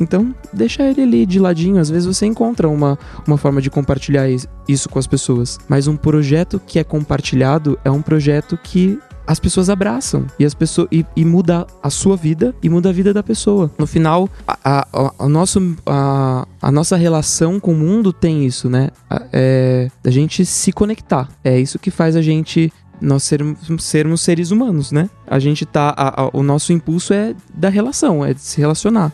Então, 0.00 0.32
deixa 0.52 0.84
ele 0.84 1.02
ali 1.02 1.26
de 1.26 1.40
ladinho. 1.40 1.80
Às 1.80 1.90
vezes 1.90 2.06
você 2.06 2.24
encontra 2.24 2.68
uma, 2.68 2.96
uma 3.26 3.36
forma 3.36 3.60
de 3.60 3.68
compartilhar 3.68 4.28
is- 4.28 4.46
isso 4.68 4.88
com 4.88 4.98
as 4.98 5.08
pessoas. 5.08 5.58
Mas 5.68 5.88
um 5.88 5.96
projeto 5.96 6.60
que 6.64 6.78
é 6.78 6.84
compartilhado 6.84 7.76
é 7.84 7.90
um 7.90 8.00
projeto 8.00 8.56
que 8.62 8.96
as 9.26 9.38
pessoas 9.40 9.68
abraçam 9.68 10.24
e 10.38 10.44
as 10.44 10.54
pessoas 10.54 10.88
e, 10.90 11.04
e 11.16 11.22
muda 11.24 11.66
a 11.82 11.90
sua 11.90 12.16
vida 12.16 12.54
e 12.62 12.68
muda 12.70 12.88
a 12.88 12.92
vida 12.92 13.12
da 13.12 13.22
pessoa. 13.24 13.70
No 13.76 13.86
final, 13.88 14.28
a, 14.46 14.56
a, 14.64 14.86
a- 14.92 15.12
a 15.18 15.28
nosso, 15.28 15.76
a, 15.84 16.46
a 16.62 16.70
nossa 16.72 16.96
relação 16.96 17.58
com 17.58 17.72
o 17.72 17.76
mundo 17.76 18.12
tem 18.12 18.46
isso, 18.46 18.70
né? 18.70 18.90
A- 19.10 19.22
É 19.32 19.90
da 20.02 20.10
gente 20.12 20.46
se 20.46 20.70
conectar. 20.70 21.28
É 21.42 21.58
isso 21.58 21.76
que 21.78 21.90
faz 21.90 22.14
a 22.14 22.22
gente 22.22 22.72
nós 23.00 23.22
sermos, 23.24 23.58
sermos 23.80 24.20
seres 24.20 24.50
humanos, 24.50 24.90
né? 24.92 25.08
A 25.26 25.38
gente 25.38 25.64
tá. 25.66 25.94
a- 25.96 26.22
a- 26.24 26.30
o 26.32 26.42
nosso 26.42 26.72
impulso 26.72 27.12
é 27.12 27.34
da 27.54 27.68
relação, 27.68 28.24
é 28.24 28.34
de 28.34 28.40
se 28.40 28.58
relacionar, 28.60 29.12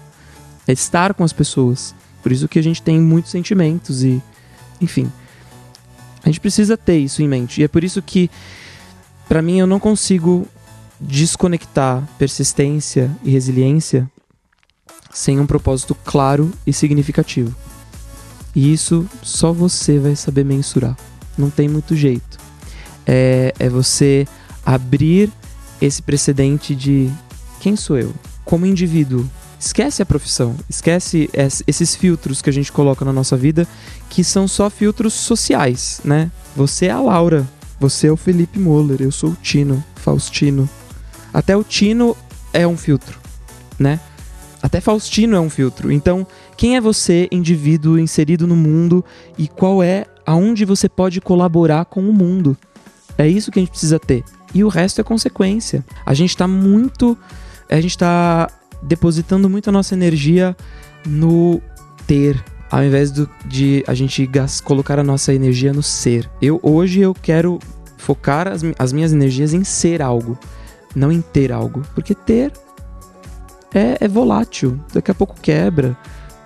é 0.67 0.73
estar 0.73 1.13
com 1.15 1.25
as 1.25 1.33
pessoas. 1.33 1.95
Por 2.23 2.33
isso 2.33 2.49
que 2.49 2.59
a 2.59 2.63
gente 2.63 2.81
tem 2.83 3.01
muitos 3.01 3.31
sentimentos 3.31 4.03
e. 4.03 4.23
Enfim. 4.81 5.11
A 6.23 6.29
gente 6.29 6.41
precisa 6.41 6.77
ter 6.77 6.99
isso 6.99 7.23
em 7.23 7.29
mente. 7.29 7.61
E 7.61 7.65
é 7.65 7.69
por 7.69 7.85
isso 7.85 8.01
que, 8.01 8.31
pra 9.29 9.43
mim, 9.43 9.59
eu 9.59 9.67
não 9.67 9.79
consigo 9.79 10.47
desconectar 10.99 12.03
persistência 12.19 13.11
e 13.23 13.31
resiliência 13.31 14.11
sem 15.13 15.39
um 15.39 15.47
propósito 15.47 15.95
claro 16.05 16.51
e 16.67 16.73
significativo. 16.73 17.55
E 18.57 18.73
isso 18.73 19.07
só 19.23 19.53
você 19.53 19.99
vai 19.99 20.17
saber 20.17 20.45
mensurar. 20.45 20.97
Não 21.37 21.51
tem 21.51 21.69
muito 21.69 21.95
jeito 21.95 22.39
é, 23.07 23.53
é 23.59 23.69
você 23.69 24.27
abrir 24.65 25.31
esse 25.81 26.01
precedente 26.03 26.75
de 26.75 27.11
quem 27.61 27.77
sou 27.77 27.99
eu 27.99 28.13
como 28.45 28.67
indivíduo. 28.67 29.29
Esquece 29.59 30.03
a 30.03 30.07
profissão, 30.07 30.55
esquece 30.69 31.31
es- 31.33 31.63
esses 31.67 31.95
filtros 31.97 32.43
que 32.43 32.51
a 32.51 32.53
gente 32.53 32.71
coloca 32.71 33.05
na 33.05 33.13
nossa 33.13 33.37
vida, 33.37 33.67
que 34.11 34.23
são 34.23 34.47
só 34.47 34.69
filtros 34.69 35.15
sociais, 35.15 36.01
né? 36.05 36.31
Você 36.55 36.87
é 36.87 36.91
a 36.91 37.01
Laura, 37.01 37.49
você 37.81 38.09
é 38.09 38.13
o 38.13 38.17
Felipe 38.17 38.59
Moller, 38.59 39.01
eu 39.01 39.11
sou 39.11 39.31
o 39.31 39.37
Tino, 39.41 39.83
Faustino. 39.97 40.69
Até 41.33 41.57
o 41.57 41.65
Tino 41.65 42.15
é 42.53 42.67
um 42.67 42.77
filtro, 42.77 43.19
né? 43.79 43.99
Até 44.63 44.81
Faustino 44.81 45.37
é 45.37 45.41
um 45.41 45.51
filtro. 45.51 45.91
Então, 45.91 46.27
quem 46.57 46.77
é 46.77 46.81
você, 46.81 47.29
indivíduo 47.33 47.99
inserido 47.99 48.47
no 48.47 48.57
mundo, 48.57 49.05
e 49.37 49.49
qual 49.49 49.83
é 49.83 50.07
aonde 50.27 50.65
você 50.65 50.89
pode 50.89 51.21
colaborar 51.21 51.85
com 51.87 52.01
o 52.09 52.13
mundo? 52.13 52.57
É 53.17 53.29
isso 53.29 53.51
que 53.51 53.59
a 53.59 53.63
gente 53.63 53.71
precisa 53.71 53.99
ter. 53.99 54.25
E 54.53 54.63
o 54.65 54.69
resto 54.69 55.01
é 55.01 55.05
consequência. 55.05 55.85
A 56.05 56.15
gente 56.15 56.37
tá 56.37 56.47
muito. 56.49 57.17
A 57.71 57.81
gente 57.81 57.97
tá 57.97 58.49
depositando 58.83 59.49
muito 59.49 59.69
a 59.69 59.73
nossa 59.73 59.95
energia 59.95 60.57
no 61.07 61.61
ter. 62.07 62.43
Ao 62.71 62.83
invés 62.83 63.11
do- 63.11 63.29
de 63.47 63.85
a 63.87 63.95
gente 63.95 64.27
gas- 64.27 64.61
colocar 64.61 64.99
a 64.99 65.05
nossa 65.05 65.33
energia 65.33 65.73
no 65.73 65.83
ser. 65.83 66.29
Eu 66.43 66.59
hoje 66.63 67.01
eu 67.01 67.15
quero 67.15 67.59
focar 67.97 68.49
as, 68.49 68.63
as 68.79 68.93
minhas 68.93 69.13
energias 69.13 69.55
em 69.55 69.63
ser 69.65 70.03
algo, 70.03 70.37
não 70.95 71.11
em 71.13 71.21
ter 71.21 71.53
algo. 71.53 71.83
Porque 71.95 72.15
ter 72.15 72.53
é, 73.73 73.99
é 74.01 74.09
volátil. 74.09 74.79
Daqui 74.93 75.11
a 75.11 75.15
pouco 75.15 75.35
quebra, 75.41 75.97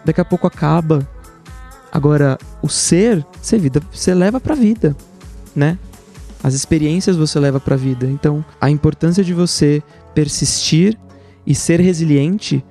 daqui 0.04 0.20
a 0.20 0.24
pouco 0.24 0.46
acaba. 0.46 1.06
Agora, 1.90 2.38
o 2.62 2.68
ser, 2.68 3.24
você, 3.40 3.58
vida, 3.58 3.80
você 3.90 4.12
leva 4.14 4.38
pra 4.38 4.54
vida, 4.54 4.94
né? 5.56 5.78
As 6.42 6.54
experiências 6.54 7.16
você 7.16 7.38
leva 7.38 7.58
pra 7.58 7.76
vida. 7.76 8.06
Então, 8.06 8.44
a 8.60 8.70
importância 8.70 9.24
de 9.24 9.34
você 9.34 9.82
persistir 10.14 10.98
e 11.46 11.54
ser 11.54 11.80
resiliente 11.80 12.64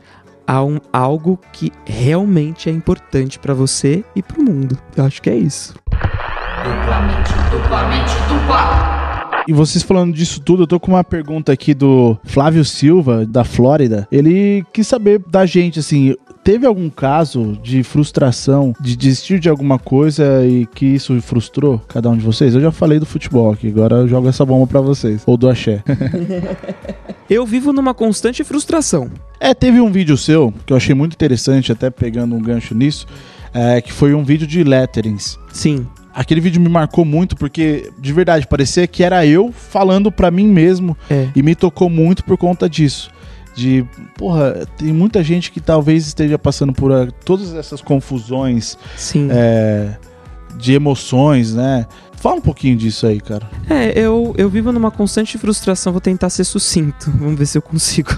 a 0.46 0.64
um, 0.64 0.80
algo 0.94 1.38
que 1.52 1.72
realmente 1.86 2.70
é 2.70 2.72
importante 2.72 3.38
pra 3.38 3.54
você 3.54 4.04
e 4.16 4.24
pro 4.24 4.42
mundo. 4.42 4.78
Eu 4.96 5.04
acho 5.04 5.22
que 5.22 5.30
é 5.30 5.36
isso. 5.36 5.74
E 9.48 9.54
vocês 9.54 9.82
falando 9.82 10.14
disso 10.14 10.42
tudo, 10.42 10.64
eu 10.64 10.68
tô 10.68 10.78
com 10.78 10.92
uma 10.92 11.04
pergunta 11.06 11.54
aqui 11.54 11.74
do 11.74 12.18
Flávio 12.26 12.66
Silva, 12.66 13.26
da 13.26 13.46
Flórida. 13.46 14.06
Ele 14.12 14.66
quis 14.74 14.86
saber 14.86 15.22
da 15.30 15.46
gente, 15.46 15.80
assim, 15.80 16.16
teve 16.48 16.66
algum 16.66 16.90
caso 16.90 17.60
de 17.62 17.84
frustração, 17.84 18.74
de 18.80 18.96
desistir 18.96 19.38
de 19.38 19.50
alguma 19.50 19.78
coisa 19.78 20.48
e 20.48 20.66
que 20.66 20.86
isso 20.86 21.20
frustrou 21.22 21.78
cada 21.90 22.10
um 22.10 22.16
de 22.16 22.24
vocês? 22.24 22.56
Eu 22.56 22.62
já 22.62 22.72
falei 22.72 23.00
do 23.00 23.06
futebol 23.06 23.52
aqui, 23.52 23.68
agora 23.68 23.98
eu 23.98 24.08
jogo 24.08 24.30
essa 24.30 24.46
bomba 24.46 24.66
pra 24.66 24.80
vocês. 24.80 25.24
Ou 25.26 25.36
do 25.36 25.50
axé. 25.50 25.84
Eu 27.30 27.46
vivo 27.46 27.74
numa 27.74 27.94
constante 27.94 28.42
frustração. 28.46 29.12
É, 29.38 29.54
teve 29.54 29.82
um 29.82 29.92
vídeo 29.92 30.16
seu 30.16 30.54
que 30.66 30.72
eu 30.72 30.78
achei 30.78 30.96
muito 30.96 31.14
interessante, 31.14 31.74
até 31.74 31.90
pegando 31.90 32.34
um 32.34 32.42
gancho 32.42 32.74
nisso, 32.74 33.06
é, 33.54 33.82
que 33.82 33.92
foi 33.92 34.14
um 34.14 34.24
vídeo 34.24 34.48
de 34.48 34.64
letterings. 34.64 35.38
Sim. 35.52 35.86
Aquele 36.16 36.40
vídeo 36.40 36.62
me 36.62 36.70
marcou 36.70 37.04
muito 37.04 37.36
porque, 37.36 37.92
de 38.00 38.14
verdade, 38.14 38.48
parecia 38.48 38.88
que 38.88 39.04
era 39.04 39.26
eu 39.26 39.52
falando 39.52 40.10
pra 40.10 40.32
mim 40.32 40.48
mesmo 40.48 40.96
É. 41.10 41.28
e 41.36 41.44
me 41.44 41.54
tocou 41.54 41.90
muito 41.90 42.24
por 42.24 42.38
conta 42.38 42.70
disso. 42.70 43.12
De, 43.58 43.84
porra, 44.16 44.68
tem 44.78 44.94
muita 44.94 45.24
gente 45.24 45.52
que 45.52 45.60
talvez 45.60 46.06
esteja 46.06 46.38
passando 46.38 46.72
por 46.72 46.92
ah, 46.92 47.08
todas 47.26 47.56
essas 47.56 47.82
confusões 47.82 48.78
Sim. 48.96 49.30
é, 49.32 49.98
de 50.56 50.74
emoções, 50.74 51.56
né? 51.56 51.88
Fala 52.18 52.36
um 52.36 52.42
pouquinho 52.42 52.78
disso 52.78 53.08
aí, 53.08 53.20
cara. 53.20 53.50
É, 53.68 53.98
eu, 53.98 54.36
eu 54.38 54.48
vivo 54.48 54.72
numa 54.72 54.92
constante 54.92 55.40
frustração, 55.40 55.92
vou 55.92 56.00
tentar 56.00 56.30
ser 56.30 56.44
sucinto, 56.44 57.10
vamos 57.18 57.40
ver 57.40 57.48
se 57.48 57.58
eu 57.58 57.62
consigo. 57.64 58.12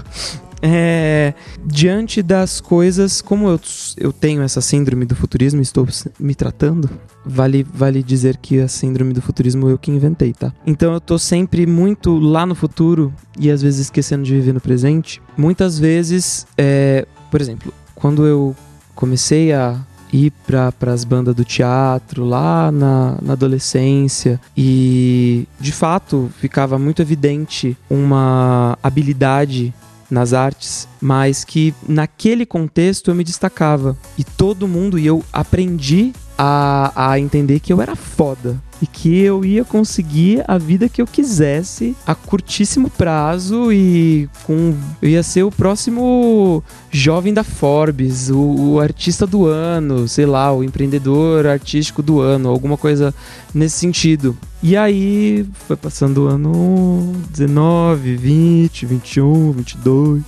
É, 0.62 1.34
diante 1.64 2.22
das 2.22 2.60
coisas, 2.60 3.20
como 3.20 3.48
eu, 3.48 3.60
eu 3.96 4.12
tenho 4.12 4.42
essa 4.42 4.60
síndrome 4.60 5.04
do 5.06 5.14
futurismo, 5.14 5.60
estou 5.60 5.86
me 6.18 6.34
tratando, 6.34 6.88
vale, 7.24 7.62
vale 7.62 8.02
dizer 8.02 8.36
que 8.36 8.60
a 8.60 8.68
síndrome 8.68 9.12
do 9.12 9.22
futurismo 9.22 9.68
eu 9.68 9.78
que 9.78 9.90
inventei, 9.90 10.32
tá? 10.32 10.52
Então 10.66 10.92
eu 10.92 11.00
tô 11.00 11.18
sempre 11.18 11.66
muito 11.66 12.18
lá 12.18 12.44
no 12.44 12.54
futuro 12.54 13.12
e 13.38 13.50
às 13.50 13.62
vezes 13.62 13.80
esquecendo 13.80 14.24
de 14.24 14.34
viver 14.34 14.52
no 14.52 14.60
presente. 14.60 15.22
Muitas 15.36 15.78
vezes, 15.78 16.46
é, 16.58 17.06
por 17.30 17.40
exemplo, 17.40 17.72
quando 17.94 18.26
eu 18.26 18.54
comecei 18.94 19.52
a 19.52 19.78
ir 20.12 20.32
para 20.46 20.92
as 20.92 21.04
bandas 21.04 21.34
do 21.34 21.44
teatro 21.44 22.24
lá 22.24 22.70
na, 22.72 23.16
na 23.22 23.32
adolescência 23.34 24.40
e 24.56 25.46
de 25.58 25.72
fato 25.72 26.30
ficava 26.38 26.78
muito 26.78 27.00
evidente 27.00 27.76
uma 27.88 28.76
habilidade 28.82 29.72
nas 30.10 30.32
artes, 30.32 30.88
mas 31.00 31.44
que 31.44 31.74
naquele 31.88 32.44
contexto 32.44 33.10
eu 33.10 33.14
me 33.14 33.24
destacava. 33.24 33.96
E 34.18 34.24
todo 34.24 34.68
mundo, 34.68 34.98
e 34.98 35.06
eu 35.06 35.24
aprendi 35.32 36.12
a, 36.42 37.10
a 37.12 37.20
entender 37.20 37.60
que 37.60 37.70
eu 37.70 37.82
era 37.82 37.94
foda 37.94 38.58
e 38.80 38.86
que 38.86 39.20
eu 39.20 39.44
ia 39.44 39.62
conseguir 39.62 40.42
a 40.48 40.56
vida 40.56 40.88
que 40.88 41.02
eu 41.02 41.06
quisesse 41.06 41.94
a 42.06 42.14
curtíssimo 42.14 42.88
prazo 42.88 43.70
e 43.70 44.26
com 44.44 44.74
eu 45.02 45.10
ia 45.10 45.22
ser 45.22 45.42
o 45.42 45.50
próximo 45.50 46.64
jovem 46.90 47.34
da 47.34 47.44
Forbes, 47.44 48.30
o, 48.30 48.38
o, 48.38 48.80
artista 48.80 49.26
do 49.26 49.44
ano, 49.44 50.08
sei 50.08 50.24
lá, 50.24 50.50
o 50.50 50.64
empreendedor 50.64 51.46
artístico 51.46 52.02
do 52.02 52.20
ano, 52.20 52.48
alguma 52.48 52.78
coisa 52.78 53.14
nesse 53.52 53.78
sentido. 53.78 54.34
E 54.62 54.78
aí 54.78 55.46
foi 55.66 55.76
passando 55.76 56.24
o 56.24 56.26
ano 56.26 57.12
19, 57.30 58.16
20, 58.16 58.86
21, 58.86 59.52
22, 59.52 60.22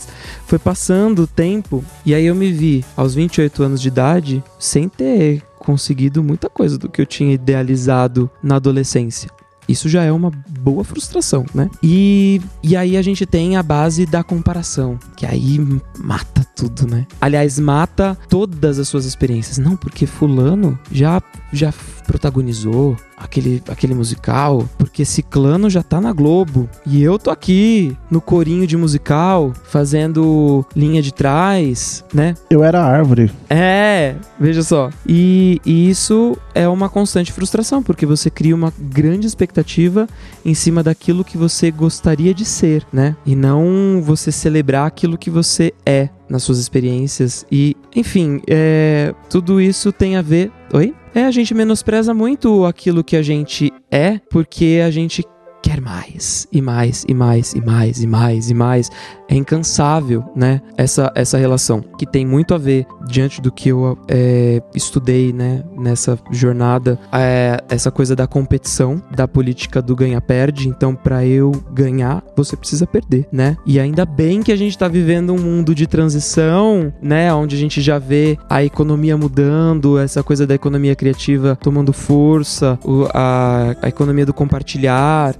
foi 0.46 0.58
passando 0.58 1.22
o 1.22 1.26
tempo 1.26 1.82
e 2.04 2.14
aí 2.14 2.26
eu 2.26 2.34
me 2.34 2.52
vi 2.52 2.84
aos 2.94 3.14
28 3.14 3.62
anos 3.62 3.80
de 3.80 3.88
idade 3.88 4.44
sem 4.58 4.90
ter 4.90 5.42
conseguido 5.62 6.22
muita 6.22 6.50
coisa 6.50 6.76
do 6.76 6.88
que 6.88 7.00
eu 7.00 7.06
tinha 7.06 7.32
idealizado 7.32 8.30
na 8.42 8.56
adolescência. 8.56 9.30
Isso 9.68 9.88
já 9.88 10.02
é 10.02 10.10
uma 10.10 10.30
boa 10.60 10.82
frustração, 10.82 11.46
né? 11.54 11.70
E, 11.82 12.40
e 12.62 12.76
aí 12.76 12.96
a 12.96 13.02
gente 13.02 13.24
tem 13.24 13.56
a 13.56 13.62
base 13.62 14.04
da 14.04 14.24
comparação, 14.24 14.98
que 15.16 15.24
aí 15.24 15.58
mata 15.98 16.44
tudo, 16.56 16.86
né? 16.86 17.06
Aliás, 17.20 17.60
mata 17.60 18.18
todas 18.28 18.78
as 18.80 18.88
suas 18.88 19.04
experiências. 19.04 19.58
Não, 19.58 19.76
porque 19.76 20.04
fulano 20.04 20.78
já 20.90 21.22
já 21.52 21.72
protagonizou 22.12 22.94
aquele, 23.16 23.62
aquele 23.68 23.94
musical, 23.94 24.68
porque 24.76 25.02
Ciclano 25.02 25.70
já 25.70 25.82
tá 25.82 25.98
na 25.98 26.12
Globo 26.12 26.68
e 26.84 27.02
eu 27.02 27.18
tô 27.18 27.30
aqui 27.30 27.96
no 28.10 28.20
corinho 28.20 28.66
de 28.66 28.76
musical 28.76 29.54
fazendo 29.64 30.62
linha 30.76 31.00
de 31.00 31.14
trás, 31.14 32.04
né? 32.12 32.34
Eu 32.50 32.62
era 32.62 32.84
árvore. 32.84 33.32
É, 33.48 34.16
veja 34.38 34.62
só. 34.62 34.90
E, 35.06 35.58
e 35.64 35.88
isso 35.88 36.36
é 36.54 36.68
uma 36.68 36.90
constante 36.90 37.32
frustração, 37.32 37.82
porque 37.82 38.04
você 38.04 38.28
cria 38.28 38.54
uma 38.54 38.70
grande 38.78 39.26
expectativa 39.26 40.06
em 40.44 40.52
cima 40.52 40.82
daquilo 40.82 41.24
que 41.24 41.38
você 41.38 41.70
gostaria 41.70 42.34
de 42.34 42.44
ser, 42.44 42.86
né? 42.92 43.16
E 43.24 43.34
não 43.34 44.02
você 44.04 44.30
celebrar 44.30 44.86
aquilo 44.86 45.16
que 45.16 45.30
você 45.30 45.72
é 45.86 46.10
nas 46.28 46.42
suas 46.42 46.58
experiências. 46.58 47.46
E, 47.50 47.74
enfim, 47.96 48.42
é, 48.46 49.14
tudo 49.30 49.62
isso 49.62 49.90
tem 49.92 50.16
a 50.16 50.22
ver. 50.22 50.52
Oi? 50.74 50.94
É, 51.14 51.24
a 51.24 51.30
gente 51.30 51.52
menospreza 51.52 52.14
muito 52.14 52.64
aquilo 52.64 53.04
que 53.04 53.16
a 53.16 53.22
gente 53.22 53.70
é, 53.90 54.18
porque 54.30 54.80
a 54.84 54.90
gente 54.90 55.22
quer 55.62 55.80
mais 55.80 56.46
e 56.52 56.60
mais 56.60 57.04
e 57.08 57.14
mais 57.14 57.54
e 57.54 57.60
mais 57.60 58.02
e 58.02 58.06
mais 58.06 58.50
e 58.50 58.54
mais. 58.54 58.90
É 59.28 59.34
incansável, 59.34 60.24
né? 60.36 60.60
Essa, 60.76 61.10
essa 61.14 61.38
relação 61.38 61.82
que 61.96 62.04
tem 62.04 62.26
muito 62.26 62.52
a 62.52 62.58
ver 62.58 62.86
diante 63.08 63.40
do 63.40 63.50
que 63.50 63.70
eu 63.70 63.96
é, 64.08 64.60
estudei, 64.74 65.32
né? 65.32 65.62
Nessa 65.78 66.18
jornada, 66.30 66.98
é, 67.12 67.62
essa 67.68 67.90
coisa 67.90 68.14
da 68.14 68.26
competição, 68.26 69.02
da 69.14 69.26
política 69.26 69.80
do 69.80 69.96
ganha-perde. 69.96 70.68
Então, 70.68 70.94
para 70.94 71.24
eu 71.24 71.52
ganhar, 71.72 72.22
você 72.36 72.56
precisa 72.56 72.86
perder, 72.86 73.26
né? 73.32 73.56
E 73.64 73.80
ainda 73.80 74.04
bem 74.04 74.42
que 74.42 74.52
a 74.52 74.56
gente 74.56 74.76
tá 74.76 74.88
vivendo 74.88 75.32
um 75.32 75.38
mundo 75.38 75.74
de 75.74 75.86
transição, 75.86 76.92
né? 77.00 77.32
Onde 77.32 77.56
a 77.56 77.58
gente 77.58 77.80
já 77.80 77.98
vê 77.98 78.36
a 78.50 78.62
economia 78.62 79.16
mudando, 79.16 79.98
essa 79.98 80.22
coisa 80.22 80.46
da 80.46 80.54
economia 80.54 80.94
criativa 80.94 81.56
tomando 81.56 81.92
força, 81.92 82.78
a, 83.14 83.76
a 83.80 83.88
economia 83.88 84.26
do 84.26 84.34
compartilhar 84.34 85.34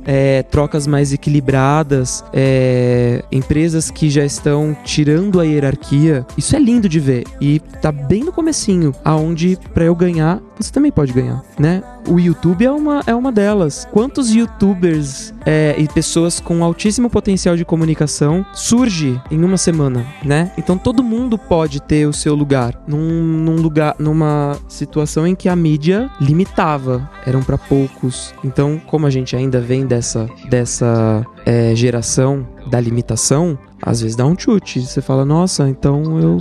trocas 0.50 0.86
mais 0.86 1.12
equilibradas, 1.12 2.24
é, 2.32 3.24
empresas 3.30 3.90
que 3.90 4.10
já 4.10 4.24
estão 4.24 4.76
tirando 4.84 5.40
a 5.40 5.44
hierarquia. 5.44 6.26
Isso 6.36 6.56
é 6.56 6.58
lindo 6.58 6.88
de 6.88 7.00
ver 7.00 7.24
e 7.40 7.60
tá 7.80 7.90
bem 7.92 8.24
no 8.24 8.32
comecinho, 8.32 8.94
aonde 9.04 9.58
para 9.72 9.84
eu 9.84 9.94
ganhar 9.94 10.40
você 10.58 10.72
também 10.72 10.92
pode 10.92 11.12
ganhar, 11.12 11.42
né? 11.58 11.82
O 12.08 12.18
YouTube 12.18 12.64
é 12.64 12.70
uma, 12.70 13.02
é 13.06 13.14
uma 13.14 13.30
delas. 13.30 13.86
Quantos 13.90 14.34
youtubers 14.34 15.32
é, 15.46 15.74
e 15.78 15.88
pessoas 15.88 16.40
com 16.40 16.64
altíssimo 16.64 17.08
potencial 17.08 17.56
de 17.56 17.64
comunicação 17.64 18.44
surge 18.52 19.20
em 19.30 19.42
uma 19.44 19.56
semana, 19.56 20.06
né? 20.24 20.52
Então 20.58 20.76
todo 20.76 21.02
mundo 21.02 21.38
pode 21.38 21.80
ter 21.80 22.06
o 22.06 22.12
seu 22.12 22.34
lugar 22.34 22.80
num, 22.86 22.98
num 22.98 23.56
lugar, 23.56 23.94
numa 23.98 24.56
situação 24.68 25.26
em 25.26 25.34
que 25.34 25.48
a 25.48 25.56
mídia 25.56 26.10
limitava, 26.20 27.08
eram 27.26 27.42
para 27.42 27.56
poucos. 27.56 28.34
Então, 28.44 28.80
como 28.86 29.06
a 29.06 29.10
gente 29.10 29.36
ainda 29.36 29.60
vem 29.60 29.86
dessa, 29.86 30.28
dessa 30.48 31.24
é, 31.46 31.74
geração 31.74 32.46
da 32.66 32.80
limitação, 32.80 33.58
às 33.82 34.00
vezes 34.00 34.16
dá 34.16 34.24
um 34.24 34.38
chute. 34.38 34.80
Você 34.80 35.02
fala, 35.02 35.24
nossa, 35.24 35.68
então 35.68 36.20
eu 36.20 36.38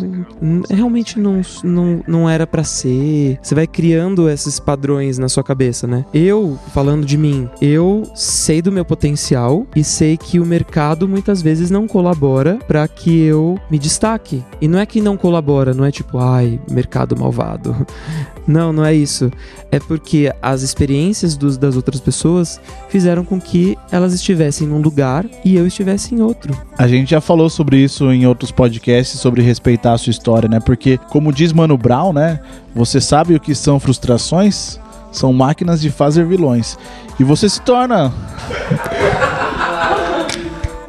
realmente 0.69 1.19
não, 1.19 1.41
não, 1.63 2.03
não 2.07 2.29
era 2.29 2.45
para 2.45 2.63
ser. 2.63 3.39
Você 3.41 3.55
vai 3.55 3.67
criando 3.67 4.29
esses 4.29 4.59
padrões 4.59 5.17
na 5.17 5.27
sua 5.27 5.43
cabeça, 5.43 5.87
né? 5.87 6.05
Eu, 6.13 6.57
falando 6.73 7.05
de 7.05 7.17
mim, 7.17 7.49
eu 7.61 8.03
sei 8.13 8.61
do 8.61 8.71
meu 8.71 8.85
potencial 8.85 9.65
e 9.75 9.83
sei 9.83 10.17
que 10.17 10.39
o 10.39 10.45
mercado 10.45 11.07
muitas 11.07 11.41
vezes 11.41 11.71
não 11.71 11.87
colabora 11.87 12.59
para 12.67 12.87
que 12.87 13.21
eu 13.21 13.57
me 13.69 13.79
destaque. 13.79 14.43
E 14.61 14.67
não 14.67 14.79
é 14.79 14.85
que 14.85 15.01
não 15.01 15.17
colabora, 15.17 15.73
não 15.73 15.85
é 15.85 15.91
tipo, 15.91 16.19
ai, 16.19 16.59
mercado 16.69 17.17
malvado. 17.17 17.75
Não, 18.47 18.73
não 18.73 18.83
é 18.83 18.93
isso. 18.93 19.31
É 19.71 19.79
porque 19.79 20.33
as 20.41 20.61
experiências 20.61 21.35
dos, 21.35 21.57
das 21.57 21.75
outras 21.75 21.99
pessoas 21.99 22.59
fizeram 22.89 23.23
com 23.23 23.39
que 23.39 23.77
elas 23.91 24.13
estivessem 24.13 24.67
num 24.67 24.81
lugar 24.81 25.25
e 25.45 25.55
eu 25.55 25.67
estivesse 25.67 26.15
em 26.15 26.21
outro. 26.21 26.57
A 26.77 26.87
gente 26.87 27.11
já 27.11 27.21
falou 27.21 27.49
sobre 27.49 27.77
isso 27.77 28.11
em 28.11 28.25
outros 28.25 28.51
podcasts, 28.51 29.19
sobre 29.19 29.41
respeitar 29.41 29.93
a 29.93 29.97
sua 29.97 30.11
história, 30.11 30.49
né? 30.49 30.59
Porque, 30.59 30.97
como 31.09 31.31
diz 31.31 31.53
Mano 31.53 31.77
Brown, 31.77 32.13
né? 32.13 32.39
Você 32.75 32.99
sabe 32.99 33.35
o 33.35 33.39
que 33.39 33.53
são 33.53 33.79
frustrações? 33.79 34.79
São 35.11 35.31
máquinas 35.33 35.81
de 35.81 35.89
fazer 35.89 36.25
vilões. 36.25 36.77
E 37.19 37.23
você 37.23 37.47
se 37.49 37.61
torna. 37.61 38.13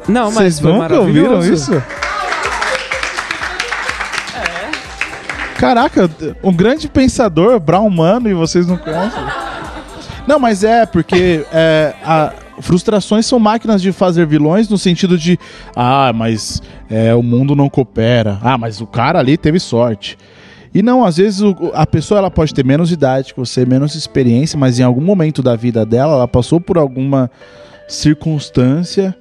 Não, 0.07 0.31
mas 0.31 0.59
Vocês 0.59 0.61
nunca 0.61 0.99
ouviram 0.99 1.39
isso? 1.39 1.71
Caraca, 5.63 6.11
um 6.43 6.51
grande 6.51 6.89
pensador, 6.89 7.57
Brown 7.57 7.89
Mano, 7.89 8.29
e 8.29 8.33
vocês 8.33 8.67
não 8.67 8.75
conhecem? 8.75 9.23
Não, 10.27 10.37
mas 10.37 10.61
é, 10.61 10.85
porque 10.85 11.45
é, 11.53 11.93
a, 12.03 12.33
frustrações 12.59 13.25
são 13.25 13.39
máquinas 13.39 13.81
de 13.81 13.93
fazer 13.93 14.27
vilões 14.27 14.67
no 14.67 14.77
sentido 14.77 15.17
de, 15.17 15.39
ah, 15.73 16.11
mas 16.13 16.61
é, 16.89 17.15
o 17.15 17.23
mundo 17.23 17.55
não 17.55 17.69
coopera. 17.69 18.39
Ah, 18.41 18.57
mas 18.57 18.81
o 18.81 18.85
cara 18.85 19.19
ali 19.19 19.37
teve 19.37 19.57
sorte. 19.57 20.17
E 20.73 20.83
não, 20.83 21.05
às 21.05 21.15
vezes 21.15 21.39
o, 21.39 21.55
a 21.73 21.87
pessoa 21.87 22.17
ela 22.17 22.29
pode 22.29 22.53
ter 22.53 22.65
menos 22.65 22.91
idade 22.91 23.33
que 23.33 23.39
você, 23.39 23.65
menos 23.65 23.95
experiência, 23.95 24.59
mas 24.59 24.79
em 24.79 24.83
algum 24.83 24.99
momento 24.99 25.41
da 25.41 25.55
vida 25.55 25.85
dela, 25.85 26.11
ela 26.11 26.27
passou 26.27 26.59
por 26.59 26.77
alguma 26.77 27.31
circunstância 27.87 29.15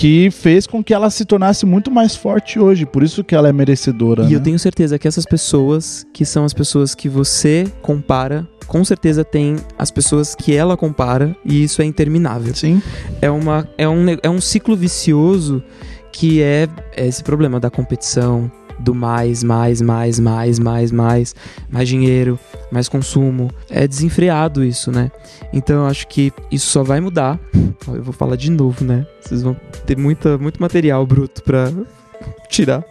que 0.00 0.30
fez 0.30 0.66
com 0.66 0.82
que 0.82 0.94
ela 0.94 1.10
se 1.10 1.26
tornasse 1.26 1.66
muito 1.66 1.90
mais 1.90 2.16
forte 2.16 2.58
hoje. 2.58 2.86
Por 2.86 3.02
isso 3.02 3.22
que 3.22 3.34
ela 3.34 3.50
é 3.50 3.52
merecedora. 3.52 4.22
E 4.22 4.28
né? 4.28 4.34
eu 4.34 4.40
tenho 4.40 4.58
certeza 4.58 4.98
que 4.98 5.06
essas 5.06 5.26
pessoas, 5.26 6.06
que 6.10 6.24
são 6.24 6.46
as 6.46 6.54
pessoas 6.54 6.94
que 6.94 7.06
você 7.06 7.70
compara, 7.82 8.48
com 8.66 8.82
certeza 8.82 9.22
tem 9.22 9.56
as 9.78 9.90
pessoas 9.90 10.34
que 10.34 10.54
ela 10.54 10.74
compara, 10.74 11.36
e 11.44 11.62
isso 11.62 11.82
é 11.82 11.84
interminável. 11.84 12.54
Sim. 12.54 12.80
É, 13.20 13.30
uma, 13.30 13.68
é, 13.76 13.86
um, 13.86 14.06
é 14.22 14.30
um 14.30 14.40
ciclo 14.40 14.74
vicioso 14.74 15.62
que 16.10 16.40
é, 16.40 16.66
é 16.96 17.06
esse 17.06 17.22
problema 17.22 17.60
da 17.60 17.68
competição, 17.68 18.50
do 18.80 18.94
mais, 18.94 19.42
mais, 19.42 19.80
mais, 19.80 20.18
mais, 20.18 20.58
mais, 20.58 20.90
mais, 20.90 21.34
mais 21.70 21.88
dinheiro, 21.88 22.38
mais 22.70 22.88
consumo. 22.88 23.50
É 23.68 23.86
desenfreado 23.86 24.64
isso, 24.64 24.90
né? 24.90 25.10
Então 25.52 25.80
eu 25.80 25.86
acho 25.86 26.08
que 26.08 26.32
isso 26.50 26.66
só 26.66 26.82
vai 26.82 27.00
mudar. 27.00 27.38
Eu 27.88 28.02
vou 28.02 28.12
falar 28.12 28.36
de 28.36 28.50
novo, 28.50 28.84
né? 28.84 29.06
Vocês 29.20 29.42
vão 29.42 29.56
ter 29.86 29.96
muita, 29.96 30.38
muito 30.38 30.60
material 30.60 31.04
bruto 31.06 31.42
pra 31.42 31.72
tirar. 32.48 32.84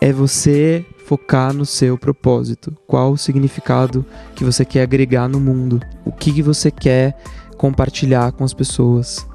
É 0.00 0.12
você 0.12 0.84
focar 1.06 1.52
no 1.52 1.66
seu 1.66 1.98
propósito. 1.98 2.72
Qual 2.86 3.12
o 3.12 3.18
significado 3.18 4.04
que 4.34 4.44
você 4.44 4.64
quer 4.64 4.82
agregar 4.82 5.28
no 5.28 5.40
mundo? 5.40 5.80
O 6.04 6.12
que, 6.12 6.32
que 6.32 6.42
você 6.42 6.70
quer 6.70 7.16
compartilhar 7.56 8.30
com 8.32 8.44
as 8.44 8.54
pessoas? 8.54 9.26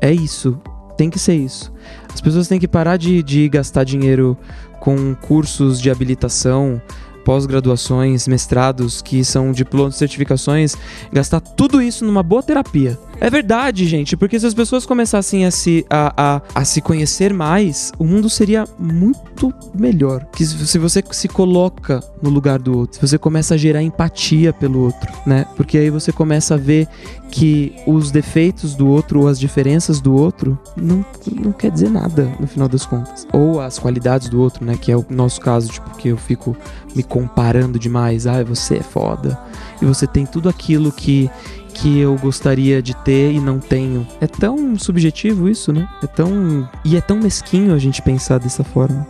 É 0.00 0.12
isso. 0.12 0.60
Tem 0.96 1.08
que 1.08 1.18
ser 1.18 1.34
isso. 1.34 1.72
As 2.12 2.20
pessoas 2.20 2.48
têm 2.48 2.58
que 2.58 2.68
parar 2.68 2.96
de, 2.96 3.22
de 3.22 3.48
gastar 3.48 3.84
dinheiro 3.84 4.36
com 4.84 5.14
cursos 5.14 5.80
de 5.80 5.90
habilitação, 5.90 6.80
pós-graduações, 7.24 8.28
mestrados, 8.28 9.00
que 9.02 9.24
são 9.24 9.50
diplomas, 9.52 9.96
certificações, 9.96 10.76
gastar 11.12 11.40
tudo 11.40 11.80
isso 11.80 12.04
numa 12.04 12.22
boa 12.22 12.42
terapia. 12.42 12.98
É 13.20 13.30
verdade, 13.30 13.86
gente, 13.86 14.16
porque 14.16 14.38
se 14.38 14.46
as 14.46 14.54
pessoas 14.54 14.84
começassem 14.84 15.46
a 15.46 15.50
se, 15.50 15.86
a, 15.88 16.12
a, 16.16 16.42
a 16.54 16.64
se 16.64 16.80
conhecer 16.80 17.32
mais, 17.32 17.92
o 17.98 18.04
mundo 18.04 18.28
seria 18.28 18.64
muito 18.78 19.52
melhor. 19.74 20.26
Que 20.34 20.44
se 20.44 20.78
você 20.78 21.02
se 21.10 21.28
coloca 21.28 22.02
no 22.20 22.28
lugar 22.28 22.58
do 22.58 22.76
outro, 22.76 22.96
se 22.96 23.06
você 23.06 23.16
começa 23.16 23.54
a 23.54 23.56
gerar 23.56 23.82
empatia 23.82 24.52
pelo 24.52 24.80
outro, 24.80 25.12
né? 25.26 25.46
Porque 25.56 25.78
aí 25.78 25.90
você 25.90 26.12
começa 26.12 26.54
a 26.54 26.58
ver 26.58 26.88
que 27.30 27.74
os 27.86 28.10
defeitos 28.10 28.74
do 28.74 28.86
outro 28.86 29.22
ou 29.22 29.28
as 29.28 29.40
diferenças 29.40 30.00
do 30.00 30.14
outro 30.14 30.58
não, 30.76 31.04
não 31.32 31.52
quer 31.52 31.70
dizer 31.70 31.90
nada 31.90 32.30
no 32.38 32.46
final 32.46 32.68
das 32.68 32.84
contas. 32.84 33.26
Ou 33.32 33.60
as 33.60 33.78
qualidades 33.78 34.28
do 34.28 34.40
outro, 34.40 34.64
né? 34.64 34.76
Que 34.80 34.92
é 34.92 34.96
o 34.96 35.04
nosso 35.08 35.40
caso, 35.40 35.68
tipo, 35.68 35.96
que 35.96 36.08
eu 36.08 36.16
fico 36.16 36.56
me 36.94 37.02
comparando 37.02 37.78
demais. 37.78 38.26
Ah, 38.26 38.42
você 38.44 38.76
é 38.78 38.82
foda. 38.82 39.38
E 39.80 39.84
você 39.84 40.06
tem 40.06 40.24
tudo 40.26 40.48
aquilo 40.48 40.92
que 40.92 41.30
que 41.74 41.98
eu 41.98 42.16
gostaria 42.16 42.80
de 42.80 42.94
ter 42.94 43.32
e 43.32 43.40
não 43.40 43.58
tenho. 43.58 44.06
É 44.20 44.26
tão 44.26 44.78
subjetivo 44.78 45.48
isso, 45.48 45.72
né? 45.72 45.88
É 46.02 46.06
tão. 46.06 46.68
E 46.84 46.96
é 46.96 47.00
tão 47.00 47.18
mesquinho 47.18 47.74
a 47.74 47.78
gente 47.78 48.00
pensar 48.00 48.38
dessa 48.38 48.62
forma. 48.62 49.06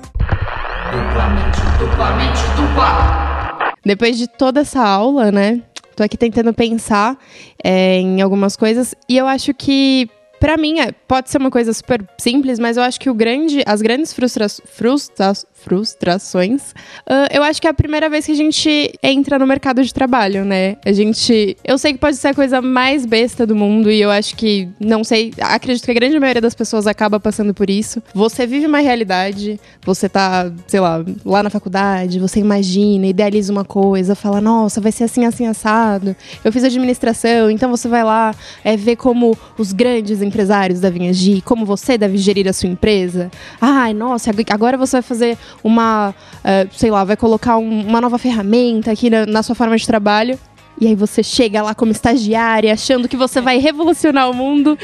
Depois 3.85 4.17
de 4.17 4.27
toda 4.27 4.61
essa 4.61 4.83
aula, 4.83 5.31
né? 5.31 5.61
Tô 5.95 6.03
aqui 6.03 6.17
tentando 6.17 6.53
pensar 6.53 7.17
é, 7.63 7.99
em 8.01 8.21
algumas 8.21 8.57
coisas 8.57 8.95
e 9.09 9.17
eu 9.17 9.27
acho 9.27 9.53
que 9.55 10.09
Pra 10.41 10.59
mim, 10.59 10.79
é- 10.79 10.93
pode 10.93 11.31
ser 11.31 11.39
uma 11.39 11.51
coisa 11.51 11.73
super 11.73 12.05
simples, 12.19 12.59
mas 12.59 12.77
eu 12.77 12.83
acho 12.83 13.01
que 13.01 13.09
o 13.09 13.15
grande, 13.15 13.63
as 13.67 13.81
grandes 13.81 14.13
frustra 14.13 14.47
frustra 14.49 15.33
frustrações, 15.65 16.75
ah, 17.07 17.27
eu 17.33 17.43
acho 17.43 17.61
que 17.61 17.67
é 17.67 17.71
a 17.71 17.75
primeira 17.75 18.09
vez 18.09 18.27
que 18.27 18.33
a 18.33 18.37
gente 18.37 18.93
entra 19.03 19.39
no 19.39 19.47
mercado 19.47 19.83
de 19.83 19.93
trabalho, 19.93 20.45
né? 20.45 20.77
A 20.85 20.93
gente. 20.93 21.57
Eu 21.65 21.79
sei 21.79 21.93
que 21.93 21.99
pode 21.99 22.17
ser 22.17 22.29
a 22.29 22.35
coisa 22.35 22.61
mais 22.61 23.07
besta 23.07 23.47
do 23.47 23.55
mundo 23.55 23.91
e 23.91 24.01
eu 24.01 24.11
acho 24.11 24.37
que, 24.37 24.69
não 24.79 25.03
sei, 25.05 25.33
acredito 25.41 25.85
que 25.85 25.91
a 25.91 25.95
grande 25.95 26.19
maioria 26.19 26.41
das 26.41 26.55
pessoas 26.55 26.87
acaba 26.87 27.19
passando 27.19 27.55
por 27.55 27.69
isso. 27.71 28.03
Você 28.15 28.47
vive 28.47 28.67
uma 28.67 28.79
realidade, 28.81 29.59
você 29.85 30.09
tá, 30.09 30.51
sei 30.67 30.81
lá, 30.81 31.05
lá 31.25 31.43
na 31.43 31.51
faculdade, 31.51 32.19
você 32.19 32.41
imagina, 32.41 33.07
idealiza 33.07 33.53
uma 33.53 33.65
coisa, 33.65 34.15
fala, 34.15 34.41
nossa, 34.41 34.81
vai 34.81 34.93
ser 34.93 35.05
assim, 35.05 35.25
assim, 35.25 35.47
assado. 35.47 36.15
Eu 36.45 36.53
fiz 36.53 36.65
administração, 36.65 37.51
então 37.51 37.71
você 37.71 37.89
vai 37.89 38.05
lá 38.05 38.35
é, 38.63 38.77
ver 38.77 38.97
como 38.97 39.37
os 39.59 39.73
grandes 39.73 40.23
empresários 40.23 40.81
devem 40.81 41.09
agir, 41.09 41.43
como 41.43 41.65
você 41.65 41.97
deve 41.97 42.17
gerir 42.19 42.49
a 42.49 42.53
sua 42.53 42.69
empresa. 42.69 43.31
Ai, 43.61 43.93
nossa, 43.95 44.31
ag- 44.31 44.45
agora 44.51 44.77
você 44.77 44.97
vai 44.97 45.03
fazer 45.03 45.39
uma, 45.63 46.15
eh, 46.43 46.67
sei 46.73 46.91
lá, 46.91 47.05
vai 47.05 47.17
colocar 47.17 47.57
um- 47.59 47.87
uma 47.87 48.01
nova 48.01 48.19
ferramenta 48.19 48.91
aqui 48.91 49.09
na, 49.11 49.27
na 49.27 49.43
sua 49.43 49.55
forma 49.55 49.77
de 49.77 49.87
trabalho. 49.87 50.39
E 50.81 50.89
aí 50.89 50.95
você 50.97 51.23
chega 51.23 51.63
lá 51.63 51.75
como 51.75 51.93
estagiária, 51.93 52.73
achando 52.73 53.07
que 53.09 53.17
você 53.17 53.41
vai 53.41 53.59
revolucionar 53.59 54.29
o 54.29 54.35
mundo. 54.35 54.77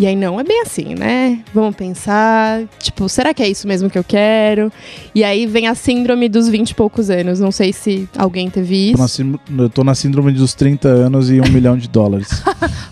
E 0.00 0.06
aí 0.06 0.14
não 0.14 0.38
é 0.38 0.44
bem 0.44 0.62
assim, 0.62 0.94
né? 0.94 1.40
Vamos 1.52 1.74
pensar, 1.74 2.62
tipo, 2.78 3.08
será 3.08 3.34
que 3.34 3.42
é 3.42 3.48
isso 3.48 3.66
mesmo 3.66 3.90
que 3.90 3.98
eu 3.98 4.04
quero? 4.04 4.72
E 5.12 5.24
aí 5.24 5.44
vem 5.44 5.66
a 5.66 5.74
síndrome 5.74 6.28
dos 6.28 6.48
20 6.48 6.70
e 6.70 6.74
poucos 6.74 7.10
anos. 7.10 7.40
Não 7.40 7.50
sei 7.50 7.72
se 7.72 8.08
alguém 8.16 8.48
teve 8.48 8.92
isso. 8.92 9.22
eu 9.58 9.68
tô 9.68 9.82
na 9.82 9.94
síndrome 9.96 10.30
dos 10.32 10.54
30 10.54 10.86
anos 10.88 11.30
e 11.30 11.40
um 11.40 11.48
milhão 11.50 11.76
de 11.76 11.88
dólares. 11.88 12.28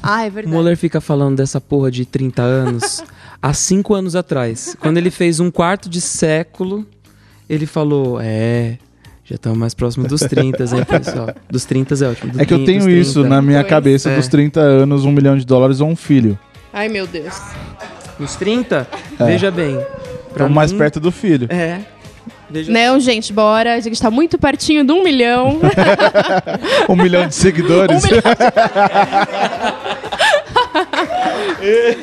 Ah, 0.08 0.24
é 0.24 0.28
O 0.28 0.30
verdade. 0.30 0.54
Moller 0.56 0.76
fica 0.76 1.00
falando 1.00 1.36
dessa 1.36 1.60
porra 1.60 1.90
de 1.90 2.04
30 2.04 2.40
anos 2.40 3.02
há 3.42 3.52
5 3.52 3.92
anos 3.92 4.14
atrás. 4.14 4.76
Quando 4.78 4.98
ele 4.98 5.10
fez 5.10 5.40
um 5.40 5.50
quarto 5.50 5.88
de 5.88 6.00
século, 6.00 6.86
ele 7.48 7.66
falou: 7.66 8.20
É. 8.20 8.78
Já 9.24 9.34
estamos 9.34 9.58
mais 9.58 9.74
próximo 9.74 10.06
dos 10.06 10.20
30, 10.20 10.62
hein, 10.62 10.84
pessoal? 10.88 11.34
Dos 11.50 11.64
30 11.64 11.94
é 12.04 12.08
ótimo. 12.08 12.32
do 12.32 12.40
É 12.40 12.46
que 12.46 12.54
eu 12.54 12.58
30, 12.58 12.70
tenho 12.72 12.84
dos 12.84 13.08
isso 13.08 13.20
30. 13.22 13.28
na 13.28 13.42
minha 13.42 13.58
Pois. 13.58 13.70
cabeça 13.70 14.08
É. 14.10 14.14
dos 14.16 14.28
30 14.28 14.60
anos, 14.60 15.04
um 15.04 15.10
milhão 15.10 15.36
de 15.36 15.44
dólares 15.44 15.80
ou 15.80 15.88
um 15.88 15.96
filho. 15.96 16.38
Ai, 16.72 16.88
meu 16.88 17.08
Deus. 17.08 17.34
Nos 18.20 18.36
30? 18.36 18.86
Veja 19.18 19.50
bem. 19.50 19.80
Então 20.32 20.48
mais 20.48 20.72
perto 20.72 21.00
do 21.00 21.10
filho. 21.10 21.48
É. 21.50 21.80
Veja 22.48 22.70
Não, 22.72 23.00
gente, 23.00 23.32
bora. 23.32 23.74
A 23.74 23.80
gente 23.80 24.00
tá 24.00 24.12
muito 24.12 24.38
pertinho 24.38 24.84
de 24.84 24.92
um 24.92 25.02
milhão. 25.02 25.58
Um 26.88 26.94
milhão 26.94 27.26
de 27.26 27.34
seguidores. 27.34 28.04
Um 28.04 28.06
milhão 28.06 28.22
E- 31.62 31.96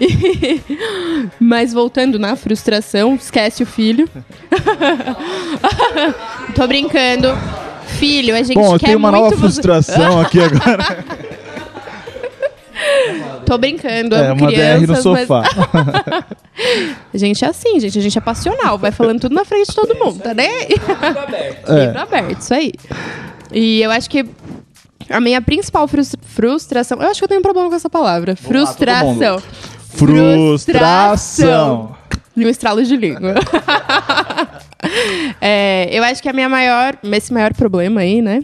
Mas 1.40 1.72
voltando 1.72 2.18
na 2.18 2.36
frustração, 2.36 3.14
esquece 3.14 3.62
o 3.62 3.66
filho. 3.66 4.08
Tô 6.54 6.66
brincando. 6.66 7.28
Filho, 7.98 8.34
a 8.36 8.42
gente 8.42 8.54
Bom, 8.54 8.74
eu 8.74 8.78
quer 8.78 8.86
tenho 8.86 8.98
uma 8.98 9.10
muito 9.10 9.22
nova 9.24 9.34
você- 9.36 9.40
frustração 9.40 10.20
aqui 10.20 10.38
agora. 10.40 11.04
Tô 13.44 13.58
brincando, 13.58 14.14
É, 14.14 14.28
amo 14.28 14.42
uma 14.42 14.50
DR 14.52 14.78
no 14.80 14.86
crianças, 14.86 15.04
mas 15.06 15.26
sofá. 15.26 15.42
a 17.12 17.18
gente 17.18 17.44
é 17.44 17.48
assim, 17.48 17.80
gente. 17.80 17.98
A 17.98 18.02
gente 18.02 18.16
é 18.18 18.20
passional, 18.20 18.78
vai 18.78 18.92
falando 18.92 19.20
tudo 19.20 19.34
na 19.34 19.44
frente 19.44 19.68
de 19.70 19.74
todo 19.74 19.94
mundo, 19.96 20.20
tá 20.20 20.32
nem 20.34 20.46
aí? 20.48 20.68
É. 21.66 21.86
Livro 21.86 22.00
aberto, 22.00 22.40
isso 22.40 22.54
aí. 22.54 22.72
E 23.50 23.80
eu 23.82 23.90
acho 23.90 24.08
que 24.10 24.24
a 25.08 25.18
minha 25.20 25.40
principal 25.40 25.88
frus- 25.88 26.14
frustração. 26.22 27.00
Eu 27.00 27.08
acho 27.08 27.18
que 27.20 27.24
eu 27.24 27.28
tenho 27.28 27.40
um 27.40 27.42
problema 27.42 27.68
com 27.70 27.74
essa 27.74 27.88
palavra. 27.90 28.34
Vamos 28.34 28.60
lá, 28.60 28.66
todo 28.66 28.76
frustração. 28.76 29.42
Frustração. 29.90 31.96
E 32.36 32.46
um 32.46 32.48
estralo 32.48 32.84
de 32.84 32.96
língua. 32.96 33.34
É, 35.40 35.88
eu 35.90 36.04
acho 36.04 36.22
que 36.22 36.28
a 36.28 36.32
minha 36.32 36.48
maior, 36.48 36.96
esse 37.02 37.32
maior 37.32 37.52
problema 37.52 38.00
aí, 38.00 38.22
né, 38.22 38.42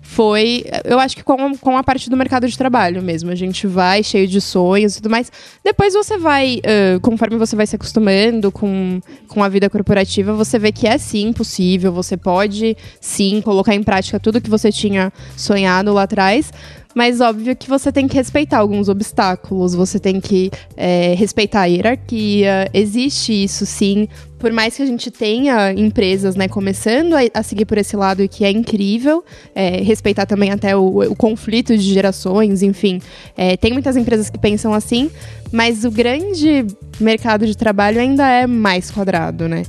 foi, 0.00 0.64
eu 0.84 1.00
acho 1.00 1.16
que 1.16 1.24
com, 1.24 1.56
com 1.56 1.76
a 1.76 1.82
parte 1.82 2.10
do 2.10 2.16
mercado 2.16 2.46
de 2.46 2.56
trabalho 2.56 3.02
mesmo. 3.02 3.30
A 3.30 3.34
gente 3.34 3.66
vai 3.66 4.02
cheio 4.02 4.28
de 4.28 4.40
sonhos 4.40 4.92
e 4.92 4.96
tudo 4.98 5.10
mais. 5.10 5.32
Depois 5.64 5.94
você 5.94 6.18
vai, 6.18 6.60
ãh, 6.64 7.00
conforme 7.00 7.36
você 7.36 7.56
vai 7.56 7.66
se 7.66 7.76
acostumando 7.76 8.52
com, 8.52 9.00
com 9.26 9.42
a 9.42 9.48
vida 9.48 9.70
corporativa, 9.70 10.34
você 10.34 10.58
vê 10.58 10.70
que 10.70 10.86
é 10.86 10.98
sim 10.98 11.32
possível. 11.32 11.92
Você 11.92 12.16
pode 12.16 12.76
sim 13.00 13.40
colocar 13.40 13.74
em 13.74 13.82
prática 13.82 14.20
tudo 14.20 14.40
que 14.40 14.50
você 14.50 14.70
tinha 14.70 15.12
sonhado 15.36 15.92
lá 15.94 16.02
atrás. 16.02 16.52
Mas 16.94 17.20
óbvio 17.20 17.56
que 17.56 17.68
você 17.68 17.90
tem 17.90 18.06
que 18.06 18.14
respeitar 18.14 18.58
alguns 18.58 18.88
obstáculos, 18.88 19.74
você 19.74 19.98
tem 19.98 20.20
que 20.20 20.50
é, 20.76 21.14
respeitar 21.14 21.62
a 21.62 21.64
hierarquia. 21.66 22.68
Existe 22.72 23.32
isso 23.32 23.64
sim. 23.64 24.08
Por 24.38 24.52
mais 24.52 24.76
que 24.76 24.82
a 24.82 24.86
gente 24.86 25.10
tenha 25.10 25.72
empresas 25.72 26.34
né, 26.34 26.48
começando 26.48 27.14
a, 27.14 27.20
a 27.32 27.42
seguir 27.42 27.64
por 27.64 27.78
esse 27.78 27.96
lado, 27.96 28.28
que 28.28 28.44
é 28.44 28.50
incrível, 28.50 29.24
é, 29.54 29.80
respeitar 29.82 30.26
também 30.26 30.50
até 30.50 30.76
o, 30.76 31.02
o 31.02 31.14
conflito 31.14 31.76
de 31.76 31.94
gerações, 31.94 32.62
enfim. 32.62 33.00
É, 33.36 33.56
tem 33.56 33.72
muitas 33.72 33.96
empresas 33.96 34.28
que 34.28 34.38
pensam 34.38 34.74
assim, 34.74 35.10
mas 35.52 35.84
o 35.84 35.90
grande 35.90 36.66
mercado 36.98 37.46
de 37.46 37.56
trabalho 37.56 38.00
ainda 38.00 38.28
é 38.28 38.46
mais 38.46 38.90
quadrado, 38.90 39.48
né? 39.48 39.62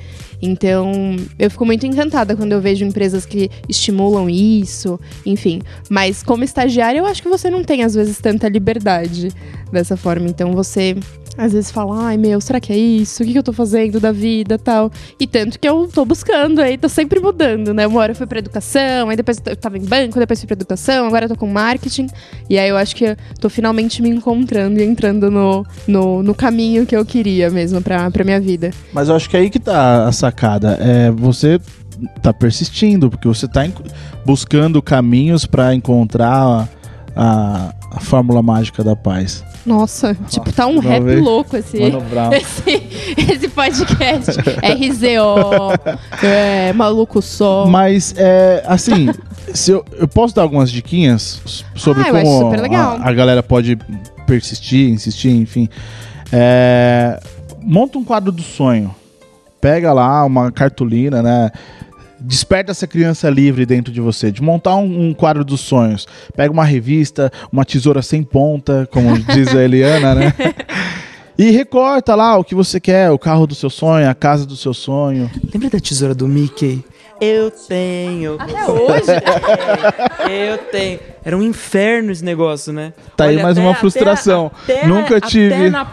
Então, 0.45 1.15
eu 1.39 1.49
fico 1.49 1.65
muito 1.65 1.85
encantada 1.87 2.35
quando 2.35 2.51
eu 2.51 2.59
vejo 2.59 2.83
empresas 2.83 3.25
que 3.25 3.49
estimulam 3.69 4.29
isso, 4.29 4.99
enfim. 5.25 5.61
Mas 5.89 6.21
como 6.21 6.43
estagiária, 6.43 6.99
eu 6.99 7.05
acho 7.05 7.23
que 7.23 7.29
você 7.29 7.49
não 7.49 7.63
tem, 7.63 7.81
às 7.81 7.95
vezes, 7.95 8.19
tanta 8.19 8.49
liberdade 8.49 9.29
dessa 9.71 9.95
forma. 9.95 10.27
Então, 10.27 10.51
você, 10.51 10.97
às 11.37 11.53
vezes, 11.53 11.71
fala, 11.71 12.07
ai, 12.07 12.17
meu, 12.17 12.39
será 12.39 12.59
que 12.59 12.71
é 12.71 12.77
isso? 12.77 13.23
O 13.23 13.25
que, 13.25 13.37
eu 13.37 13.43
tô 13.43 13.53
fazendo 13.53 13.99
da 13.99 14.11
vida 14.11 14.57
tal? 14.57 14.91
E 15.19 15.25
tanto 15.25 15.59
que 15.59 15.67
eu 15.67 15.87
tô 15.91 16.05
buscando 16.05 16.61
aí, 16.61 16.77
tô 16.77 16.87
sempre 16.87 17.19
mudando, 17.19 17.73
né? 17.73 17.87
Uma 17.87 17.99
hora 17.99 18.11
eu 18.11 18.15
fui 18.15 18.27
pra 18.27 18.39
educação, 18.39 19.09
aí 19.09 19.15
depois 19.15 19.41
eu 19.45 19.55
tava 19.55 19.77
em 19.77 19.85
banco, 19.85 20.19
depois 20.19 20.39
fui 20.39 20.47
pra 20.47 20.55
educação, 20.55 21.07
agora 21.07 21.25
eu 21.25 21.29
tô 21.29 21.35
com 21.35 21.47
marketing. 21.47 22.07
E 22.49 22.57
aí 22.57 22.69
eu 22.69 22.77
acho 22.77 22.95
que 22.95 23.05
eu 23.05 23.17
tô 23.39 23.49
finalmente 23.49 24.01
me 24.01 24.09
encontrando 24.09 24.79
e 24.79 24.83
entrando 24.83 25.31
no, 25.31 25.65
no, 25.87 26.21
no 26.21 26.35
caminho 26.35 26.85
que 26.85 26.95
eu 26.95 27.05
queria 27.05 27.49
mesmo 27.49 27.81
pra, 27.81 28.09
pra 28.11 28.23
minha 28.23 28.39
vida. 28.39 28.71
Mas 28.93 29.09
eu 29.09 29.15
acho 29.15 29.29
que 29.29 29.37
é 29.37 29.39
aí 29.39 29.49
que 29.49 29.59
tá 29.59 30.07
a 30.07 30.11
sacada. 30.11 30.77
É, 30.79 31.11
você 31.11 31.59
tá 32.21 32.33
persistindo, 32.33 33.09
porque 33.09 33.27
você 33.27 33.47
tá 33.47 33.61
buscando 34.25 34.81
caminhos 34.81 35.45
pra 35.45 35.73
encontrar 35.73 36.69
a, 37.15 37.73
a, 37.91 37.99
fórmula 37.99 38.41
mágica 38.41 38.83
da 38.83 38.95
paz. 38.95 39.43
Nossa, 39.65 40.15
tipo, 40.27 40.51
tá 40.51 40.67
um 40.67 40.79
rap 40.79 41.03
vez. 41.03 41.21
louco 41.21 41.55
esse, 41.55 41.77
esse, 41.77 42.83
esse 43.31 43.47
podcast. 43.49 44.31
RZO, 44.61 46.25
é, 46.25 46.73
maluco 46.73 47.21
só. 47.21 47.65
Mas, 47.67 48.13
é, 48.17 48.63
assim, 48.65 49.09
se 49.53 49.71
eu, 49.71 49.85
eu 49.93 50.07
posso 50.07 50.35
dar 50.35 50.41
algumas 50.41 50.71
diquinhas 50.71 51.63
sobre 51.75 52.03
Ah, 52.03 52.11
como 52.11 52.75
a, 52.75 53.09
a 53.09 53.13
galera 53.13 53.43
pode 53.43 53.77
persistir, 54.25 54.89
insistir, 54.89 55.31
enfim. 55.31 55.69
É, 56.31 57.19
monta 57.61 57.97
um 57.97 58.03
quadro 58.03 58.31
do 58.31 58.41
sonho. 58.41 58.93
Pega 59.61 59.93
lá 59.93 60.25
uma 60.25 60.51
cartolina, 60.51 61.21
né? 61.21 61.51
Desperta 62.23 62.71
essa 62.71 62.87
criança 62.87 63.29
livre 63.29 63.65
dentro 63.65 63.91
de 63.91 63.99
você, 63.99 64.31
de 64.31 64.41
montar 64.41 64.75
um, 64.77 65.09
um 65.09 65.13
quadro 65.13 65.43
dos 65.43 65.59
sonhos. 65.61 66.07
Pega 66.35 66.51
uma 66.53 66.63
revista, 66.63 67.29
uma 67.51 67.65
tesoura 67.65 68.01
sem 68.01 68.23
ponta, 68.23 68.87
como 68.91 69.17
diz 69.33 69.53
a 69.53 69.61
Eliana, 69.61 70.15
né? 70.15 70.33
E 71.37 71.49
recorta 71.51 72.15
lá 72.15 72.37
o 72.37 72.43
que 72.43 72.55
você 72.55 72.79
quer, 72.79 73.11
o 73.11 73.19
carro 73.19 73.45
do 73.45 73.53
seu 73.55 73.69
sonho, 73.69 74.09
a 74.09 74.13
casa 74.13 74.45
do 74.45 74.55
seu 74.55 74.73
sonho. 74.73 75.29
Lembra 75.53 75.69
da 75.71 75.79
tesoura 75.79 76.15
do 76.15 76.27
Mickey? 76.27 76.83
Eu 77.19 77.51
tenho. 77.51 78.35
Até 78.39 78.65
hoje. 78.69 79.05
Eu 80.29 80.57
tenho. 80.71 80.99
Era 81.23 81.37
um 81.37 81.43
inferno 81.43 82.11
esse 82.11 82.23
negócio, 82.23 82.73
né? 82.73 82.91
Tá 83.15 83.25
aí 83.25 83.41
mais 83.41 83.57
uma 83.57 83.73
frustração. 83.75 84.51
até- 84.63 84.85
Nunca 84.87 85.21
tive. 85.21 85.53
Até 85.53 85.69
na 85.69 85.85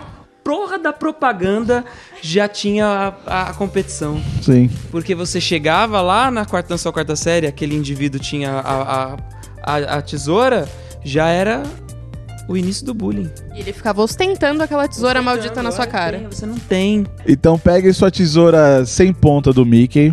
porra 0.50 0.80
da 0.80 0.92
propaganda 0.92 1.84
já 2.20 2.48
tinha 2.48 3.14
a, 3.24 3.50
a 3.50 3.54
competição. 3.54 4.20
Sim. 4.42 4.68
Porque 4.90 5.14
você 5.14 5.40
chegava 5.40 6.00
lá 6.00 6.28
na 6.28 6.44
quarta, 6.44 6.74
na 6.74 6.78
sua 6.78 6.92
quarta 6.92 7.14
série, 7.14 7.46
aquele 7.46 7.76
indivíduo 7.76 8.18
tinha 8.20 8.50
a, 8.50 8.82
a, 8.82 9.16
a, 9.62 9.76
a 9.98 10.02
tesoura, 10.02 10.68
já 11.04 11.28
era 11.28 11.62
o 12.48 12.56
início 12.56 12.84
do 12.84 12.92
bullying. 12.92 13.30
E 13.54 13.60
ele 13.60 13.72
ficava 13.72 14.02
ostentando 14.02 14.60
aquela 14.60 14.88
tesoura 14.88 15.22
maldita 15.22 15.62
na 15.62 15.70
sua 15.70 15.86
cara. 15.86 16.18
tem, 16.18 16.26
Você 16.26 16.46
não 16.46 16.58
tem. 16.58 17.06
Então 17.28 17.56
pegue 17.56 17.92
sua 17.92 18.10
tesoura 18.10 18.84
sem 18.84 19.12
ponta 19.12 19.52
do 19.52 19.64
Mickey, 19.64 20.12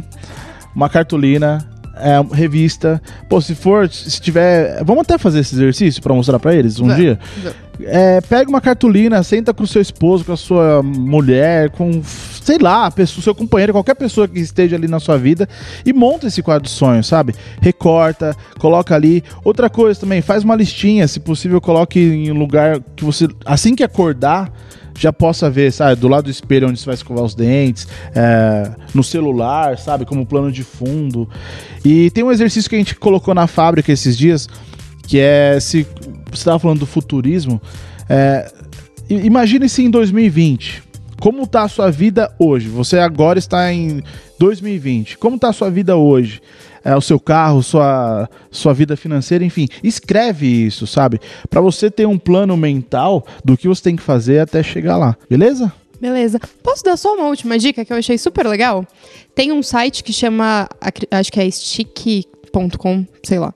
uma 0.75 0.87
cartolina, 0.87 1.67
é, 1.95 2.21
revista. 2.31 3.01
Pô, 3.27 3.41
se 3.41 3.55
for, 3.55 3.89
se 3.89 4.21
tiver. 4.21 4.83
Vamos 4.83 5.01
até 5.01 5.17
fazer 5.17 5.39
esse 5.39 5.55
exercício 5.55 5.99
pra 5.99 6.13
mostrar 6.13 6.37
pra 6.37 6.53
eles 6.53 6.79
um 6.79 6.83
Vamos, 6.83 6.95
dia? 7.01 7.19
vamos. 7.41 7.57
É, 7.81 8.21
pega 8.21 8.49
uma 8.49 8.59
cartolina, 8.59 9.21
senta 9.21 9.53
com 9.53 9.63
o 9.63 9.67
seu 9.67 9.81
esposo, 9.81 10.25
com 10.25 10.33
a 10.33 10.37
sua 10.37 10.81
mulher, 10.81 11.69
com, 11.69 12.01
sei 12.03 12.57
lá, 12.57 12.89
pessoa, 12.89 13.23
seu 13.23 13.35
companheiro, 13.35 13.73
qualquer 13.73 13.95
pessoa 13.95 14.27
que 14.27 14.39
esteja 14.39 14.75
ali 14.75 14.87
na 14.87 14.99
sua 14.99 15.17
vida 15.17 15.47
e 15.85 15.93
monta 15.93 16.27
esse 16.27 16.41
quadro 16.41 16.63
de 16.63 16.69
sonhos, 16.69 17.05
sabe? 17.05 17.35
Recorta, 17.61 18.35
coloca 18.57 18.95
ali. 18.95 19.23
Outra 19.43 19.69
coisa 19.69 19.99
também, 19.99 20.21
faz 20.21 20.43
uma 20.43 20.55
listinha, 20.55 21.07
se 21.07 21.19
possível, 21.19 21.61
coloque 21.61 21.99
em 21.99 22.31
um 22.31 22.37
lugar 22.37 22.79
que 22.95 23.05
você, 23.05 23.27
assim 23.45 23.75
que 23.75 23.83
acordar, 23.83 24.51
já 24.97 25.13
possa 25.13 25.49
ver, 25.49 25.71
sabe? 25.71 26.01
Do 26.01 26.07
lado 26.07 26.25
do 26.25 26.31
espelho 26.31 26.67
onde 26.67 26.79
você 26.79 26.85
vai 26.85 26.95
escovar 26.95 27.23
os 27.23 27.35
dentes, 27.35 27.87
é, 28.15 28.71
no 28.93 29.03
celular, 29.03 29.77
sabe? 29.77 30.05
Como 30.05 30.25
plano 30.25 30.51
de 30.51 30.63
fundo. 30.63 31.29
E 31.85 32.09
tem 32.11 32.23
um 32.23 32.31
exercício 32.31 32.69
que 32.69 32.75
a 32.75 32.79
gente 32.79 32.95
colocou 32.95 33.35
na 33.35 33.45
fábrica 33.45 33.91
esses 33.91 34.17
dias, 34.17 34.49
que 35.07 35.19
é 35.19 35.59
se 35.59 35.85
você 36.37 36.41
estava 36.41 36.59
falando 36.59 36.79
do 36.79 36.85
futurismo, 36.85 37.61
é, 38.09 38.51
i- 39.09 39.25
imagine 39.25 39.67
se 39.69 39.83
em 39.83 39.89
2020. 39.89 40.83
Como 41.19 41.43
está 41.43 41.63
a 41.63 41.67
sua 41.67 41.89
vida 41.89 42.31
hoje? 42.37 42.67
Você 42.69 42.99
agora 42.99 43.39
está 43.39 43.73
em 43.73 44.03
2020. 44.39 45.17
Como 45.17 45.35
está 45.35 45.49
a 45.49 45.53
sua 45.53 45.69
vida 45.69 45.95
hoje? 45.97 46.39
É, 46.85 46.95
o 46.95 47.01
seu 47.01 47.19
carro, 47.19 47.61
sua, 47.63 48.29
sua 48.51 48.71
vida 48.73 48.95
financeira, 48.95 49.43
enfim. 49.43 49.67
Escreve 49.83 50.45
isso, 50.45 50.85
sabe? 50.87 51.19
Para 51.49 51.59
você 51.59 51.89
ter 51.91 52.05
um 52.05 52.17
plano 52.17 52.55
mental 52.55 53.25
do 53.43 53.57
que 53.57 53.67
você 53.67 53.81
tem 53.83 53.95
que 53.95 54.03
fazer 54.03 54.39
até 54.39 54.61
chegar 54.63 54.95
lá. 54.95 55.17
Beleza? 55.29 55.73
Beleza. 55.99 56.39
Posso 56.63 56.83
dar 56.83 56.95
só 56.95 57.15
uma 57.15 57.27
última 57.27 57.57
dica 57.57 57.83
que 57.83 57.91
eu 57.91 57.97
achei 57.97 58.17
super 58.17 58.45
legal? 58.47 58.85
Tem 59.33 59.51
um 59.51 59.63
site 59.63 60.03
que 60.03 60.13
chama, 60.13 60.69
acho 61.11 61.31
que 61.31 61.39
é 61.41 61.49
stick.com, 61.49 63.05
sei 63.23 63.39
lá. 63.39 63.53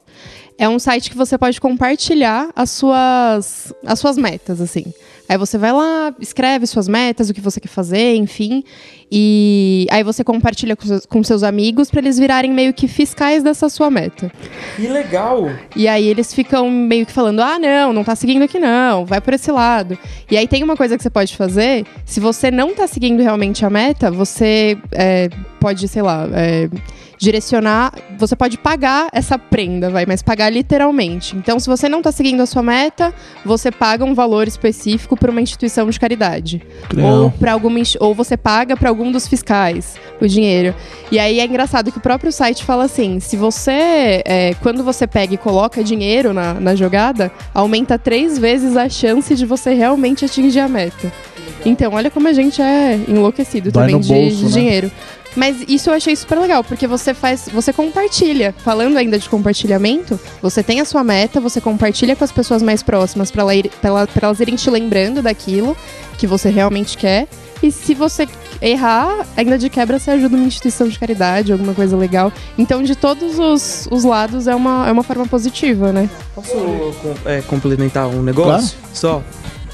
É 0.62 0.70
um 0.70 0.78
site 0.78 1.10
que 1.10 1.18
você 1.18 1.40
pode 1.40 1.60
compartilhar 1.60 2.52
as 2.56 2.70
suas, 2.70 3.74
as 3.84 3.98
suas 3.98 4.16
metas, 4.16 4.62
assim. 4.62 4.94
Aí 5.28 5.36
você 5.36 5.58
vai 5.58 5.72
lá, 5.72 6.14
escreve 6.20 6.68
suas 6.68 6.88
metas, 6.88 7.32
o 7.32 7.34
que 7.34 7.42
você 7.42 7.60
quer 7.60 7.68
fazer, 7.68 8.14
enfim. 8.14 8.64
E 9.12 9.88
aí 9.90 10.04
você 10.04 10.24
compartilha 10.24 10.76
com 10.76 10.86
seus, 10.86 11.06
com 11.08 11.24
seus 11.24 11.42
amigos 11.42 11.90
para 11.90 12.02
eles 12.02 12.20
virarem 12.20 12.54
meio 12.54 12.76
que 12.76 12.88
fiscais 12.88 13.42
dessa 13.42 13.70
sua 13.70 13.90
meta. 13.90 14.32
Que 14.76 14.88
legal! 14.88 15.50
E 15.76 15.88
aí 15.88 16.06
eles 16.06 16.32
ficam 16.32 16.70
meio 16.70 17.08
que 17.08 17.12
falando: 17.12 17.40
ah, 17.40 17.58
não, 17.58 17.92
não 17.92 18.04
tá 18.04 18.16
seguindo 18.16 18.44
aqui 18.44 18.60
não, 18.60 19.04
vai 19.04 19.20
por 19.20 19.34
esse 19.34 19.52
lado. 19.52 19.98
E 20.30 20.38
aí 20.38 20.48
tem 20.48 20.62
uma 20.64 20.78
coisa 20.78 20.96
que 20.96 21.02
você 21.02 21.10
pode 21.10 21.36
fazer: 21.36 21.88
se 22.06 22.20
você 22.20 22.52
não 22.52 22.76
tá 22.76 22.86
seguindo 22.86 23.24
realmente 23.24 23.66
a 23.66 23.70
meta, 23.72 24.12
você 24.12 24.78
é, 24.92 25.28
pode, 25.60 25.88
sei 25.88 26.04
lá, 26.04 26.28
é, 26.34 26.70
direcionar. 27.22 27.94
Você 28.18 28.36
pode 28.36 28.58
pagar 28.58 29.08
essa 29.14 29.38
prenda, 29.38 29.92
vai, 29.92 30.06
mas 30.08 30.24
pagar 30.24 30.50
literalmente. 30.50 31.36
Então, 31.38 31.60
se 31.60 31.68
você 31.68 31.88
não 31.88 32.02
tá 32.02 32.12
seguindo 32.12 32.42
a 32.42 32.48
sua 32.48 32.64
meta, 32.64 33.14
você 33.46 33.72
paga 33.72 34.04
um 34.04 34.16
valor 34.16 34.48
específico 34.48 35.16
para 35.16 35.30
uma 35.30 35.40
instituição 35.40 35.88
de 35.88 36.00
caridade. 36.00 36.64
Ou, 36.98 37.30
pra 37.30 37.54
alguma, 37.54 37.80
ou 38.00 38.16
você 38.16 38.36
paga 38.36 38.76
para 38.76 38.90
algum 38.90 39.12
dos 39.12 39.28
fiscais 39.28 39.96
o 40.20 40.28
dinheiro. 40.28 40.74
E 41.12 41.20
aí 41.20 41.40
é 41.40 41.46
engraçado 41.46 41.92
que 41.92 42.00
o 42.00 42.02
próprio 42.02 42.32
site 42.32 42.66
fala 42.66 42.86
assim: 42.86 43.20
se 43.20 43.38
você, 43.38 44.24
é, 44.26 44.56
quando 44.62 44.84
você 44.84 45.06
pega 45.06 45.36
e 45.36 45.38
coloca 45.38 45.84
dinheiro 45.84 46.34
na, 46.34 46.56
na 46.56 46.74
jogada, 46.74 47.32
aumenta 47.54 48.00
três 48.00 48.40
vezes 48.40 48.76
a 48.76 48.90
chance 48.90 49.36
de 49.36 49.46
você 49.46 49.74
realmente 49.76 50.26
atingir 50.26 50.60
a 50.60 50.68
meta. 50.68 51.12
Então, 51.64 51.94
olha 51.94 52.10
como 52.10 52.28
a 52.28 52.34
gente 52.34 52.60
é 52.62 53.00
enlouquecido 53.08 53.72
Dói 53.72 53.84
também 53.84 53.96
no 53.96 54.02
de, 54.02 54.14
bolso, 54.14 54.38
de 54.38 54.44
né? 54.46 54.50
dinheiro. 54.50 54.92
Mas 55.36 55.64
isso 55.68 55.90
eu 55.90 55.94
achei 55.94 56.16
super 56.16 56.40
legal, 56.40 56.64
porque 56.64 56.88
você 56.88 57.14
faz, 57.14 57.48
você 57.54 57.72
compartilha. 57.72 58.54
Falando 58.60 58.98
ainda 58.98 59.18
de 59.18 59.30
compartilhamento, 59.30 60.20
você 60.42 60.62
tem 60.62 60.82
a 60.82 60.86
sua 60.86 61.04
meta, 61.04 61.40
você 61.40 61.62
compartilha 61.62 62.16
com 62.16 62.24
as 62.24 62.32
pessoas 62.32 62.62
mais 62.62 62.84
próximas 62.84 63.32
para 63.32 63.44
elas 64.24 64.40
irem 64.40 64.56
te 64.56 64.70
lembrando 64.70 65.22
daquilo 65.22 65.76
que 66.18 66.28
você 66.28 66.50
realmente 66.50 66.98
quer. 66.98 67.28
E 67.64 67.72
se 67.72 67.94
você 67.94 68.28
errar, 68.62 69.26
ainda 69.38 69.58
de 69.58 69.70
quebra 69.70 70.00
você 70.00 70.12
ajuda 70.12 70.36
uma 70.36 70.46
instituição 70.46 70.88
de 70.88 70.98
caridade, 70.98 71.52
alguma 71.52 71.74
coisa 71.74 71.96
legal. 71.96 72.34
Então, 72.58 72.82
de 72.82 72.96
todos 72.96 73.38
os, 73.38 73.88
os 73.92 74.04
lados, 74.04 74.48
é 74.48 74.56
uma, 74.56 74.88
é 74.88 74.92
uma 74.92 75.04
forma 75.04 75.28
positiva, 75.28 75.92
né? 75.92 76.10
Posso 76.34 76.54
é, 77.26 77.42
complementar 77.42 78.08
um 78.08 78.24
negócio? 78.24 78.78
Só. 78.94 79.24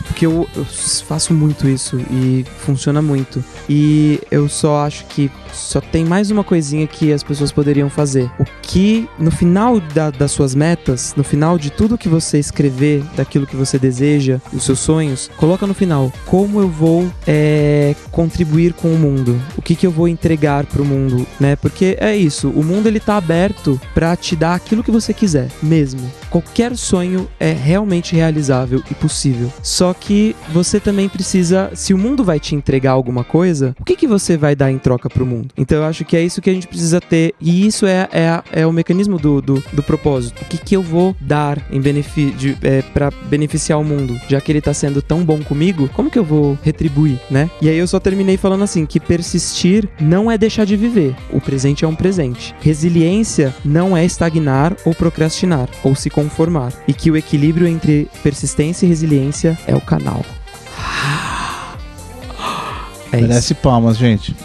Porque 0.08 0.26
eu, 0.26 0.48
eu 0.56 0.66
faço 0.66 1.34
muito 1.34 1.68
isso 1.68 2.00
e 2.12 2.46
funciona 2.60 3.02
muito. 3.02 3.44
E 3.70 4.20
eu 4.32 4.48
só 4.50 4.86
acho 4.86 5.06
que 5.06 5.30
só 5.54 5.80
tem 5.82 6.06
mais 6.06 6.30
uma 6.32 6.44
coisinha 6.44 6.86
que 6.88 7.12
as 7.12 7.24
pessoas 7.24 7.52
poderiam 7.52 7.90
fazer. 7.90 8.30
O 8.40 8.46
que, 8.62 9.08
no 9.20 9.32
final 9.32 9.80
da- 9.80 10.10
das 10.12 10.32
suas 10.32 10.54
metas, 10.56 11.14
no 11.16 11.24
final 11.24 11.58
de 11.58 11.70
tudo 11.70 11.98
que 11.98 12.08
você 12.10 12.38
escrever, 12.40 13.04
daquilo 13.16 13.46
que 13.48 13.56
você 13.56 13.78
deseja, 13.80 14.40
os 14.54 14.64
seus 14.64 14.80
sonhos, 14.80 15.30
coloca 15.38 15.66
no 15.68 15.74
final. 15.74 16.12
Como 16.26 16.60
eu 16.62 16.70
vou 16.70 17.12
é, 17.26 17.96
contribuir 18.12 18.74
com 18.74 18.90
o 18.94 18.98
mundo? 18.98 19.40
O 19.58 19.62
que, 19.62 19.76
que 19.76 19.86
eu 19.86 19.92
vou 19.92 20.08
entregar 20.08 20.66
pro 20.66 20.86
mundo, 20.86 21.26
né? 21.40 21.56
Porque 21.56 21.98
é 22.00 22.16
isso, 22.16 22.50
o 22.50 22.64
mundo 22.64 22.88
ele 22.88 23.00
tá 23.00 23.18
aberto 23.18 23.80
pra 23.94 24.16
te 24.16 24.36
dar 24.36 24.56
aquilo 24.56 24.84
que 24.84 24.92
você 24.92 25.14
quiser, 25.14 25.50
mesmo. 25.62 26.12
Qualquer 26.30 26.76
sonho 26.76 27.28
é 27.40 27.52
realmente 27.52 28.16
realizável 28.16 28.82
e 28.90 28.94
possível. 28.94 29.52
Só 29.62 29.94
que 29.94 30.36
você 30.50 30.80
também 30.80 31.10
precisa, 31.10 31.72
se 31.74 31.94
o 31.94 31.98
mundo 31.98 32.24
vai 32.24 32.40
te 32.40 32.56
entregar 32.56 32.92
alguma 32.92 33.24
coisa, 33.24 33.76
o 33.80 33.84
que, 33.84 33.96
que 33.96 34.08
você 34.08 34.38
vai 34.38 34.56
dar 34.56 34.72
em 34.72 34.78
troca 34.78 35.10
pro 35.10 35.26
mundo? 35.26 35.50
Então 35.58 35.80
eu 35.80 35.86
acho 35.86 36.06
que 36.06 36.16
é 36.16 36.22
isso 36.22 36.42
que 36.42 36.50
a 36.50 36.54
gente 36.54 36.68
precisa 36.68 37.00
ter. 37.00 37.34
E 37.40 37.66
isso 37.66 37.86
é, 37.86 38.08
é, 38.12 38.62
é 38.62 38.68
o 38.68 38.72
mecanismo 38.72 39.18
do, 39.18 39.42
do, 39.42 39.64
do 39.74 39.84
propósito. 39.84 40.42
O 40.42 40.46
que, 40.46 40.58
que 40.58 40.76
eu 40.76 40.82
vou 40.82 41.16
dar 41.20 41.62
em 41.72 41.80
benefício 41.80 42.58
é, 42.62 42.82
para 42.82 43.12
beneficiar 43.30 43.80
o 43.80 43.84
mundo? 43.84 44.20
Já 44.28 44.42
que 44.42 44.52
ele 44.52 44.62
tá 44.62 44.74
sendo 44.74 45.02
tão 45.02 45.24
bom 45.24 45.42
comigo, 45.42 45.90
como 45.94 46.10
que 46.10 46.20
eu 46.20 46.24
vou 46.24 46.58
retribuir, 46.62 47.20
né? 47.30 47.50
E 47.62 47.70
aí 47.70 47.78
eu 47.78 47.88
só 47.88 48.00
terminei 48.00 48.38
falando 48.38 48.64
assim: 48.64 48.86
que 48.86 49.00
persistir 49.00 49.88
não 50.00 50.30
é 50.32 50.38
deixar 50.38 50.66
de 50.66 50.76
viver. 50.76 51.16
O 51.32 51.40
presente 51.40 51.86
é 51.86 51.88
um 51.88 51.96
presente. 51.96 52.56
Resiliência 52.62 53.54
não 53.64 53.96
é 53.96 54.06
estagnar 54.06 54.76
ou 54.86 54.94
procrastinar, 54.94 55.70
ou 55.84 55.96
se 55.96 56.10
conformar. 56.18 56.74
E 56.88 56.94
que 56.94 57.12
o 57.12 57.16
equilíbrio 57.16 57.68
entre 57.68 58.10
persistência 58.24 58.88
e 58.88 58.90
resiliência 58.90 59.56
é 59.68 59.76
o 59.76 59.82
canal. 59.82 60.26
É 63.10 63.20
isso. 63.20 63.28
Merece 63.30 63.54
palmas, 63.54 63.96
gente. 63.96 64.36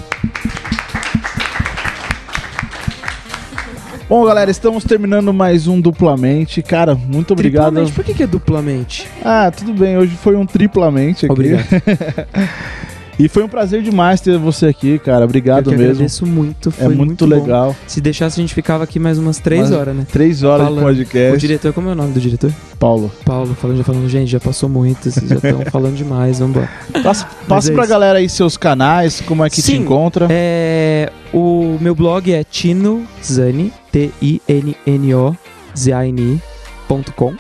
Bom, 4.08 4.24
galera, 4.24 4.52
estamos 4.52 4.84
terminando 4.84 5.34
mais 5.34 5.66
um 5.66 5.80
duplamente. 5.80 6.62
Cara, 6.62 6.94
muito 6.94 7.32
obrigado. 7.32 7.64
Triplamente. 7.72 7.92
Por 7.92 8.04
que, 8.04 8.14
que 8.14 8.22
é 8.22 8.26
duplamente? 8.28 9.08
Ah, 9.24 9.50
tudo 9.50 9.74
bem. 9.74 9.98
Hoje 9.98 10.14
foi 10.14 10.36
um 10.36 10.46
triplamente 10.46 11.26
aqui. 11.26 11.32
Obrigado. 11.32 11.66
E 13.22 13.28
foi 13.28 13.44
um 13.44 13.48
prazer 13.48 13.82
demais 13.82 14.20
ter 14.20 14.36
você 14.36 14.66
aqui, 14.66 14.98
cara. 14.98 15.24
Obrigado 15.24 15.66
Eu 15.66 15.72
que 15.72 15.78
mesmo. 15.78 15.92
agradeço 15.92 16.26
muito. 16.26 16.70
É 16.70 16.86
Foi 16.86 16.94
muito, 16.96 17.24
bom. 17.24 17.32
legal. 17.32 17.76
Se 17.86 18.00
deixasse, 18.00 18.40
a 18.40 18.42
gente 18.42 18.52
ficava 18.52 18.82
aqui 18.82 18.98
mais 18.98 19.16
umas 19.16 19.38
três 19.38 19.70
Mas- 19.70 19.78
horas, 19.78 19.94
né? 19.94 20.04
Três 20.10 20.42
horas 20.42 20.66
Falando. 20.66 20.80
de 20.80 20.84
podcast. 21.04 21.34
O 21.36 21.38
diretor, 21.38 21.72
como 21.72 21.88
é 21.88 21.92
o 21.92 21.94
nome 21.94 22.12
do 22.12 22.20
diretor? 22.20 22.52
Paulo. 22.80 23.12
Paulo, 23.24 23.54
falando, 23.54 23.76
já 23.78 23.84
falando, 23.84 24.08
gente, 24.08 24.28
já 24.28 24.40
passou 24.40 24.68
muito, 24.68 25.08
vocês 25.08 25.28
já 25.28 25.36
estão 25.36 25.60
falando 25.70 25.94
demais, 25.94 26.40
vambora. 26.40 26.68
Passa, 27.04 27.28
passa 27.46 27.70
é 27.70 27.74
pra 27.74 27.82
isso. 27.84 27.90
galera 27.92 28.18
aí 28.18 28.28
seus 28.28 28.56
canais, 28.56 29.20
como 29.20 29.44
é 29.44 29.48
que 29.50 29.54
te 29.56 29.62
Sim. 29.62 29.76
encontra. 29.82 30.26
É, 30.28 31.12
o 31.32 31.78
meu 31.80 31.94
blog 31.94 32.32
é 32.32 32.42
Tino 32.42 33.06
Zani, 33.24 33.72
T-I-N-N-O, 33.92 35.36
Z-A-N-I.com. 35.78 37.34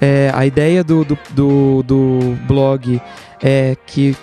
É, 0.00 0.30
a 0.32 0.46
ideia 0.46 0.84
do, 0.84 1.04
do, 1.04 1.18
do, 1.34 1.82
do 1.82 2.18
blog 2.46 3.00
é 3.42 3.76
que 3.86 4.14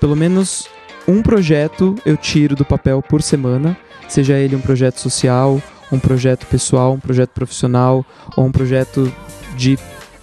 pelo 0.00 0.16
menos 0.16 0.68
um 1.06 1.22
projeto 1.22 1.94
eu 2.04 2.16
tiro 2.16 2.56
do 2.56 2.64
papel 2.64 3.02
por 3.02 3.22
semana, 3.22 3.76
seja 4.08 4.38
ele 4.38 4.56
um 4.56 4.60
projeto 4.60 4.98
social, 4.98 5.60
um 5.90 5.98
projeto 5.98 6.46
pessoal, 6.46 6.94
um 6.94 7.00
projeto 7.00 7.30
profissional 7.30 8.04
ou 8.36 8.44
um 8.44 8.52
projeto 8.52 9.12
de 9.56 9.78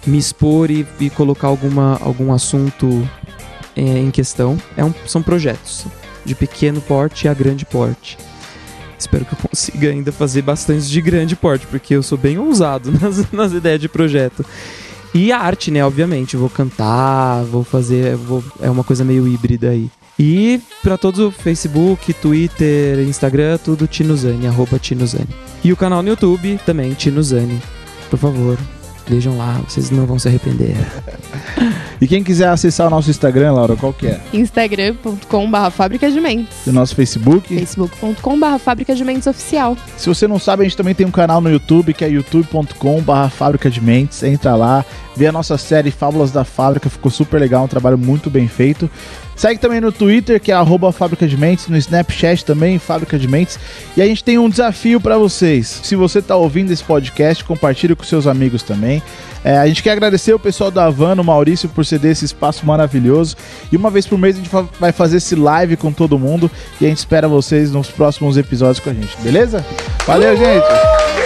me 0.06 0.18
expor 0.18 0.70
e, 0.70 0.86
e 1.00 1.10
colocar 1.10 1.48
alguma, 1.48 1.98
algum 2.00 2.32
assunto 2.32 3.08
é, 3.74 3.80
em 3.80 4.10
questão. 4.10 4.58
É 4.76 4.84
um, 4.84 4.92
são 5.06 5.22
projetos 5.22 5.86
de 6.24 6.34
pequeno 6.34 6.80
porte 6.80 7.28
a 7.28 7.34
grande 7.34 7.64
porte. 7.64 8.18
espero 8.98 9.24
que 9.24 9.34
eu 9.34 9.38
consiga 9.38 9.90
ainda 9.90 10.12
fazer 10.12 10.42
bastante 10.42 10.88
de 10.88 11.00
grande 11.00 11.36
porte, 11.36 11.66
porque 11.66 11.94
eu 11.94 12.02
sou 12.02 12.16
bem 12.16 12.38
ousado 12.38 12.92
nas, 13.00 13.30
nas 13.30 13.52
ideias 13.52 13.80
de 13.80 13.88
projeto. 13.88 14.44
E 15.14 15.30
a 15.30 15.38
arte, 15.38 15.70
né, 15.70 15.84
obviamente. 15.84 16.36
Vou 16.36 16.50
cantar, 16.50 17.44
vou 17.44 17.62
fazer. 17.62 18.16
Vou, 18.16 18.42
é 18.60 18.68
uma 18.68 18.82
coisa 18.82 19.04
meio 19.04 19.28
híbrida 19.28 19.70
aí. 19.70 19.88
E 20.18 20.60
pra 20.82 20.98
todos 20.98 21.20
o 21.20 21.30
Facebook, 21.30 22.12
Twitter, 22.14 23.00
Instagram, 23.00 23.58
tudo 23.58 23.86
Tinuzani, 23.86 24.46
arroba 24.46 24.78
Tinuzani. 24.78 25.28
E 25.62 25.72
o 25.72 25.76
canal 25.76 26.02
no 26.02 26.08
YouTube 26.10 26.60
também, 26.64 26.92
Tinuzani. 26.92 27.60
Por 28.10 28.18
favor, 28.18 28.58
vejam 29.08 29.36
lá, 29.36 29.60
vocês 29.68 29.90
não 29.90 30.06
vão 30.06 30.18
se 30.18 30.28
arrepender. 30.28 30.76
E 32.04 32.06
quem 32.06 32.22
quiser 32.22 32.48
acessar 32.48 32.86
o 32.86 32.90
nosso 32.90 33.08
Instagram, 33.08 33.54
Laura, 33.54 33.76
qual 33.76 33.90
que 33.90 34.06
é? 34.06 34.20
Instagram.com.br 34.30 35.70
Fábrica 35.70 36.10
de 36.10 36.20
Mentes. 36.20 36.54
E 36.66 36.68
o 36.68 36.72
nosso 36.74 36.94
Facebook? 36.94 37.48
Facebook.com.br 37.48 38.58
Fábrica 38.62 38.94
de 38.94 39.02
Mentes 39.02 39.26
Oficial. 39.26 39.74
Se 39.96 40.06
você 40.06 40.28
não 40.28 40.38
sabe, 40.38 40.60
a 40.60 40.64
gente 40.64 40.76
também 40.76 40.94
tem 40.94 41.06
um 41.06 41.10
canal 41.10 41.40
no 41.40 41.50
YouTube, 41.50 41.94
que 41.94 42.04
é 42.04 42.10
youtube.com.br 42.10 43.28
Fábrica 43.30 43.70
de 43.70 43.80
Mentes. 43.80 44.22
Entra 44.22 44.54
lá, 44.54 44.84
vê 45.16 45.28
a 45.28 45.32
nossa 45.32 45.56
série 45.56 45.90
Fábulas 45.90 46.30
da 46.30 46.44
Fábrica, 46.44 46.90
ficou 46.90 47.10
super 47.10 47.40
legal, 47.40 47.64
um 47.64 47.68
trabalho 47.68 47.96
muito 47.96 48.28
bem 48.28 48.48
feito. 48.48 48.90
Segue 49.34 49.58
também 49.58 49.80
no 49.80 49.90
Twitter, 49.90 50.38
que 50.38 50.52
é 50.52 50.54
arroba 50.54 50.92
Fábrica 50.92 51.26
de 51.26 51.38
Mentes, 51.38 51.68
no 51.68 51.76
Snapchat 51.76 52.44
também, 52.44 52.78
Fábrica 52.78 53.18
de 53.18 53.26
Mentes. 53.26 53.58
E 53.96 54.02
a 54.02 54.06
gente 54.06 54.22
tem 54.22 54.38
um 54.38 54.48
desafio 54.48 55.00
para 55.00 55.16
vocês. 55.16 55.80
Se 55.82 55.96
você 55.96 56.18
está 56.18 56.36
ouvindo 56.36 56.70
esse 56.70 56.84
podcast, 56.84 57.42
compartilhe 57.42 57.96
com 57.96 58.04
seus 58.04 58.26
amigos 58.26 58.62
também. 58.62 59.02
É, 59.44 59.58
a 59.58 59.66
gente 59.66 59.82
quer 59.82 59.90
agradecer 59.90 60.32
o 60.32 60.38
pessoal 60.38 60.70
da 60.70 60.86
Havana, 60.86 61.20
o 61.20 61.24
Maurício, 61.24 61.68
por 61.68 61.84
ceder 61.94 62.12
esse 62.12 62.24
espaço 62.24 62.66
maravilhoso. 62.66 63.36
E 63.70 63.76
uma 63.76 63.90
vez 63.90 64.06
por 64.06 64.18
mês 64.18 64.36
a 64.36 64.38
gente 64.38 64.50
vai 64.78 64.92
fazer 64.92 65.18
esse 65.18 65.34
live 65.34 65.76
com 65.76 65.92
todo 65.92 66.18
mundo. 66.18 66.50
E 66.80 66.86
a 66.86 66.88
gente 66.88 66.98
espera 66.98 67.28
vocês 67.28 67.70
nos 67.70 67.88
próximos 67.88 68.36
episódios 68.36 68.80
com 68.80 68.90
a 68.90 68.94
gente, 68.94 69.16
beleza? 69.22 69.64
Valeu, 70.06 70.36
gente! 70.36 71.23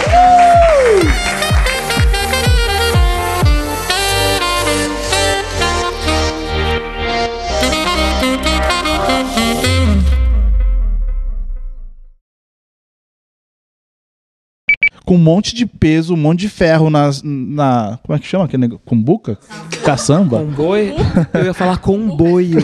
Com 15.09 15.15
um 15.15 15.17
monte 15.17 15.55
de 15.55 15.65
peso, 15.65 16.13
um 16.13 16.17
monte 16.17 16.41
de 16.41 16.49
ferro 16.49 16.87
nas, 16.91 17.23
na. 17.23 17.97
Como 18.03 18.15
é 18.15 18.19
que 18.19 18.27
chama 18.27 18.45
aquele 18.45 18.61
negócio? 18.61 18.83
Cumbuca? 18.85 19.39
Caçamba? 19.83 20.37
Comboio? 20.37 20.93
Eu 21.33 21.45
ia 21.45 21.53
falar 21.55 21.79
comboio. 21.79 22.59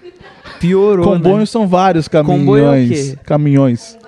Piorou, 0.60 1.06
Comboios 1.06 1.38
né? 1.38 1.46
são 1.46 1.66
vários 1.66 2.06
Comboio 2.06 2.64
é 2.64 2.68
o 2.68 2.72
caminhões. 2.72 3.10
quê? 3.10 3.18
Caminhões. 3.24 3.98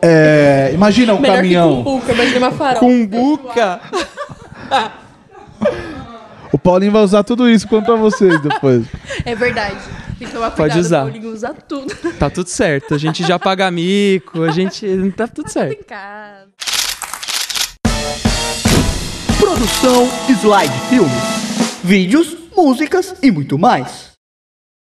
É, 0.00 0.70
imagina 0.72 1.14
um 1.14 1.20
caminhão. 1.20 1.82
Cumbuca, 1.82 2.12
imagina 2.12 2.38
uma 2.38 2.52
farofa. 2.52 2.78
Cumbuca! 2.78 3.80
O 6.52 6.58
Paulinho 6.58 6.92
vai 6.92 7.02
usar 7.02 7.24
tudo 7.24 7.50
isso 7.50 7.68
contra 7.68 7.94
vocês 7.96 8.40
depois. 8.40 8.86
É 9.24 9.34
verdade. 9.34 9.76
Tem 10.18 10.26
que 10.26 10.34
tomar 10.34 10.50
Pode 10.50 10.78
usar. 10.78 11.02
Paulinho 11.02 11.32
usa 11.32 11.54
tudo. 11.54 11.94
Tá 12.18 12.28
tudo 12.28 12.48
certo. 12.48 12.94
A 12.94 12.98
gente 12.98 13.22
já 13.24 13.38
paga 13.38 13.70
mico, 13.70 14.42
a 14.42 14.50
gente. 14.50 14.84
Tá 15.16 15.28
tudo 15.28 15.48
certo. 15.48 15.86
Produção 19.38 20.08
Slide 20.28 20.78
Filmes. 20.88 21.82
Vídeos, 21.84 22.36
músicas 22.56 23.14
e 23.22 23.30
muito 23.30 23.56
mais. 23.56 24.07